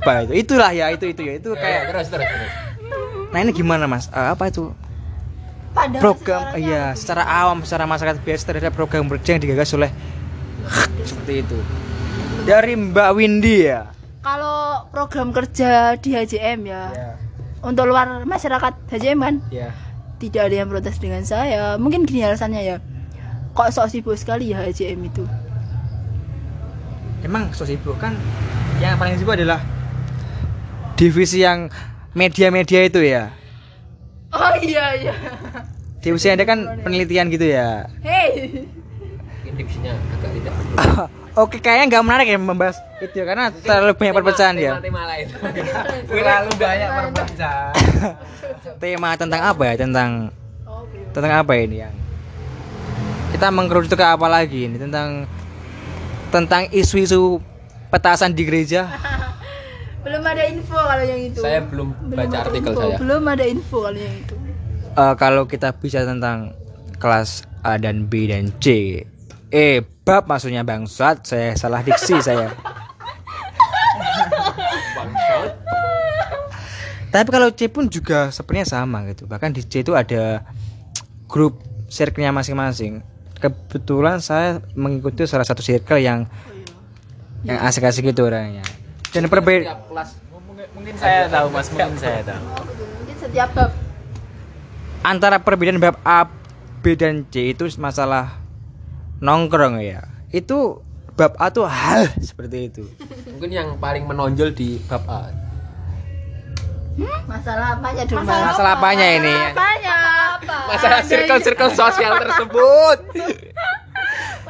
Apa 0.00 0.24
itu? 0.24 0.32
Itulah 0.34 0.70
ya, 0.72 0.88
itu 0.88 1.04
itu 1.06 1.20
ya. 1.20 1.32
Itu 1.36 1.52
Kayak 1.52 1.60
kayak 1.60 1.82
terus 1.92 2.06
terus 2.08 2.26
terus. 2.26 2.52
Nah, 3.30 3.38
ini 3.38 3.52
gimana, 3.52 3.84
Mas? 3.84 4.08
Eh, 4.10 4.28
apa 4.32 4.48
itu? 4.48 4.72
Pandangan 5.70 6.02
Program 6.02 6.42
iya, 6.58 6.98
secara 6.98 7.22
awam, 7.22 7.62
secara 7.62 7.86
masyarakat 7.86 8.18
biasa 8.26 8.42
terhadap 8.42 8.74
program 8.74 9.06
kerja 9.06 9.38
yang 9.38 9.42
digagas 9.44 9.70
oleh 9.70 9.86
seperti 11.06 11.46
itu. 11.46 11.58
Dari 12.42 12.74
Mbak 12.74 13.10
Windy 13.14 13.70
ya. 13.70 13.86
Kalau 14.18 14.90
program 14.90 15.30
kerja 15.30 15.94
di 15.94 16.10
HJM 16.10 16.60
ya, 16.66 17.14
untuk 17.62 17.86
luar 17.86 18.26
masyarakat 18.26 18.72
HJM 18.90 19.18
kan 19.22 19.34
Ya. 19.48 19.70
tidak 20.18 20.50
ada 20.50 20.56
yang 20.58 20.68
protes 20.68 20.98
dengan 20.98 21.22
saya. 21.22 21.78
Mungkin 21.78 22.02
gini 22.02 22.26
alasannya 22.26 22.60
ya. 22.66 22.76
Kok 23.54 23.70
sok 23.70 23.88
sibuk 23.94 24.18
sekali 24.18 24.50
ya 24.50 24.66
HJM 24.66 25.00
itu? 25.06 25.22
Emang 27.22 27.52
so 27.54 27.62
sibuk 27.62 27.94
kan 28.00 28.16
yang 28.82 28.98
paling 28.98 29.14
sibuk 29.14 29.38
adalah 29.38 29.60
divisi 31.00 31.40
yang 31.40 31.72
media-media 32.12 32.84
itu 32.84 33.00
ya. 33.00 33.32
Oh 34.36 34.52
iya 34.60 34.92
iya. 35.00 35.14
Divisi 36.04 36.28
Anda 36.28 36.44
kan 36.44 36.84
penelitian 36.84 37.32
gitu 37.32 37.48
ya. 37.48 37.88
Hey. 38.04 38.68
Mungkin 39.40 39.52
divisinya 39.56 39.96
agak 39.96 40.30
tidak. 40.36 40.54
Oke, 41.40 41.56
kayaknya 41.62 41.96
nggak 41.96 42.04
menarik 42.04 42.26
ya 42.28 42.36
membahas 42.36 42.76
itu 43.00 43.16
ya, 43.16 43.24
karena 43.24 43.48
terlalu 43.54 43.96
banyak 43.96 44.14
perpecahan 44.18 44.54
ya. 44.60 44.76
Tema 44.82 45.08
lain. 45.08 45.26
Terlalu 46.10 46.50
banyak 46.58 46.88
perpecahan. 46.90 47.72
Tema 48.76 49.10
tentang 49.16 49.40
apa 49.40 49.62
ya? 49.64 49.74
Tentang 49.80 50.10
tentang 51.16 51.32
apa 51.32 51.52
ini 51.56 51.86
yang 51.86 51.94
kita 53.30 53.48
mengkerucut 53.48 53.94
ke 53.94 54.04
apa 54.04 54.26
lagi 54.26 54.68
ini 54.68 54.76
tentang 54.76 55.24
tentang 56.28 56.68
isu-isu 56.74 57.40
petasan 57.88 58.36
di 58.36 58.42
gereja. 58.44 58.84
Belum 60.00 60.22
ada 60.24 60.42
info 60.48 60.78
kalau 60.80 61.04
yang 61.04 61.20
itu. 61.20 61.40
Saya 61.44 61.60
belum 61.60 61.88
baca 62.08 62.24
ada 62.24 62.38
artikel 62.48 62.72
info. 62.72 62.80
saya. 62.80 62.96
Belum 62.96 63.22
ada 63.28 63.44
info 63.44 63.76
kalau 63.84 64.00
yang 64.00 64.16
itu. 64.16 64.34
Eh, 64.90 65.14
kalau 65.20 65.42
kita 65.46 65.68
bicara 65.76 66.04
tentang 66.08 66.56
kelas 66.96 67.44
A 67.60 67.76
dan 67.76 68.08
B 68.08 68.26
dan 68.28 68.48
C, 68.58 68.98
eh 69.52 69.84
bab 70.04 70.24
maksudnya 70.26 70.64
bangsat, 70.64 71.28
saya 71.28 71.52
salah 71.54 71.84
diksi 71.84 72.16
saya. 72.24 72.48
Tapi 77.10 77.28
kalau 77.34 77.50
C 77.50 77.66
pun 77.66 77.90
juga 77.90 78.30
sebenarnya 78.30 78.66
sama 78.70 79.02
gitu. 79.10 79.26
Bahkan 79.26 79.50
di 79.50 79.66
C 79.66 79.82
itu 79.82 79.98
ada 79.98 80.46
grup 81.26 81.58
circle-nya 81.90 82.30
masing-masing. 82.30 83.02
Kebetulan 83.36 84.22
saya 84.22 84.62
mengikuti 84.78 85.26
salah 85.26 85.42
satu 85.42 85.58
circle 85.60 85.98
yang 85.98 86.30
yang 87.42 87.58
asik-asik 87.66 88.14
gitu 88.14 88.30
orangnya. 88.30 88.62
Dan 89.10 89.26
perbedaan 89.26 89.82
kelas 89.90 90.10
Mungkin, 90.70 90.92
saya 91.00 91.24
tahu 91.26 91.46
Mas, 91.50 91.66
mungkin 91.72 91.96
saya 91.96 92.20
tahu. 92.20 92.44
Mungkin 93.00 93.16
setiap 93.16 93.48
bab 93.56 93.70
antara 95.00 95.40
perbedaan 95.40 95.80
bab 95.80 95.96
A, 96.04 96.28
B 96.84 96.96
dan 96.96 97.24
C 97.32 97.56
itu 97.56 97.64
masalah 97.80 98.36
nongkrong 99.24 99.80
ya. 99.80 100.04
Itu 100.28 100.84
bab 101.16 101.36
A 101.40 101.48
tuh 101.48 101.64
hal 101.64 102.12
seperti 102.20 102.68
itu. 102.72 102.84
mungkin 103.28 103.50
yang 103.50 103.68
paling 103.80 104.04
menonjol 104.04 104.52
di 104.52 104.76
bab 104.84 105.04
A. 105.08 105.32
masalah 107.24 107.80
apanya 107.80 108.04
dong? 108.04 108.20
Masalah 108.28 108.76
apanya 108.76 109.06
ini? 109.16 109.32
Apanya? 109.32 109.96
Apa? 110.36 110.56
Masalah 110.76 111.00
circle-circle 111.00 111.72
sosial 111.72 112.12
tersebut. 112.20 112.98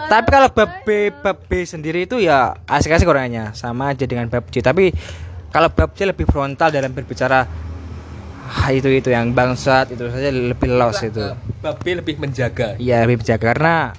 Tapi 0.09 0.28
kalau 0.30 0.48
bab 0.55 0.70
B, 0.86 1.12
bab 1.12 1.38
B 1.44 1.66
sendiri 1.68 2.09
itu 2.09 2.22
ya 2.22 2.57
asik-asik 2.64 3.11
orangnya, 3.11 3.53
sama 3.53 3.92
aja 3.92 4.09
dengan 4.09 4.30
bab 4.30 4.46
C. 4.48 4.64
Tapi 4.64 4.94
kalau 5.51 5.68
bab 5.68 5.92
C 5.98 6.07
lebih 6.07 6.24
frontal 6.30 6.70
dalam 6.70 6.94
berbicara 6.94 7.44
ah, 8.51 8.70
itu 8.72 8.90
itu 8.90 9.11
yang 9.11 9.30
bangsat 9.34 9.94
itu 9.94 10.07
saja 10.09 10.30
lebih 10.30 10.70
los 10.72 10.98
itu. 11.03 11.34
Bab 11.61 11.82
B 11.82 11.98
lebih 11.98 12.16
menjaga. 12.16 12.78
Iya 12.78 13.05
lebih 13.05 13.26
jaga 13.26 13.53
karena 13.53 13.92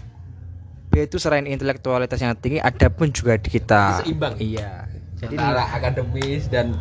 B 0.91 1.07
itu 1.07 1.15
selain 1.19 1.47
intelektualitas 1.47 2.19
yang 2.19 2.35
tinggi, 2.35 2.59
ada 2.59 2.91
pun 2.91 3.07
juga 3.15 3.39
di 3.39 3.47
kita. 3.47 4.03
Seimbang. 4.03 4.35
Iya. 4.35 4.91
Jadi 5.23 5.37
Antara 5.37 5.63
akademis 5.69 6.49
dan 6.51 6.75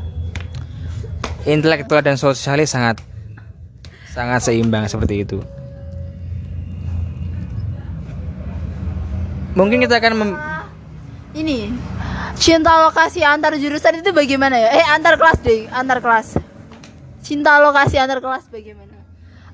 intelektual 1.45 2.01
dan 2.03 2.17
sosialis 2.19 2.73
sangat 2.73 2.99
sangat 4.11 4.43
seimbang 4.43 4.91
seperti 4.91 5.23
itu. 5.23 5.39
Mungkin 9.61 9.85
kita 9.85 10.01
akan 10.01 10.13
mem- 10.17 10.41
Ini 11.31 11.69
cinta 12.35 12.81
lokasi 12.81 13.21
antar 13.21 13.55
jurusan 13.55 14.01
itu 14.01 14.11
bagaimana 14.11 14.57
ya? 14.57 14.73
Eh 14.73 14.87
antar 14.89 15.15
kelas 15.15 15.39
deh, 15.39 15.69
antar 15.71 16.01
kelas. 16.01 16.41
Cinta 17.21 17.61
lokasi 17.61 18.01
antar 18.01 18.19
kelas 18.19 18.49
bagaimana? 18.49 18.97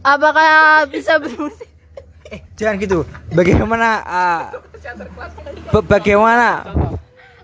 Apakah 0.01 0.87
bisa 0.87 1.19
bermusik? 1.23 1.67
eh 2.27 2.41
jangan 2.55 2.79
gitu. 2.79 3.03
Bagaimana 3.31 4.01
ah, 4.03 4.43
ba- 5.69 5.85
bagaimana 5.85 6.63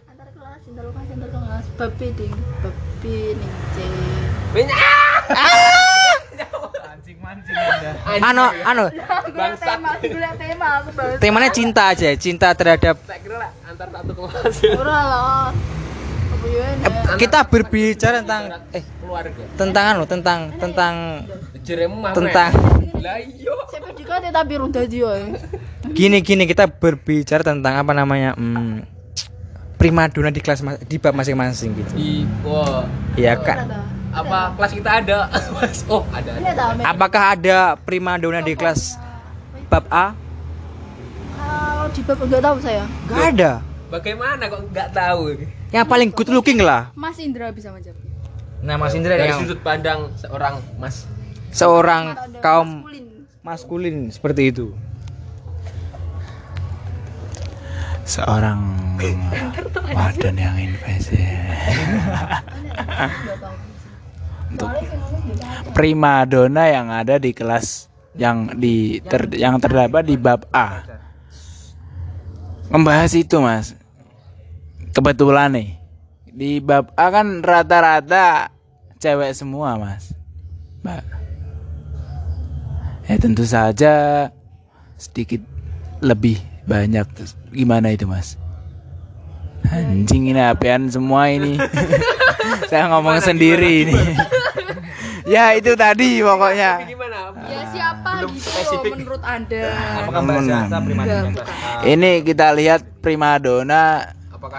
Antar 0.07 0.29
kelas, 0.33 0.59
cinta 0.63 0.81
lokasi 0.81 1.11
antar 1.13 1.29
kelas. 1.29 1.65
Babi 1.77 2.07
ding, 2.15 2.35
babi 2.63 3.15
ning 3.35 3.53
C. 3.75 3.77
Mancing-mancing 6.93 7.57
Anda. 7.57 7.91
anu 8.29 8.45
anu 8.69 8.85
Bangsat. 9.33 9.81
Tema, 9.81 9.91
gula 9.97 10.31
tema 10.37 10.69
aku 10.77 10.91
bahas. 10.93 11.17
temanya 11.25 11.49
cinta 11.49 11.89
aja, 11.89 12.13
cinta 12.21 12.53
terhadap 12.53 13.01
Tak 13.09 13.17
kira 13.25 13.37
lah 13.41 13.51
antar 13.65 13.89
satu 13.89 14.13
kelas. 14.13 14.55
Ora. 14.85 15.01
Apa 16.29 16.47
ya? 16.53 16.67
eh, 16.69 17.17
kita 17.17 17.49
berbicara 17.49 18.21
tentang 18.21 18.43
eh 18.77 18.85
keluarga. 19.01 19.41
tentang 19.57 19.85
anu 19.97 20.05
tentang 20.05 20.39
tentang 20.61 20.95
Jeremu 21.65 21.97
mah. 21.97 22.13
tentang 22.13 22.53
Lah 23.01 23.17
iya. 23.25 23.53
Siapa 23.73 23.89
juga 23.97 24.21
tapi 24.21 24.53
runda 24.61 24.85
dia. 24.85 25.13
gini 25.97 26.21
gini 26.21 26.45
kita 26.45 26.69
berbicara 26.69 27.41
tentang 27.41 27.81
apa 27.81 27.97
namanya 27.97 28.37
hmm, 28.37 28.85
primadona 29.81 30.29
di 30.29 30.45
kelas 30.45 30.61
di 30.85 31.01
bab 31.01 31.17
masing-masing 31.17 31.73
gitu. 31.73 31.93
Di 31.97 32.29
wah, 32.45 32.85
Ya 33.17 33.33
kan. 33.41 33.65
Apa 34.13 34.39
kelas 34.61 34.73
kita 34.77 34.91
ada? 35.01 35.19
Mas, 35.57 35.81
oh, 35.93 36.05
ada. 36.13 36.31
Tahu 36.37 36.71
Mek. 36.77 36.85
Apakah 36.85 37.23
ada 37.33 37.57
primadona 37.81 38.45
di 38.45 38.53
kelas 38.53 39.01
bab 39.73 39.89
A? 39.89 40.13
Kalau 41.33 41.87
di 41.91 42.01
bab 42.05 42.19
enggak 42.21 42.43
tahu 42.45 42.57
saya. 42.61 42.85
Gak 43.09 43.27
ada. 43.35 43.53
Bagaimana 43.89 44.49
kok 44.49 44.63
nggak 44.73 44.89
tahu? 44.93 45.37
Yang 45.73 45.87
paling 45.89 46.09
good 46.13 46.31
looking 46.33 46.61
lah. 46.61 46.93
Mas 46.97 47.21
Indra 47.21 47.53
bisa 47.53 47.73
menjawabnya. 47.73 48.13
Nah, 48.63 48.79
Mas 48.79 48.95
Indra 48.95 49.19
Dari 49.19 49.27
yang 49.27 49.43
sudut 49.43 49.59
pandang 49.61 50.15
seorang 50.15 50.63
Mas 50.79 51.05
seorang 51.51 52.15
kaum 52.39 52.87
Maskulin. 52.87 53.07
maskulin 53.43 53.97
seperti 54.09 54.43
itu. 54.55 54.67
Seorang 58.07 58.61
wadan 59.97 60.37
yang 60.39 60.57
invasi. 60.57 61.21
Untuk 64.53 64.71
primadona 65.73 66.69
yang 66.69 66.93
ada 66.93 67.17
di 67.17 67.33
kelas 67.33 67.89
yang 68.13 68.53
di 68.61 69.01
ter- 69.01 69.33
yang 69.35 69.57
terdapat 69.57 70.05
di 70.05 70.21
bab 70.21 70.45
A. 70.53 70.85
Membahas 72.69 73.13
itu, 73.17 73.41
Mas. 73.41 73.77
Kebetulan 74.93 75.53
nih. 75.57 75.69
Di 76.33 76.61
bab 76.61 76.93
A 76.97 77.07
kan 77.09 77.41
rata-rata 77.41 78.53
cewek 79.01 79.33
semua, 79.33 79.81
Mas. 79.81 80.13
Mbak. 80.85 81.05
Ya 83.09 83.17
tentu 83.19 83.45
saja 83.45 84.29
sedikit 84.97 85.43
lebih 85.99 86.39
banyak 86.63 87.07
gimana 87.51 87.91
itu 87.91 88.07
mas 88.07 88.39
anjing 89.67 90.31
ini 90.31 90.43
apian 90.43 90.87
semua 90.87 91.31
ini 91.31 91.59
saya 92.71 92.91
ngomong 92.91 93.19
sendiri 93.19 93.87
ini 93.87 93.99
ya 95.27 95.55
itu 95.55 95.73
tadi 95.75 96.21
pokoknya. 96.23 96.71
Ya 97.43 97.63
siapa 97.71 98.11
gitu 98.31 98.49
loh 98.49 98.95
menurut 98.97 99.23
anda? 99.23 99.63
Apakah 100.07 100.21
Mbak 100.23 100.39
Zahra 100.47 100.79
prima 100.83 101.03
donna 101.05 101.29
Enggak, 101.29 101.47
kelas 101.47 101.63
A? 101.63 101.87
ini 101.89 102.11
kita 102.23 102.47
lihat 102.55 102.81
primadona 103.03 103.83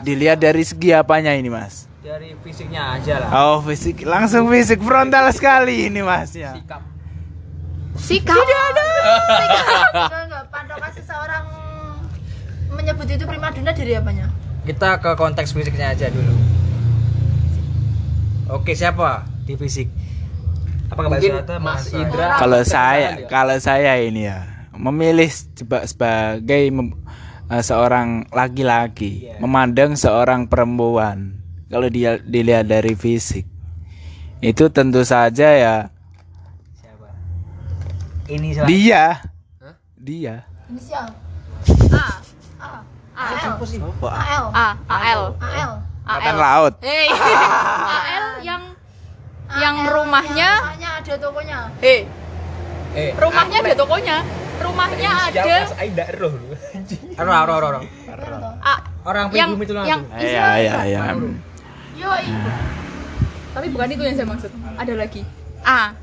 dilihat 0.03 0.39
dari 0.39 0.63
segi 0.63 0.95
apanya 0.95 1.35
ini 1.35 1.49
mas? 1.51 1.87
Dari 2.03 2.35
fisiknya 2.43 2.99
aja 2.99 3.13
lah. 3.23 3.29
oh 3.31 3.57
fisik. 3.63 4.03
Langsung 4.03 4.51
fisik 4.51 4.79
frontal 4.83 5.31
sekali 5.31 5.87
ini 5.87 6.03
mas 6.03 6.35
ya. 6.35 6.55
Sikap. 6.59 6.83
enggak 8.35 10.23
enggak. 10.27 10.43
Pandangan 10.51 10.91
seseorang 10.91 11.45
menyebut 12.73 13.07
itu 13.07 13.23
primadona 13.23 13.71
dari 13.71 13.93
apanya? 13.95 14.27
Kita 14.63 14.99
ke 14.99 15.11
konteks 15.15 15.51
fisiknya 15.51 15.91
aja 15.95 16.07
dulu. 16.11 16.35
Oke, 18.51 18.75
siapa? 18.75 19.23
Di 19.47 19.55
fisik? 19.55 19.87
Mungkin 20.95 21.31
Zahra 21.35 21.57
Mas 21.57 21.83
Indra 21.89 22.27
kalau 22.35 22.57
Orang 22.57 22.69
saya 22.69 23.09
ya? 23.13 23.27
kalau 23.27 23.55
saya 23.57 23.93
ini 23.99 24.21
ya 24.23 24.39
memilih 24.73 25.27
seba- 25.27 25.83
sebagai 25.83 26.63
mem- 26.67 26.97
eh, 27.45 27.61
seorang 27.61 28.07
laki-laki 28.29 29.27
Iya. 29.27 29.37
memandang 29.37 29.93
seorang 29.93 30.45
perempuan 30.45 31.37
kalau 31.67 31.87
dia 31.87 32.17
dilihat 32.17 32.65
dari 32.65 32.93
fisik 32.93 33.45
itu 34.39 34.65
tentu 34.67 35.01
saja 35.01 35.47
ya 35.49 35.75
Siapa? 36.75 37.07
Ini 38.27 38.47
salah. 38.51 38.67
dia 38.67 39.03
dia 39.95 40.35
inisial 40.67 41.07
A. 41.89 42.05
A 43.13 43.23
AL 43.29 43.53
Wah, 43.99 44.15
AL 44.15 44.45
A. 44.51 44.67
AL. 44.85 45.21
AL 45.37 45.71
angkatan 46.03 46.33
AL. 46.33 46.41
laut 46.41 46.73
Hei. 46.81 47.07
AL 48.09 48.27
yang 48.41 48.63
yang 49.55 49.75
rumahnya 49.85 50.49
Soalnya 50.59 50.89
ada 50.97 51.13
tokonya 51.17 51.59
Hei, 51.79 51.99
Eh, 52.93 53.09
rumahnya 53.17 53.57
ada 53.59 53.73
tokonya. 53.73 54.17
Rumahnya 54.61 55.11
ada 55.33 55.41
Aida 55.81 56.05
Roh. 56.21 56.37
Roh, 57.17 57.41
roh, 57.43 57.57
roh, 57.57 57.69
roh. 57.73 57.83
Orang 59.03 59.33
Yang 59.33 59.49
itu 59.59 59.73
yang 59.73 60.01
langsung. 60.05 60.21
iya 60.21 60.47
iya 60.61 60.77
iya 60.85 61.01
tapi 63.53 63.69
bukan 63.69 63.87
itu 63.87 64.01
yang 64.01 64.15
saya 64.17 64.27
maksud. 64.27 64.49
Ada 64.77 64.93
lagi. 64.93 65.21
A. 65.61 65.93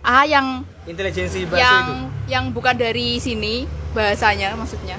A 0.00 0.22
yang 0.24 0.64
Intelijensi 0.86 1.44
bahasa 1.44 1.60
yang 1.60 1.84
itu. 1.84 2.30
yang 2.30 2.44
bukan 2.52 2.74
dari 2.74 3.18
sini 3.18 3.64
bahasanya 3.92 4.54
maksudnya. 4.54 4.96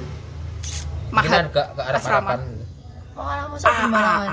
Mahat. 1.10 1.48
ke 1.48 1.62
ke 1.64 1.82
arah 1.82 1.96
Asrama. 1.98 2.36
oh 3.16 3.24
kamu 3.24 3.56
sama 3.58 3.80
gimana 3.80 4.28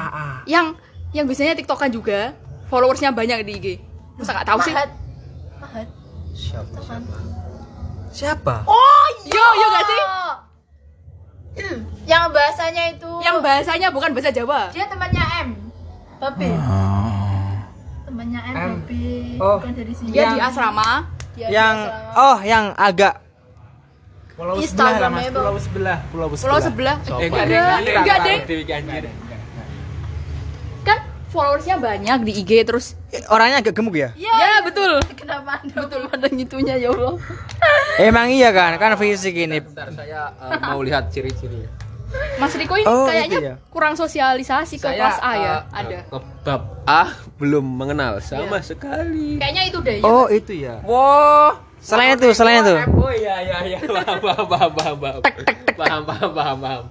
Yang 0.44 0.66
yang 1.14 1.24
biasanya 1.24 1.54
TikTokan 1.54 1.90
juga, 1.94 2.34
followersnya 2.66 3.10
banyak 3.10 3.42
di 3.42 3.52
IG. 3.54 3.66
Masa 4.14 4.30
nggak 4.32 4.46
tahu 4.46 4.58
sih? 4.62 4.72
Mahat 4.72 4.90
Mahat 5.58 5.86
Siapa? 6.30 6.78
Siapa? 8.10 8.54
oh 8.64 9.06
Yo, 9.24 9.46
yo 9.54 9.66
gak 9.68 9.84
sih? 9.84 10.02
yang 12.04 12.26
bahasanya 12.28 12.90
itu 12.90 13.10
Yang 13.20 13.36
bahasanya 13.40 13.88
bukan 13.88 14.10
bahasa 14.10 14.30
Jawa. 14.30 14.70
dia 14.70 14.86
temannya 14.86 15.22
M 15.40 15.48
Babe 16.16 16.50
Oh. 16.56 17.54
temannya 18.04 18.40
M, 18.44 18.54
M. 18.54 18.72
Babe 18.80 19.38
Oh. 19.38 19.58
bukan 19.58 19.72
dari 19.72 19.92
sini 19.92 20.10
Dia 20.10 20.30
di 20.30 20.38
asrama. 20.38 21.06
Dia 21.34 21.46
di 21.46 21.52
Yang 21.52 21.76
asrama. 21.84 22.18
oh, 22.18 22.38
yang 22.42 22.64
agak 22.74 23.14
Pulau 24.34 24.58
sebelah 24.58 24.98
lah, 24.98 25.10
Mas. 25.14 25.24
Bang. 25.24 25.34
Pulau 25.38 25.54
sebelah, 25.56 25.98
pulau 26.10 26.26
Pulau 26.26 26.58
sebelah. 26.58 26.96
Eh, 27.06 27.30
Enggak, 27.30 27.44
enggak, 27.46 27.78
enggak, 27.94 28.18
Deng 28.18 29.14
followersnya 31.34 31.76
banyak 31.82 32.18
di 32.22 32.32
IG 32.46 32.50
terus 32.62 32.94
orangnya 33.26 33.58
agak 33.58 33.74
gemuk 33.74 33.98
ya? 33.98 34.14
Iya 34.14 34.30
ya, 34.30 34.46
iya. 34.46 34.56
betul. 34.62 34.92
Kenapa 35.18 35.58
anda 35.58 35.76
betul 35.82 36.00
pada 36.06 36.26
gitunya 36.30 36.74
ya 36.78 36.94
Allah? 36.94 37.18
Emang 38.06 38.30
iya 38.30 38.54
kan, 38.54 38.78
kan 38.78 38.94
fisik 38.94 39.34
ini. 39.34 39.58
Bentar, 39.58 39.90
saya 39.90 40.30
uh, 40.38 40.54
mau 40.70 40.78
lihat 40.86 41.10
ciri-ciri. 41.10 41.66
Mas 42.38 42.54
Riko 42.54 42.78
ini 42.78 42.86
oh, 42.86 43.10
gitu 43.10 43.10
kayaknya 43.10 43.38
ya? 43.42 43.54
kurang 43.74 43.98
sosialisasi 43.98 44.78
ke 44.78 44.86
saya, 44.86 44.98
kelas 45.02 45.18
A 45.18 45.32
ya, 45.34 45.50
uh, 45.50 45.60
ada. 45.74 45.98
Ke 46.06 46.18
bab 46.46 46.62
A 46.86 47.02
belum 47.42 47.66
mengenal 47.66 48.22
sama 48.22 48.62
ya. 48.62 48.70
sekali. 48.70 49.42
Kayaknya 49.42 49.62
itu 49.66 49.78
deh. 49.82 49.98
Ya, 49.98 50.06
oh 50.06 50.26
itu 50.30 50.52
ya. 50.54 50.78
Wow. 50.86 51.58
Selain 51.82 52.14
itu, 52.16 52.30
selain 52.30 52.62
itu. 52.62 52.74
Oh 52.96 53.10
iya 53.10 53.42
iya 53.42 53.58
iya. 53.66 53.78
Paham 53.82 54.46
paham 54.46 54.70
paham 54.72 54.96
paham. 55.02 55.20
Paham 55.74 56.02
paham 56.06 56.30
paham 56.32 56.58
paham. 56.62 56.84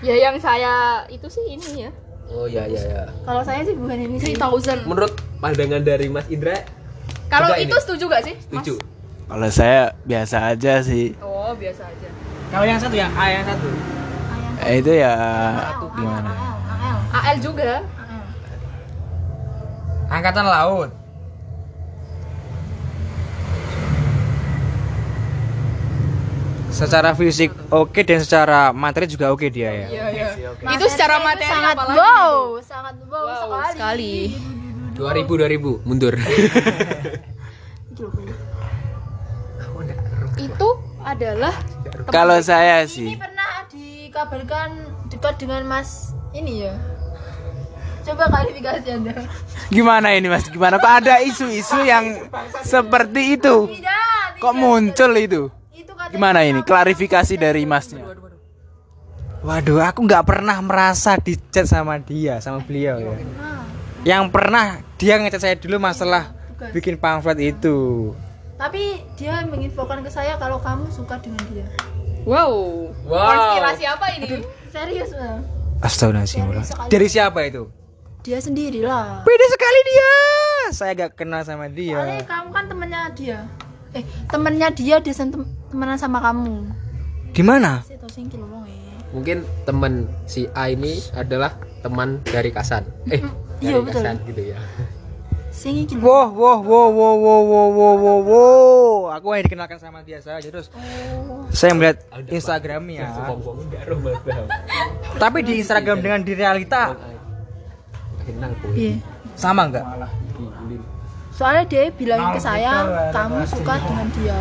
Ya 0.00 0.14
yang 0.16 0.38
saya 0.38 1.04
itu 1.10 1.26
sih 1.26 1.44
ini 1.58 1.84
ya. 1.84 1.90
Oh 2.30 2.46
iya 2.46 2.62
iya 2.70 2.80
iya. 2.80 3.04
kalau 3.26 3.42
saya 3.42 3.66
sih 3.66 3.74
bukan 3.74 3.98
ini 3.98 4.16
sih 4.22 4.38
3000. 4.38 4.86
Menurut 4.86 5.12
pandangan 5.42 5.82
dari 5.82 6.06
Mas 6.06 6.30
Indra 6.30 6.62
Kalau 7.26 7.54
itu 7.58 7.74
ini. 7.74 7.82
setuju 7.82 8.04
gak 8.06 8.22
sih? 8.22 8.34
Mas? 8.38 8.44
setuju. 8.46 8.74
kalau 9.26 9.48
saya 9.50 9.82
biasa 10.06 10.36
aja 10.54 10.78
sih 10.82 11.14
Oh, 11.18 11.50
biasa 11.58 11.82
aja. 11.86 12.08
Kalau 12.50 12.66
yang 12.66 12.78
satu 12.78 12.94
yang 12.94 13.10
A 13.14 13.24
yang 13.30 13.44
satu. 13.46 13.68
Eh, 14.60 14.76
itu 14.78 14.92
ya 14.92 15.14
gimana 15.94 16.30
AL 16.70 16.98
AL 17.10 17.36
juga. 17.38 17.72
Angkatan 20.10 20.46
laut. 20.46 20.90
Secara 26.80 27.12
fisik 27.12 27.52
oke 27.68 28.00
dan 28.08 28.24
secara 28.24 28.72
materi 28.72 29.04
juga 29.04 29.28
oke 29.28 29.44
dia 29.52 29.68
ya. 29.68 29.86
Iya, 29.92 30.06
iya. 30.16 30.28
Itu 30.72 30.88
secara 30.88 31.20
materi 31.20 31.52
sangat 31.52 31.76
apalagi? 31.76 32.00
wow 32.00 32.56
sangat 32.64 32.94
wow, 33.04 33.24
Wow, 33.52 33.68
sekali. 33.68 34.32
sekali. 34.32 34.96
2000 34.96 35.28
2000 35.28 35.86
mundur. 35.86 36.14
Itu 40.40 40.68
adalah 41.04 41.52
kalau 42.08 42.40
saya 42.40 42.84
ini 42.84 42.88
sih 42.88 43.08
pernah 43.16 43.68
dikabarkan 43.68 44.68
dekat 45.12 45.36
dengan 45.36 45.68
Mas 45.68 46.12
ini 46.32 46.64
ya 46.68 46.74
coba 48.00 48.32
klarifikasi 48.32 48.88
anda 48.88 49.12
gimana 49.68 50.16
ini 50.16 50.32
mas 50.32 50.48
gimana 50.48 50.80
kok 50.80 51.04
ada 51.04 51.20
isu-isu 51.20 51.84
yang 51.84 52.24
seperti 52.72 53.36
itu 53.36 53.68
tidak 53.68 54.40
kok 54.40 54.54
muncul 54.56 55.12
itu 55.20 55.42
gimana 56.10 56.44
ini 56.44 56.60
klarifikasi 56.66 57.34
dari 57.38 57.64
masnya 57.64 58.04
Waduh, 59.40 59.80
aku 59.80 60.04
nggak 60.04 60.28
pernah 60.28 60.60
merasa 60.60 61.16
dicat 61.16 61.64
sama 61.64 61.96
dia, 61.96 62.44
sama 62.44 62.60
beliau 62.60 63.00
ya. 63.00 63.16
Yang 64.04 64.36
pernah 64.36 64.84
dia 65.00 65.16
ngecat 65.16 65.40
saya 65.40 65.56
dulu 65.56 65.80
masalah 65.80 66.36
bikin 66.76 67.00
pamflet 67.00 67.56
itu. 67.56 68.12
tapi 68.60 69.00
dia 69.16 69.40
menginfokan 69.48 70.04
ke 70.04 70.12
saya 70.12 70.36
kalau 70.36 70.60
kamu 70.60 70.84
suka 70.92 71.16
dengan 71.24 71.40
dia 71.48 71.64
wow. 72.28 72.52
Wow. 73.08 73.28
Konspirasi 73.32 73.84
apa 73.88 74.06
ini? 74.20 74.44
serius 74.68 75.16
Bang. 75.16 75.40
Astagfirullahaladzim. 75.80 76.92
Dari 76.92 77.08
siapa 77.08 77.40
itu? 77.48 77.72
dia 78.20 78.36
sendirilah 78.36 79.24
Beda 79.24 79.46
sekali 79.48 79.80
dia. 79.88 80.12
Saya 80.76 80.92
gak 80.92 81.16
kenal 81.16 81.40
sama 81.40 81.72
soalnya 81.72 82.20
dia. 82.20 82.28
kamu 82.28 82.48
kan 82.52 82.64
temennya 82.68 83.08
dia 83.16 83.48
eh 83.90 84.04
temennya 84.26 84.68
dia 84.70 84.96
dia 84.98 85.14
tem 85.14 85.30
temenan 85.70 85.98
sama 85.98 86.22
kamu 86.22 86.66
Di 87.30 87.42
mana? 87.42 87.82
eh 87.86 87.98
Mungkin 89.10 89.42
teman 89.66 90.06
si 90.22 90.46
A 90.54 90.70
ini 90.70 91.02
adalah 91.14 91.58
teman 91.82 92.22
dari 92.22 92.54
Kasan. 92.54 92.86
Eh, 93.10 93.18
Iya, 93.60 93.76
dari 93.76 93.90
betul. 93.90 94.02
Kasan 94.02 94.16
gitu 94.24 94.42
ya. 94.54 94.58
Wow, 95.98 96.30
wow, 96.30 96.58
wow, 96.62 96.88
wow, 96.88 97.14
wow, 97.18 97.42
wow, 97.42 97.68
wow, 97.68 97.96
wow, 97.98 98.20
wow. 98.22 98.98
Aku 99.18 99.34
hanya 99.34 99.50
dikenalkan 99.50 99.82
sama 99.82 100.00
dia 100.06 100.22
saja 100.22 100.46
terus. 100.46 100.70
Saya 101.50 101.74
melihat 101.74 102.00
Instagramnya. 102.30 103.10
Tapi 105.18 105.38
di 105.42 105.60
Instagram 105.60 105.98
dengan 106.00 106.20
di 106.22 106.32
realita 106.32 106.94
Kenal 108.20 108.52
iya 108.72 108.94
sama 109.34 109.66
nggak? 109.66 109.84
Soalnya 111.40 111.64
dia 111.64 111.88
bilangin 111.88 112.36
ke 112.36 112.40
saya 112.42 112.72
kamu 113.16 113.48
suka 113.48 113.80
dengan 113.80 114.06
dia 114.12 114.38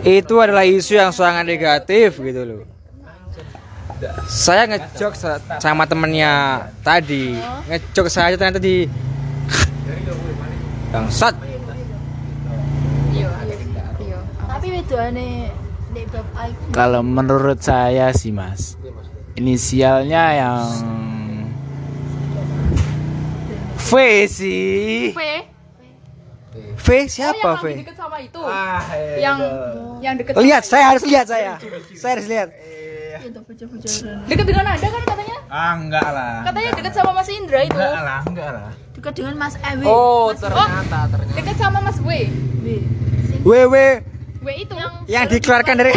Itu 0.00 0.40
adalah 0.40 0.64
isu 0.64 0.96
yang 0.96 1.10
sangat 1.10 1.44
negatif 1.44 2.16
gitu 2.16 2.46
loh. 2.46 2.62
Saya 4.24 4.64
ngejok 4.64 5.12
sa- 5.12 5.42
sama 5.58 5.84
temennya 5.84 6.64
tadi, 6.80 7.34
ngejok 7.66 8.06
saja 8.06 8.38
ternyata 8.38 8.62
di 8.62 8.86
bangsat. 10.88 11.34
Iya, 13.10 13.28
iya. 14.00 14.18
tapi 14.46 14.66
itu 14.78 14.94
aneh 14.94 15.50
di 15.90 16.02
bab 16.06 16.26
A 16.38 16.42
itu 16.46 16.62
kalau 16.70 17.02
menurut 17.02 17.58
saya 17.58 18.14
sih 18.14 18.30
mas 18.30 18.78
inisialnya 19.34 20.24
yang 20.38 20.66
V 23.80 23.90
sih 24.30 25.10
V. 25.10 25.49
V 26.50 26.88
Oh, 26.90 27.02
siapa 27.06 27.38
yang 27.38 27.62
V? 27.62 27.64
lagi 27.64 27.78
deket 27.86 27.96
sama 27.96 28.16
itu. 28.18 28.40
Ah, 28.42 28.82
yang 29.16 29.38
yang 30.02 30.14
deket 30.18 30.34
Lihat, 30.34 30.62
saya 30.66 30.84
harus 30.90 31.06
lihat 31.06 31.26
saya. 31.26 31.52
Saya 31.94 32.12
harus 32.18 32.26
lihat. 32.26 32.48
deket 34.26 34.44
dengan 34.44 34.66
Anda 34.66 34.88
kan 34.88 35.02
katanya? 35.04 35.36
Ah, 35.46 35.72
enggak 35.78 36.08
lah. 36.10 36.34
Katanya 36.42 36.70
deket 36.74 36.92
sama 36.92 37.10
Mas 37.12 37.28
Indra 37.28 37.60
itu. 37.62 37.74
Enggak 37.74 38.02
lah, 38.02 38.20
enggak 38.26 38.50
lah. 38.50 38.70
dekat 38.90 39.12
dengan 39.14 39.34
Mas 39.38 39.54
Ewi 39.56 39.84
Oh, 39.86 40.28
Mas 40.28 40.40
ternyata 40.42 40.98
ternyata. 41.06 41.34
Deket 41.38 41.56
sama 41.56 41.78
Mas 41.80 41.98
W. 42.02 42.10
W. 42.60 42.66
WW 43.40 43.74
W 44.40 44.48
itu 44.56 44.74
yang 44.74 44.92
yang 45.06 45.24
dikeluarkan 45.28 45.74
dari 45.76 45.92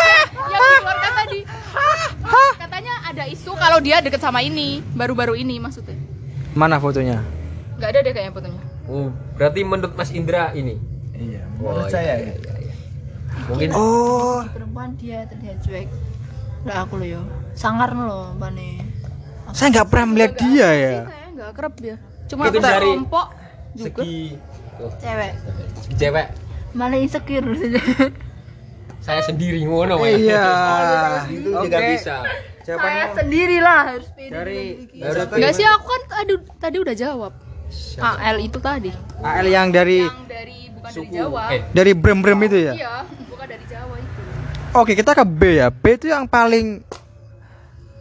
yang 0.52 0.62
dikeluarkan 0.64 1.12
tadi. 1.16 1.40
Katanya 2.58 2.94
ada 3.04 3.24
isu 3.26 3.50
kalau 3.54 3.78
dia 3.78 4.00
deket 4.00 4.18
sama 4.18 4.40
ini, 4.40 4.80
baru-baru 4.96 5.36
ini 5.36 5.58
maksudnya. 5.58 5.98
Mana 6.54 6.78
fotonya? 6.78 7.20
Nggak 7.76 7.88
ada 7.92 7.98
deh 8.02 8.12
kayaknya 8.12 8.32
fotonya. 8.32 8.62
Oh, 8.88 9.08
berarti 9.36 9.60
menurut 9.62 9.92
Mas 9.94 10.10
Indra 10.10 10.50
ini. 10.52 10.80
Iya, 11.12 11.44
Oh, 11.58 11.70
menurut 11.70 11.86
iya, 11.86 11.92
saya. 11.92 12.14
iya, 12.16 12.34
iya, 12.34 12.54
iya. 12.58 12.74
Mungkin 13.46 13.68
Oh, 13.72 14.40
perempuan 14.48 14.96
dia 14.96 15.24
terlihat 15.24 15.60
cuek 15.60 15.88
lah 16.66 16.82
aku 16.82 16.98
loh 16.98 17.08
yo 17.08 17.22
sangar 17.54 17.94
loh 17.94 18.34
bane 18.34 18.82
saya 19.54 19.70
nggak 19.72 19.88
pernah 19.88 20.06
melihat 20.10 20.32
dia 20.36 20.68
ya. 20.68 20.96
Saya 21.06 21.26
nggak 21.32 21.50
kerap 21.54 21.74
dia. 21.78 21.96
Cuma 22.26 22.42
Itu 22.44 22.58
kita 22.58 22.68
dari 22.68 22.90
kelompok 22.92 23.26
juga. 23.72 24.00
segi 24.02 24.16
cewek 24.98 25.32
segi 25.38 25.64
cewek 25.96 26.26
malah 26.70 26.98
insecure 26.98 27.46
saya 29.00 29.20
sendiri 29.22 29.64
ngono 29.64 29.96
Mas. 29.96 30.18
Iya. 30.18 30.44
itu 31.30 31.48
juga 31.48 31.78
Oke. 31.78 31.88
bisa. 31.88 32.16
Jawabannya 32.62 33.00
saya 33.00 33.16
sendirilah 33.16 33.80
harus 33.88 34.08
pede 34.12 34.28
dari 34.28 34.60
Enggak 35.32 35.52
sih 35.56 35.64
aku 35.64 35.86
kan 35.88 36.02
tadi 36.10 36.34
tadi 36.60 36.76
udah 36.76 36.94
jawab. 36.94 37.32
AL 37.98 38.36
itu 38.40 38.58
tadi. 38.62 38.90
AL 39.20 39.46
yang 39.48 39.68
dari 39.74 40.06
Yang 40.06 40.26
dari 40.28 40.58
bukan 40.72 40.90
dari 40.94 41.08
Jawa. 41.10 41.42
Eh, 41.52 41.60
dari 41.74 41.92
brem-brem 41.94 42.40
itu 42.46 42.58
ya. 42.58 42.72
Iya, 42.74 42.94
bukan 43.28 43.46
dari 43.46 43.64
Jawa 43.66 43.94
itu. 43.98 44.20
Oke, 44.76 44.92
kita 44.94 45.12
ke 45.16 45.24
B 45.24 45.40
ya. 45.58 45.68
B 45.72 45.84
itu 45.96 46.06
yang 46.12 46.28
paling 46.28 46.84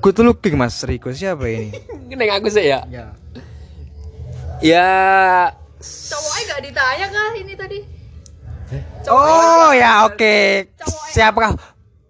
good 0.04 0.18
looking 0.22 0.56
Mas 0.60 0.78
Riko. 0.84 1.10
Siapa 1.10 1.48
ini? 1.48 1.72
Neng 2.18 2.32
aku 2.32 2.48
sih 2.52 2.68
ya. 2.68 2.84
Ya. 2.88 3.06
Ya 4.58 4.90
Cowoknya 5.78 6.42
nggak 6.50 6.62
ditanya 6.66 7.06
kah 7.14 7.32
ini 7.38 7.54
tadi? 7.54 7.80
Oh 9.08 9.72
ya, 9.72 10.10
oke. 10.10 10.68
Siapakah 11.14 11.56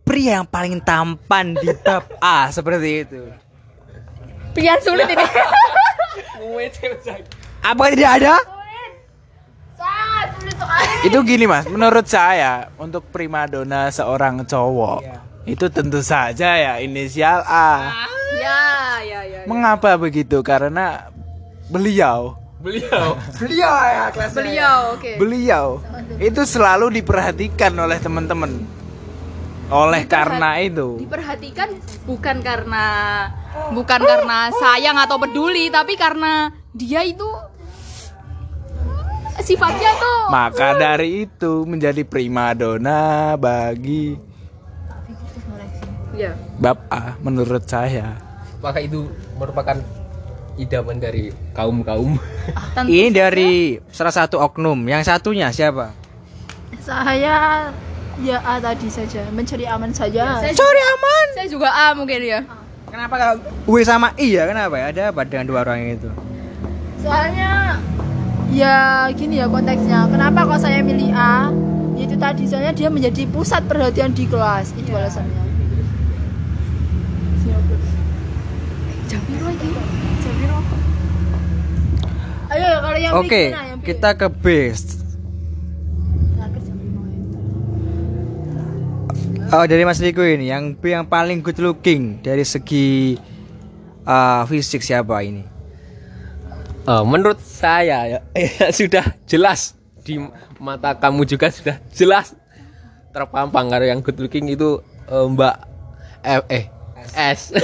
pria 0.08 0.40
yang 0.42 0.48
paling 0.48 0.80
tampan 0.82 1.54
di 1.54 1.70
bab 1.84 2.08
A 2.24 2.48
seperti 2.50 3.04
itu? 3.04 3.22
Pilihan 4.56 4.80
sulit 4.82 5.06
ini. 5.12 5.22
Apa 7.68 7.92
tidak 7.92 8.12
ada? 8.18 8.36
Itu 11.04 11.20
gini 11.22 11.46
mas, 11.46 11.68
menurut 11.68 12.08
saya 12.08 12.72
untuk 12.76 13.06
primadona 13.08 13.88
seorang 13.88 14.44
cowok 14.44 15.00
Iya. 15.04 15.18
itu 15.46 15.66
tentu 15.70 16.00
saja 16.02 16.58
ya 16.58 16.74
inisial 16.80 17.44
A. 17.44 17.94
ya, 18.34 18.60
ya, 19.00 19.20
ya. 19.24 19.40
Mengapa 19.46 19.96
begitu? 19.96 20.42
Karena 20.42 21.08
beliau, 21.68 22.36
beliau 22.58 23.16
Beliau 23.38 23.72
ya 23.72 24.06
kelas 24.12 24.34
Beliau, 24.34 24.78
oke. 24.98 25.12
beliau 25.16 25.66
itu 26.18 26.42
selalu 26.44 26.90
diperhatikan 26.94 27.72
oleh 27.76 27.98
teman-teman. 27.98 28.52
Oleh 29.68 30.04
Diperhat- 30.04 30.12
karena 30.32 30.50
itu, 30.64 30.88
Diperhatikan 30.98 31.70
bukan 32.04 32.38
karena 32.40 32.86
bukan 33.72 34.02
karena 34.02 34.48
sayang 34.50 34.96
atau 34.98 35.20
peduli, 35.20 35.68
tapi 35.68 35.94
karena 35.96 36.50
dia 36.72 37.04
itu 37.04 37.28
sifatnya 39.40 39.92
tuh 39.96 40.20
maka 40.28 40.76
dari 40.76 41.24
itu 41.24 41.64
menjadi 41.64 42.02
primadona 42.02 43.34
bagi 43.36 44.18
ya 46.14 46.34
bab 46.58 46.82
A 46.88 47.14
menurut 47.20 47.62
saya. 47.64 48.18
maka 48.58 48.82
itu 48.82 49.06
merupakan 49.38 49.78
idaman 50.58 50.98
dari 50.98 51.30
kaum 51.54 51.86
kaum 51.86 52.18
tentu 52.74 52.90
Ini 52.90 53.14
dari 53.14 53.52
salah 53.88 54.10
satu 54.12 54.42
oknum. 54.42 54.82
Yang 54.82 55.06
satunya 55.08 55.54
siapa? 55.54 55.94
saya 56.82 57.70
ya 58.18 58.38
A 58.42 58.58
tadi 58.58 58.90
saja 58.90 59.22
mencari 59.30 59.70
aman 59.70 59.94
saja 59.94 60.42
saya, 60.42 60.50
Sorry 60.52 60.82
aman. 60.82 61.26
saya 61.36 61.48
juga 61.48 61.70
A 61.70 61.94
mungkin 61.94 62.18
ya 62.20 62.42
Kenapa 62.88 63.14
kalau 63.14 63.36
W 63.68 63.84
sama 63.84 64.10
I 64.18 64.34
ya? 64.34 64.48
Kenapa 64.48 64.74
ya? 64.74 64.86
Ada 64.90 65.04
apa 65.12 65.22
dengan 65.22 65.46
dua 65.46 65.62
orang 65.62 65.94
itu? 65.94 66.10
soalnya 66.98 67.78
ya 68.52 69.08
gini 69.12 69.40
ya 69.42 69.48
konteksnya 69.52 70.08
kenapa 70.08 70.48
kok 70.48 70.60
saya 70.64 70.80
milih 70.84 71.12
A 71.12 71.52
Ya 71.98 72.06
itu 72.06 72.14
tadi 72.14 72.46
soalnya 72.46 72.78
dia 72.78 72.94
menjadi 72.94 73.26
pusat 73.34 73.66
perhatian 73.66 74.14
di 74.14 74.30
kelas 74.30 74.70
itu 74.78 74.94
alasannya 74.94 75.42
jam 79.08 79.22
biru 79.26 79.50
ayo 82.48 82.72
kalau 82.80 83.00
yang 83.00 83.14
Oke, 83.18 83.28
B 83.28 83.34
gimana? 83.52 83.68
Yang 83.72 83.80
B? 83.80 83.86
kita 83.88 84.10
ke 84.16 84.28
B. 84.32 84.46
Ya. 89.48 89.56
Oh, 89.56 89.64
dari 89.64 89.84
Mas 89.88 90.00
Riko 90.04 90.24
ini, 90.28 90.52
yang 90.52 90.76
B 90.76 90.92
yang 90.92 91.08
paling 91.08 91.40
good 91.40 91.60
looking 91.60 92.20
dari 92.20 92.44
segi 92.44 93.16
uh, 94.04 94.44
fisik 94.48 94.84
siapa 94.84 95.24
ini? 95.24 95.57
Eh, 96.88 97.04
menurut 97.04 97.36
saya 97.44 98.08
ya, 98.08 98.20
ya 98.32 98.72
sudah 98.80 99.04
jelas 99.28 99.76
di 100.08 100.24
mata 100.56 100.96
kamu 100.96 101.28
juga 101.28 101.52
sudah 101.52 101.84
jelas 101.92 102.32
terpampang 103.12 103.68
kalau 103.68 103.84
yang 103.84 104.00
good 104.00 104.16
looking 104.24 104.48
itu 104.48 104.80
eh, 105.12 105.26
Mbak 105.28 105.56
F 106.24 106.44
eh 106.48 106.72
S. 107.12 107.52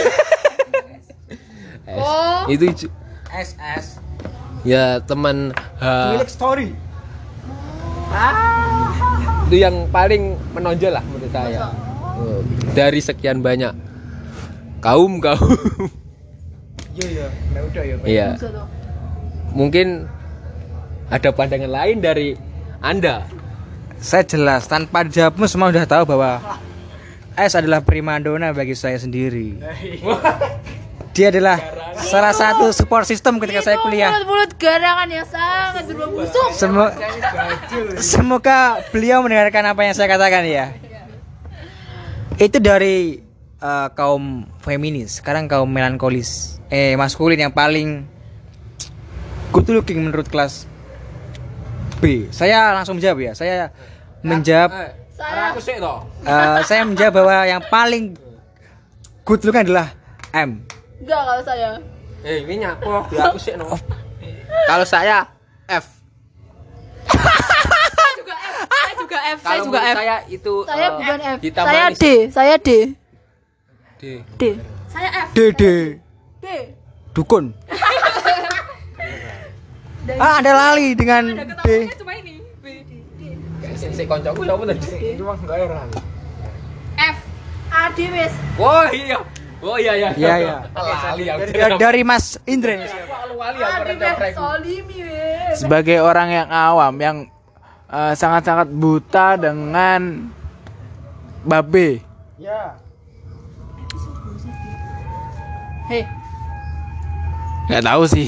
S. 1.88 2.03
Oh. 2.03 2.51
Itu 2.51 2.91
SS. 3.32 4.03
ya 4.67 4.99
teman 5.07 5.55
H 5.80 6.28
story. 6.28 6.76
itu 9.47 9.55
yang 9.55 9.88
paling 9.88 10.36
menonjol 10.51 10.99
lah 10.99 11.03
menurut 11.07 11.32
saya. 11.32 11.71
Eh, 12.19 12.39
dari 12.76 12.99
sekian 12.99 13.39
banyak 13.39 13.71
kaum 14.84 15.24
kaum. 15.24 15.47
Iya 16.93 17.07
iya, 17.07 17.28
nah, 17.55 17.61
udah 17.63 17.84
ya. 17.88 17.95
Iya. 18.03 18.28
Mungkin 19.54 20.10
ada 21.08 21.30
pandangan 21.30 21.70
lain 21.70 22.01
dari 22.01 22.34
Anda. 22.82 23.24
Saya 24.04 24.26
jelas 24.26 24.68
tanpa 24.68 25.06
jawabmu 25.08 25.45
semua 25.47 25.72
udah 25.72 25.86
tahu 25.88 26.04
bahwa 26.10 26.41
S 27.34 27.56
adalah 27.56 27.82
primadona 27.82 28.51
bagi 28.51 28.74
saya 28.74 28.97
sendiri. 28.99 29.58
Dia 31.14 31.30
adalah 31.30 31.62
salah 31.93 32.34
satu 32.34 32.74
support 32.74 33.06
system 33.06 33.38
ketika 33.38 33.62
saya 33.62 33.78
kuliah. 33.78 34.10
mulut-mulut 34.10 34.58
garangan 34.58 35.06
yang 35.06 35.28
sangat 35.30 35.86
berbusuk 35.86 36.49
Semo- 36.49 36.89
Semoga 38.01 38.82
beliau 38.89 39.22
mendengarkan 39.22 39.62
apa 39.70 39.82
yang 39.86 39.93
saya 39.93 40.10
katakan 40.10 40.41
ya. 40.41 40.74
Itu 42.41 42.58
dari 42.58 43.22
eh, 43.62 43.88
kaum 43.93 44.49
feminis, 44.66 45.22
sekarang 45.22 45.45
kaum 45.45 45.70
melankolis. 45.70 46.58
Eh 46.74 46.97
maskulin 46.97 47.38
yang 47.38 47.54
paling 47.54 48.10
good 49.54 49.70
looking 49.70 50.01
menurut 50.01 50.26
kelas 50.26 50.66
B. 52.01 52.28
Saya 52.34 52.74
langsung 52.74 52.97
menjawab 52.97 53.22
ya. 53.22 53.32
Saya 53.38 53.70
menjawab 54.26 54.74
saya 55.14 55.54
aku 55.54 55.62
sih 55.62 55.78
toh. 55.78 56.01
eh, 56.26 56.60
saya 56.66 56.82
menjawab 56.84 57.14
bahwa 57.14 57.36
yang 57.45 57.62
paling 57.70 58.18
good 59.24 59.39
looking 59.45 59.64
adalah 59.64 59.93
M. 60.34 60.66
enggak 60.99 61.22
kalau 61.22 61.43
saya 61.45 61.70
Eh, 62.24 62.39
ini 62.41 62.64
aku 62.64 62.88
aku 63.14 63.38
sih 63.38 63.54
no. 63.54 63.68
Kalau 64.66 64.88
saya 64.88 65.28
F. 65.68 65.86
saya 67.93 68.12
juga 68.16 68.36
F 68.39 68.58
saya 68.64 68.91
juga 68.95 69.18
F 69.20 69.39
saya 69.43 69.58
juga 69.60 69.80
F 69.80 69.95
saya 69.95 70.18
itu 70.32 70.54
saya 70.64 70.88
eh, 70.88 70.91
bukan 70.95 71.18
F 71.20 71.38
saya. 71.54 71.84
D 71.91 72.06
saya 72.32 72.56
D 72.58 72.70
D. 73.99 74.04
D 74.39 74.41
saya 74.88 75.10
F 75.24 75.28
Dede 75.36 75.99
D 76.39 76.45
dukun. 77.14 77.51
ah 80.20 80.34
ada 80.43 80.51
lali 80.51 80.91
dengan 80.93 81.24
D. 81.64 81.88
cuma 81.95 82.12
ini 82.20 82.43
B. 82.60 82.84
Si, 83.74 83.86
si 83.95 84.04
koncoku 84.04 84.43
siapa 84.43 84.64
tadi? 84.68 84.80
Cuma 85.20 85.34
enggak. 85.39 86.01
F 86.99 87.18
A 87.72 87.84
D 87.95 87.99
wes 88.12 88.34
Oh 88.60 88.84
iya. 88.91 89.18
Oh 89.64 89.80
iya 89.80 89.93
iya. 89.95 90.10
Iya, 90.20 90.34
iya. 90.43 90.56
Lali. 91.16 91.24
Dari, 91.26 91.76
dari 91.80 92.01
Mas 92.04 92.36
Indra 92.43 92.76
ini. 92.76 92.88
Lali 93.34 93.60
A 93.64 93.68
aku 93.80 93.93
D 93.95 94.04
wes 94.04 94.36
solimi 94.36 94.97
wes 95.08 95.56
Sebagai 95.64 95.97
orang 96.04 96.30
yang 96.30 96.49
awam 96.51 96.93
yang 96.99 97.18
eh, 97.88 98.14
sangat-sangat 98.14 98.68
buta 98.76 99.39
dengan 99.39 100.28
babe. 101.47 102.04
Ya. 102.38 102.76
hei 105.93 106.22
Nggak 107.68 107.84
tahu 107.84 108.03
sih. 108.07 108.28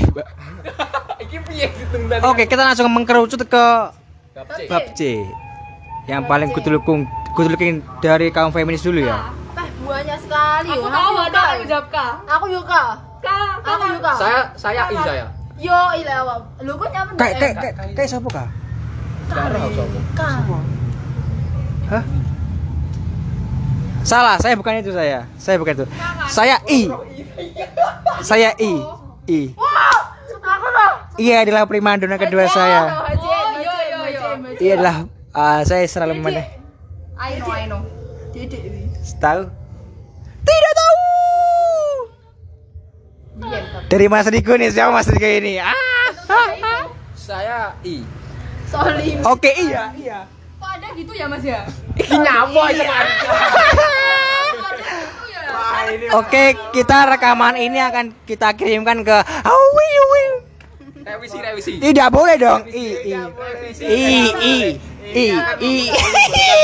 Iki 1.23 1.37
piye 1.47 1.67
ditunda? 1.71 2.15
Oke, 2.27 2.43
kita 2.47 2.61
langsung 2.63 2.87
mengkerucut 2.91 3.41
ke 3.47 3.65
Bab 4.35 4.47
C. 4.51 4.59
bab 4.67 4.85
C. 4.95 5.01
Yang 6.11 6.23
paling 6.27 6.49
good 6.51 6.67
looking 7.51 7.79
dari 8.03 8.29
kaum 8.31 8.51
feminis 8.51 8.83
dulu 8.83 9.03
ya. 9.03 9.31
Teh 9.55 9.67
banyak 9.83 10.19
sekali. 10.19 10.69
Aku 10.75 10.87
tahu 10.91 11.13
ada 11.19 11.41
aku 11.55 11.63
jawab 11.67 11.87
Kak. 11.91 12.13
Aku 12.27 12.45
yuka. 12.51 12.83
Kak, 13.23 13.53
Aku 13.63 13.83
yuka. 13.95 14.11
Saya 14.15 14.39
saya 14.59 14.81
I 14.91 14.97
saya. 15.01 15.25
Yo 15.55 15.79
ile 15.95 16.13
awak. 16.13 16.39
Lu 16.67 16.75
kok 16.75 16.89
nyapa 16.91 17.11
Kayak 17.15 17.35
kayak 17.39 17.55
kayak 17.63 17.75
kayak 17.95 18.09
siapa 18.11 18.27
kah? 18.27 18.47
Hah? 21.85 22.03
Salah, 24.05 24.37
saya 24.37 24.53
bukan 24.53 24.85
itu 24.85 24.93
saya. 24.93 25.25
Saya 25.41 25.57
bukan 25.57 25.73
itu. 25.81 25.85
Saya 26.29 26.61
I. 26.69 26.91
Saya 28.21 28.53
I. 28.61 28.73
I. 29.25 29.53
Aku 30.45 30.67
loh. 30.69 30.93
Iya 31.17 31.41
adalah 31.41 31.65
primadona 31.65 32.21
kedua 32.21 32.45
saya. 32.49 32.85
Oh, 32.85 33.09
yo, 33.09 33.73
yo, 33.89 33.97
yo. 34.13 34.23
Iya 34.61 34.71
adalah 34.77 34.95
ah, 35.33 35.61
saya 35.65 35.85
selalu 35.89 36.21
memandang. 36.21 36.47
I 37.17 37.39
know, 37.41 37.49
I 37.49 37.65
know. 37.65 37.81
Ini. 38.35 38.91
Tahu? 39.17 39.41
Tidak 40.45 40.73
tahu. 40.75 40.93
Dari 43.89 44.05
Mas 44.11 44.27
Riko 44.27 44.53
nih, 44.59 44.69
siapa 44.69 44.91
Mas 44.91 45.07
Riko 45.09 45.25
ini? 45.25 45.57
Ah. 45.57 45.73
Saya 47.15 47.73
I. 47.81 48.05
Solim. 48.69 49.17
Oke, 49.25 49.49
iya, 49.65 49.89
iya. 49.97 50.19
Kok 50.61 50.69
ada 50.69 50.87
gitu 50.93 51.13
ya 51.17 51.25
Mas 51.25 51.41
ya? 51.41 51.65
Nyapo 51.97 52.61
iki 52.69 52.85
Oke, 56.17 56.57
kita 56.73 57.05
rekaman 57.15 57.55
ini 57.59 57.79
akan 57.79 58.11
kita 58.25 58.55
kirimkan 58.55 59.03
ke 59.05 59.17
Awi, 59.45 59.87
Awi. 60.01 60.23
Revisi 61.05 61.37
revisi. 61.37 61.73
Tidak 61.77 62.09
boleh 62.09 62.35
dong. 62.41 62.65
I, 62.65 62.85
i, 63.05 63.13
i, 63.85 64.05
i, 64.41 64.55
i, 65.13 65.25
i. 65.61 65.75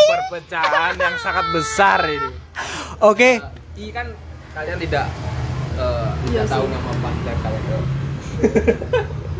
perpecahan 0.10 0.98
yang 0.98 1.16
sangat 1.22 1.46
besar 1.54 2.02
ini. 2.10 2.32
Oke, 3.06 3.38
I 3.78 3.94
kan 3.94 4.10
kalian 4.58 4.78
tidak 4.82 5.06
eh, 5.78 6.10
Iya 6.34 6.44
tidak 6.44 6.58
tahu 6.58 6.66
nama 6.68 6.92
pacar 7.00 7.36
kalian 7.46 7.64
dong. 7.70 7.86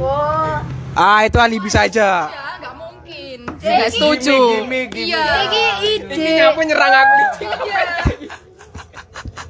Oh. 0.02 0.58
ah 0.98 1.20
itu 1.26 1.38
alibi 1.38 1.70
saja. 1.70 2.26
Ya, 2.26 2.72
mungkin. 2.74 3.46
Saya 3.62 3.90
setuju. 3.90 4.66
Iya. 4.98 5.24
Iki 5.46 5.64
ide. 5.86 6.14
Ini 6.18 6.30
nyapa 6.42 6.62
nyerang 6.66 6.94
aku 6.94 7.14
nih. 7.14 7.30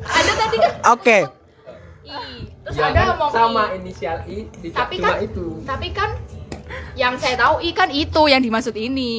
Ada 0.04 0.32
tadi 0.36 0.56
kan 0.58 0.74
Oke, 0.90 1.18
I. 2.02 2.18
Terus 2.62 2.76
Ya 2.76 2.86
ada 2.88 2.94
kan, 2.94 3.06
ngomong 3.12 3.32
sama 3.32 3.64
I. 3.68 3.78
inisial 3.78 4.18
I 4.24 4.38
Tapi 4.70 4.96
cuma 4.96 5.08
kan 5.08 5.18
itu. 5.22 5.46
Tapi 5.64 5.88
kan 5.92 6.10
yang 6.94 7.16
saya 7.16 7.36
tahu 7.36 7.60
I 7.60 7.72
kan 7.72 7.90
itu 7.90 8.22
yang 8.26 8.40
dimaksud 8.40 8.72
ini. 8.74 9.12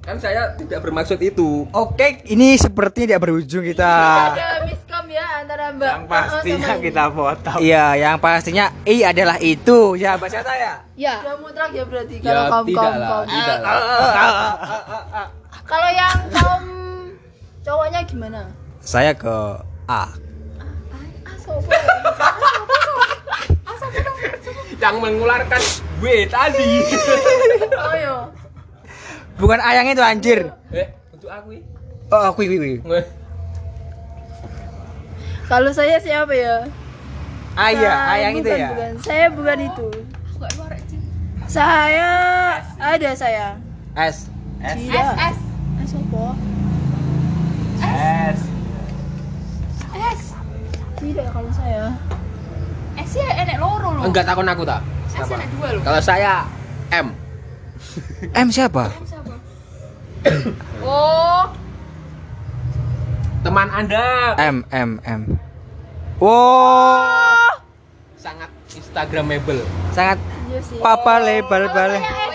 Kan 0.00 0.18
saya 0.18 0.54
tidak 0.54 0.80
bermaksud 0.80 1.18
itu. 1.18 1.62
oke, 1.68 2.06
ini 2.24 2.54
seperti 2.56 3.06
tidak 3.06 3.22
berujung 3.22 3.62
kita. 3.62 3.94
Ada 4.32 4.64
miskom 4.64 5.06
ya 5.06 5.22
antara 5.38 5.70
Mbak. 5.70 5.86
Yang 5.86 6.04
pastinya 6.06 6.34
Oh, 6.58 6.66
sama 6.68 6.82
kita 6.82 7.04
foto. 7.08 7.52
Iya, 7.58 7.84
yang 7.96 8.16
pastinya 8.18 8.66
i 8.84 8.96
adalah 9.00 9.38
itu. 9.38 9.94
Ya, 9.94 10.14
baca 10.14 10.40
saya. 10.40 10.82
Ya. 10.94 11.22
Udah 11.22 11.36
mutlak 11.38 11.70
ya 11.70 11.84
berarti 11.84 12.14
Ya 12.16 12.26
kalau 12.26 12.42
kaum 12.48 12.66
kaum 12.74 12.94
kaum. 12.96 13.26
tidak 13.28 13.58
lah. 13.60 13.80
Kalau 15.64 15.90
yang 15.90 16.16
kaum 16.32 16.62
cowoknya 17.60 18.00
gimana? 18.02 18.40
Saya 18.80 19.12
ke 19.12 19.36
A. 19.86 20.10
Yang 24.82 24.96
mengeluarkan 25.00 25.62
W 25.98 26.04
tadi. 26.28 26.70
Oh 27.74 27.94
yo. 27.96 28.16
Bukan 29.36 29.58
A 29.58 29.74
yang 29.74 29.88
itu 29.88 30.02
anjir. 30.04 30.52
eh, 30.70 30.88
untuk 31.10 31.28
aku 31.28 31.48
ini. 31.56 31.64
Oh, 32.06 32.22
aku 32.30 32.40
wih. 32.46 32.78
Kalau 35.46 35.70
saya 35.70 35.98
siapa 35.98 36.30
ya? 36.30 36.66
Ah 37.56 37.72
iya, 37.72 37.88
Nah, 37.88 38.12
A 38.12 38.14
yang 38.20 38.34
itu 38.36 38.46
bukan, 38.46 38.60
ya. 38.60 38.68
Bukan. 38.70 38.92
Saya 39.00 39.26
bukan 39.32 39.58
itu. 39.64 39.88
Aku. 40.36 40.62
Saya 41.46 42.08
ada 42.76 43.10
saya. 43.16 43.46
S. 43.96 44.28
S. 44.60 44.76
Sopo? 45.86 46.34
S. 47.80 48.38
S. 49.96 50.20
Tidak 51.06 51.26
kalau 51.30 51.50
saya. 51.54 51.94
S 52.98 53.12
ya 53.14 53.28
enek 53.46 53.62
loro 53.62 53.94
loh. 53.94 54.02
Enggak 54.10 54.26
takon 54.26 54.50
aku 54.50 54.66
tak. 54.66 54.82
S 55.14 55.30
enek 55.30 55.46
dua 55.54 55.68
loh. 55.78 55.82
Kalau 55.86 56.00
saya 56.02 56.32
M. 56.90 57.14
M 58.34 58.48
siapa? 58.50 58.90
Oh, 60.82 61.46
Teman 63.46 63.70
Anda 63.70 64.34
M 64.34 64.66
M 64.74 64.98
M. 65.06 65.38
Wow, 66.18 67.62
sangat 68.18 68.50
instagramable. 68.74 69.62
sangat 69.94 70.18
Iya 70.46 70.60
sih. 70.62 70.78
papa 70.82 71.22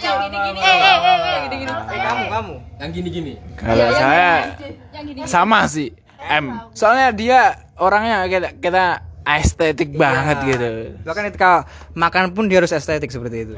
oh 0.08 0.16
gini-gini. 0.24 0.60
Eh, 0.60 0.68
eh, 0.68 0.98
eh, 1.00 1.20
eh. 1.20 1.38
Gini-gini. 1.48 1.72
Kamu 1.72 2.24
kamu. 2.28 2.56
Yang 2.80 2.92
gini-gini. 2.96 3.34
Kalau 3.60 3.88
saya 3.92 4.32
Yang 4.96 5.06
gini. 5.12 5.20
sama 5.28 5.60
sih 5.68 5.92
M. 6.22 6.46
Soalnya 6.72 7.10
dia 7.12 7.40
orangnya 7.76 8.26
kita 8.26 8.50
kita 8.58 8.86
estetik 9.22 9.94
banget 9.94 10.38
gitu. 10.46 10.70
Bahkan 11.02 11.24
ketika 11.30 11.66
makan 11.94 12.34
pun 12.34 12.50
dia 12.50 12.58
harus 12.58 12.74
estetik 12.74 13.10
seperti 13.10 13.46
itu. 13.46 13.54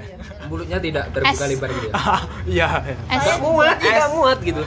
Mulutnya 0.47 0.77
tidak 0.77 1.11
terbuka 1.11 1.45
lebar 1.47 1.69
gitu 1.71 1.87
ya. 1.87 1.93
Iya. 2.53 2.67
Enggak 3.09 3.37
muat, 3.39 3.77
enggak 3.79 4.09
muat 4.11 4.39
gitu. 4.39 4.63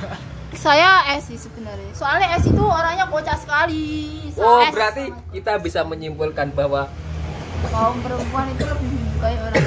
Saya 0.56 1.04
S 1.20 1.28
sih 1.28 1.36
sebenarnya. 1.36 1.92
Soalnya 1.92 2.32
S 2.32 2.48
itu 2.48 2.64
orangnya 2.64 3.04
kocak 3.06 3.36
sekali. 3.36 3.84
So, 4.32 4.40
Oh, 4.40 4.64
S 4.64 4.72
berarti 4.72 5.04
kita 5.32 5.60
bisa 5.60 5.84
menyimpulkan 5.84 6.56
bahwa 6.56 6.88
kaum 7.68 8.00
perempuan 8.00 8.48
itu 8.50 8.64
lebih 8.64 8.88
menyukai 8.88 9.36
orang 9.36 9.64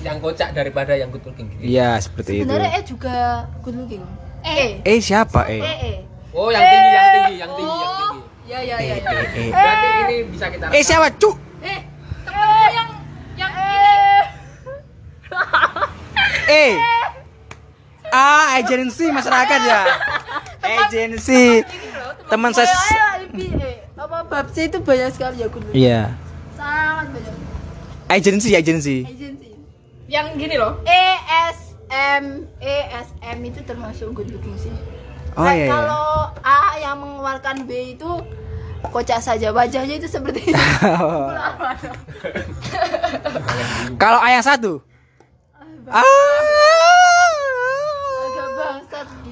yang 0.00 0.16
kocak 0.16 0.56
daripada 0.56 0.96
yang 0.96 1.12
good 1.12 1.20
looking. 1.28 1.52
gitu. 1.52 1.60
Iya, 1.60 2.00
seperti 2.00 2.40
itu. 2.40 2.48
Sebenarnya 2.48 2.70
E 2.72 2.80
juga 2.82 3.16
good 3.60 3.76
looking. 3.76 4.04
E. 4.40 4.80
Eh 4.80 4.98
siapa 4.98 5.44
E, 5.44 5.60
eh? 5.60 5.76
E. 5.76 5.92
Oh, 6.30 6.46
yang 6.54 6.62
tinggi, 6.62 6.90
yang 6.94 7.08
tinggi, 7.10 7.34
yang 7.42 7.52
tinggi, 7.58 7.74
yang 7.74 7.94
tinggi. 7.98 8.18
Ya 8.50 8.58
ya 8.62 8.76
ya. 8.78 8.94
ya. 8.98 9.10
Eh, 9.10 9.26
eh. 9.34 9.48
Berarti 9.50 9.88
ini 10.06 10.16
bisa 10.30 10.46
kita 10.50 10.64
Eh 10.70 10.82
siapa, 10.82 11.08
Cuk? 11.18 11.34
Eh, 11.62 11.78
temenku 12.26 12.66
yang 12.74 12.88
yang 13.34 13.52
E. 16.50 16.54
Eh. 16.54 16.72
Ah, 18.10 18.58
agensi 18.58 19.06
masyarakat 19.10 19.60
ya. 19.62 19.80
Agensi. 20.62 21.62
Teman 22.26 22.50
saya. 22.54 22.66
E. 23.34 23.86
Apa 23.94 24.26
bab 24.26 24.50
C 24.50 24.66
itu 24.66 24.82
banyak 24.82 25.14
sekali 25.14 25.42
ya 25.42 25.46
good 25.50 25.62
looking. 25.66 25.82
Iya. 25.82 26.14
Sangat 26.58 27.06
banyak. 27.14 27.34
Agensi, 28.10 28.50
agensi. 28.54 28.96
Agency. 29.06 29.50
yang 30.10 30.34
gini 30.34 30.58
loh. 30.58 30.82
E 30.82 31.06
S 31.54 31.78
M 31.94 32.50
E 32.58 32.76
S 32.90 33.14
M 33.22 33.38
itu 33.46 33.62
termasuk 33.62 34.10
good 34.10 34.30
looking 34.34 34.58
sih. 34.58 34.74
Oh 35.40 35.42
Nah, 35.42 35.50
iya. 35.50 35.64
iya. 35.64 35.72
Kalau 35.72 36.04
A 36.38 36.58
yang 36.76 36.96
mengeluarkan 36.96 37.64
B 37.64 37.70
itu 37.94 38.10
kocak 38.82 39.18
saja 39.18 39.48
wajahnya 39.50 39.96
itu 39.96 40.04
seperti 40.06 40.52
Kalau 43.96 44.18
A 44.18 44.28
yang 44.30 44.42
satu. 44.42 44.84
Ah. 45.86 46.04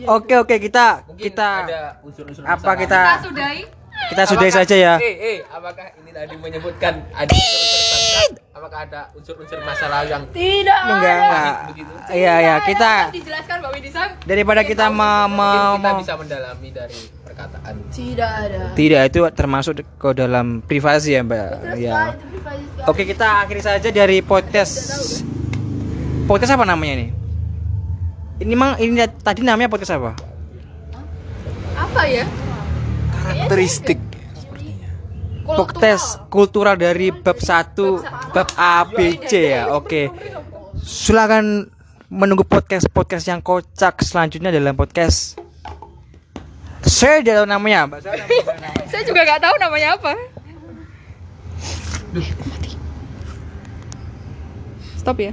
Oke 0.08 0.34
oke 0.34 0.56
kita 0.58 1.04
Mungkin 1.04 1.20
kita 1.22 1.48
ada 1.62 1.80
unsur-unsur 2.00 2.40
apa 2.40 2.56
masalah. 2.56 2.76
kita 2.78 2.98
Kita 2.98 3.20
sudahi. 3.22 3.60
kita 4.08 4.22
sudahi 4.24 4.48
Apakah- 4.48 4.64
saja 4.64 4.76
ya. 4.78 4.94
Eh, 4.98 5.14
eh, 5.20 5.38
apakah 5.46 5.86
ini 5.94 6.10
tadi 6.10 6.34
menyebutkan 6.34 7.04
ada 7.12 7.28
unsur-unsur? 7.28 8.47
Apakah 8.58 8.90
ada 8.90 9.06
unsur-unsur 9.14 9.62
masalah 9.62 10.02
yang 10.02 10.26
Tidak 10.34 10.80
Enggak 10.82 10.98
ada. 10.98 11.22
enggak. 11.22 11.54
begitu? 11.70 11.92
Iya 12.10 12.34
ya 12.42 12.54
kita 12.58 12.90
Dijelaskan 13.14 13.56
Mbak 13.62 13.70
Widisan. 13.70 14.08
daripada 14.26 14.60
kita 14.66 14.90
me- 14.90 15.78
kita 15.78 15.90
bisa 15.94 16.14
mendalami 16.18 16.68
dari 16.74 16.98
perkataan. 17.22 17.74
Tidak 17.94 18.30
ada. 18.42 18.60
tidak 18.74 19.00
itu 19.06 19.20
termasuk 19.30 19.72
ke 19.78 20.08
dalam 20.10 20.58
privasi 20.58 21.14
ya 21.14 21.22
mbak. 21.22 21.78
Ya. 21.78 22.18
Oke 22.84 23.06
kita 23.06 23.46
akhiri 23.46 23.62
saja 23.62 23.88
dari 23.94 24.26
podcast. 24.26 24.74
Podcast 26.26 26.58
apa 26.58 26.66
namanya 26.66 26.98
nih? 26.98 27.10
Ini 28.42 28.54
mang 28.58 28.74
ini 28.82 28.98
tadi 29.22 29.46
namanya 29.46 29.70
podcast 29.70 29.94
apa? 29.94 30.18
Apa 31.78 32.02
ya? 32.10 32.26
Karakteristik. 33.14 34.02
Podcast 35.48 36.28
kultural 36.28 36.76
dari 36.76 37.08
bab 37.08 37.40
1 37.40 38.34
bab 38.36 38.48
A 38.60 38.84
B 38.84 39.16
C 39.24 39.56
ya. 39.56 39.72
Oke. 39.72 40.12
Silakan 40.84 41.72
menunggu 42.12 42.44
podcast-podcast 42.44 43.24
yang 43.28 43.40
kocak 43.40 44.00
selanjutnya 44.04 44.52
dalam 44.52 44.76
podcast 44.76 45.36
Saya 46.84 47.20
tidak 47.20 47.44
tahu 47.44 47.48
namanya, 47.52 47.84
Mbak. 47.84 48.00
Saya 48.00 48.14
namanya. 48.16 48.84
Saya 48.92 49.02
juga 49.04 49.20
nggak 49.24 49.42
tahu 49.44 49.54
namanya 49.60 49.88
apa. 49.96 50.12
stop 55.08 55.24
ya 55.24 55.32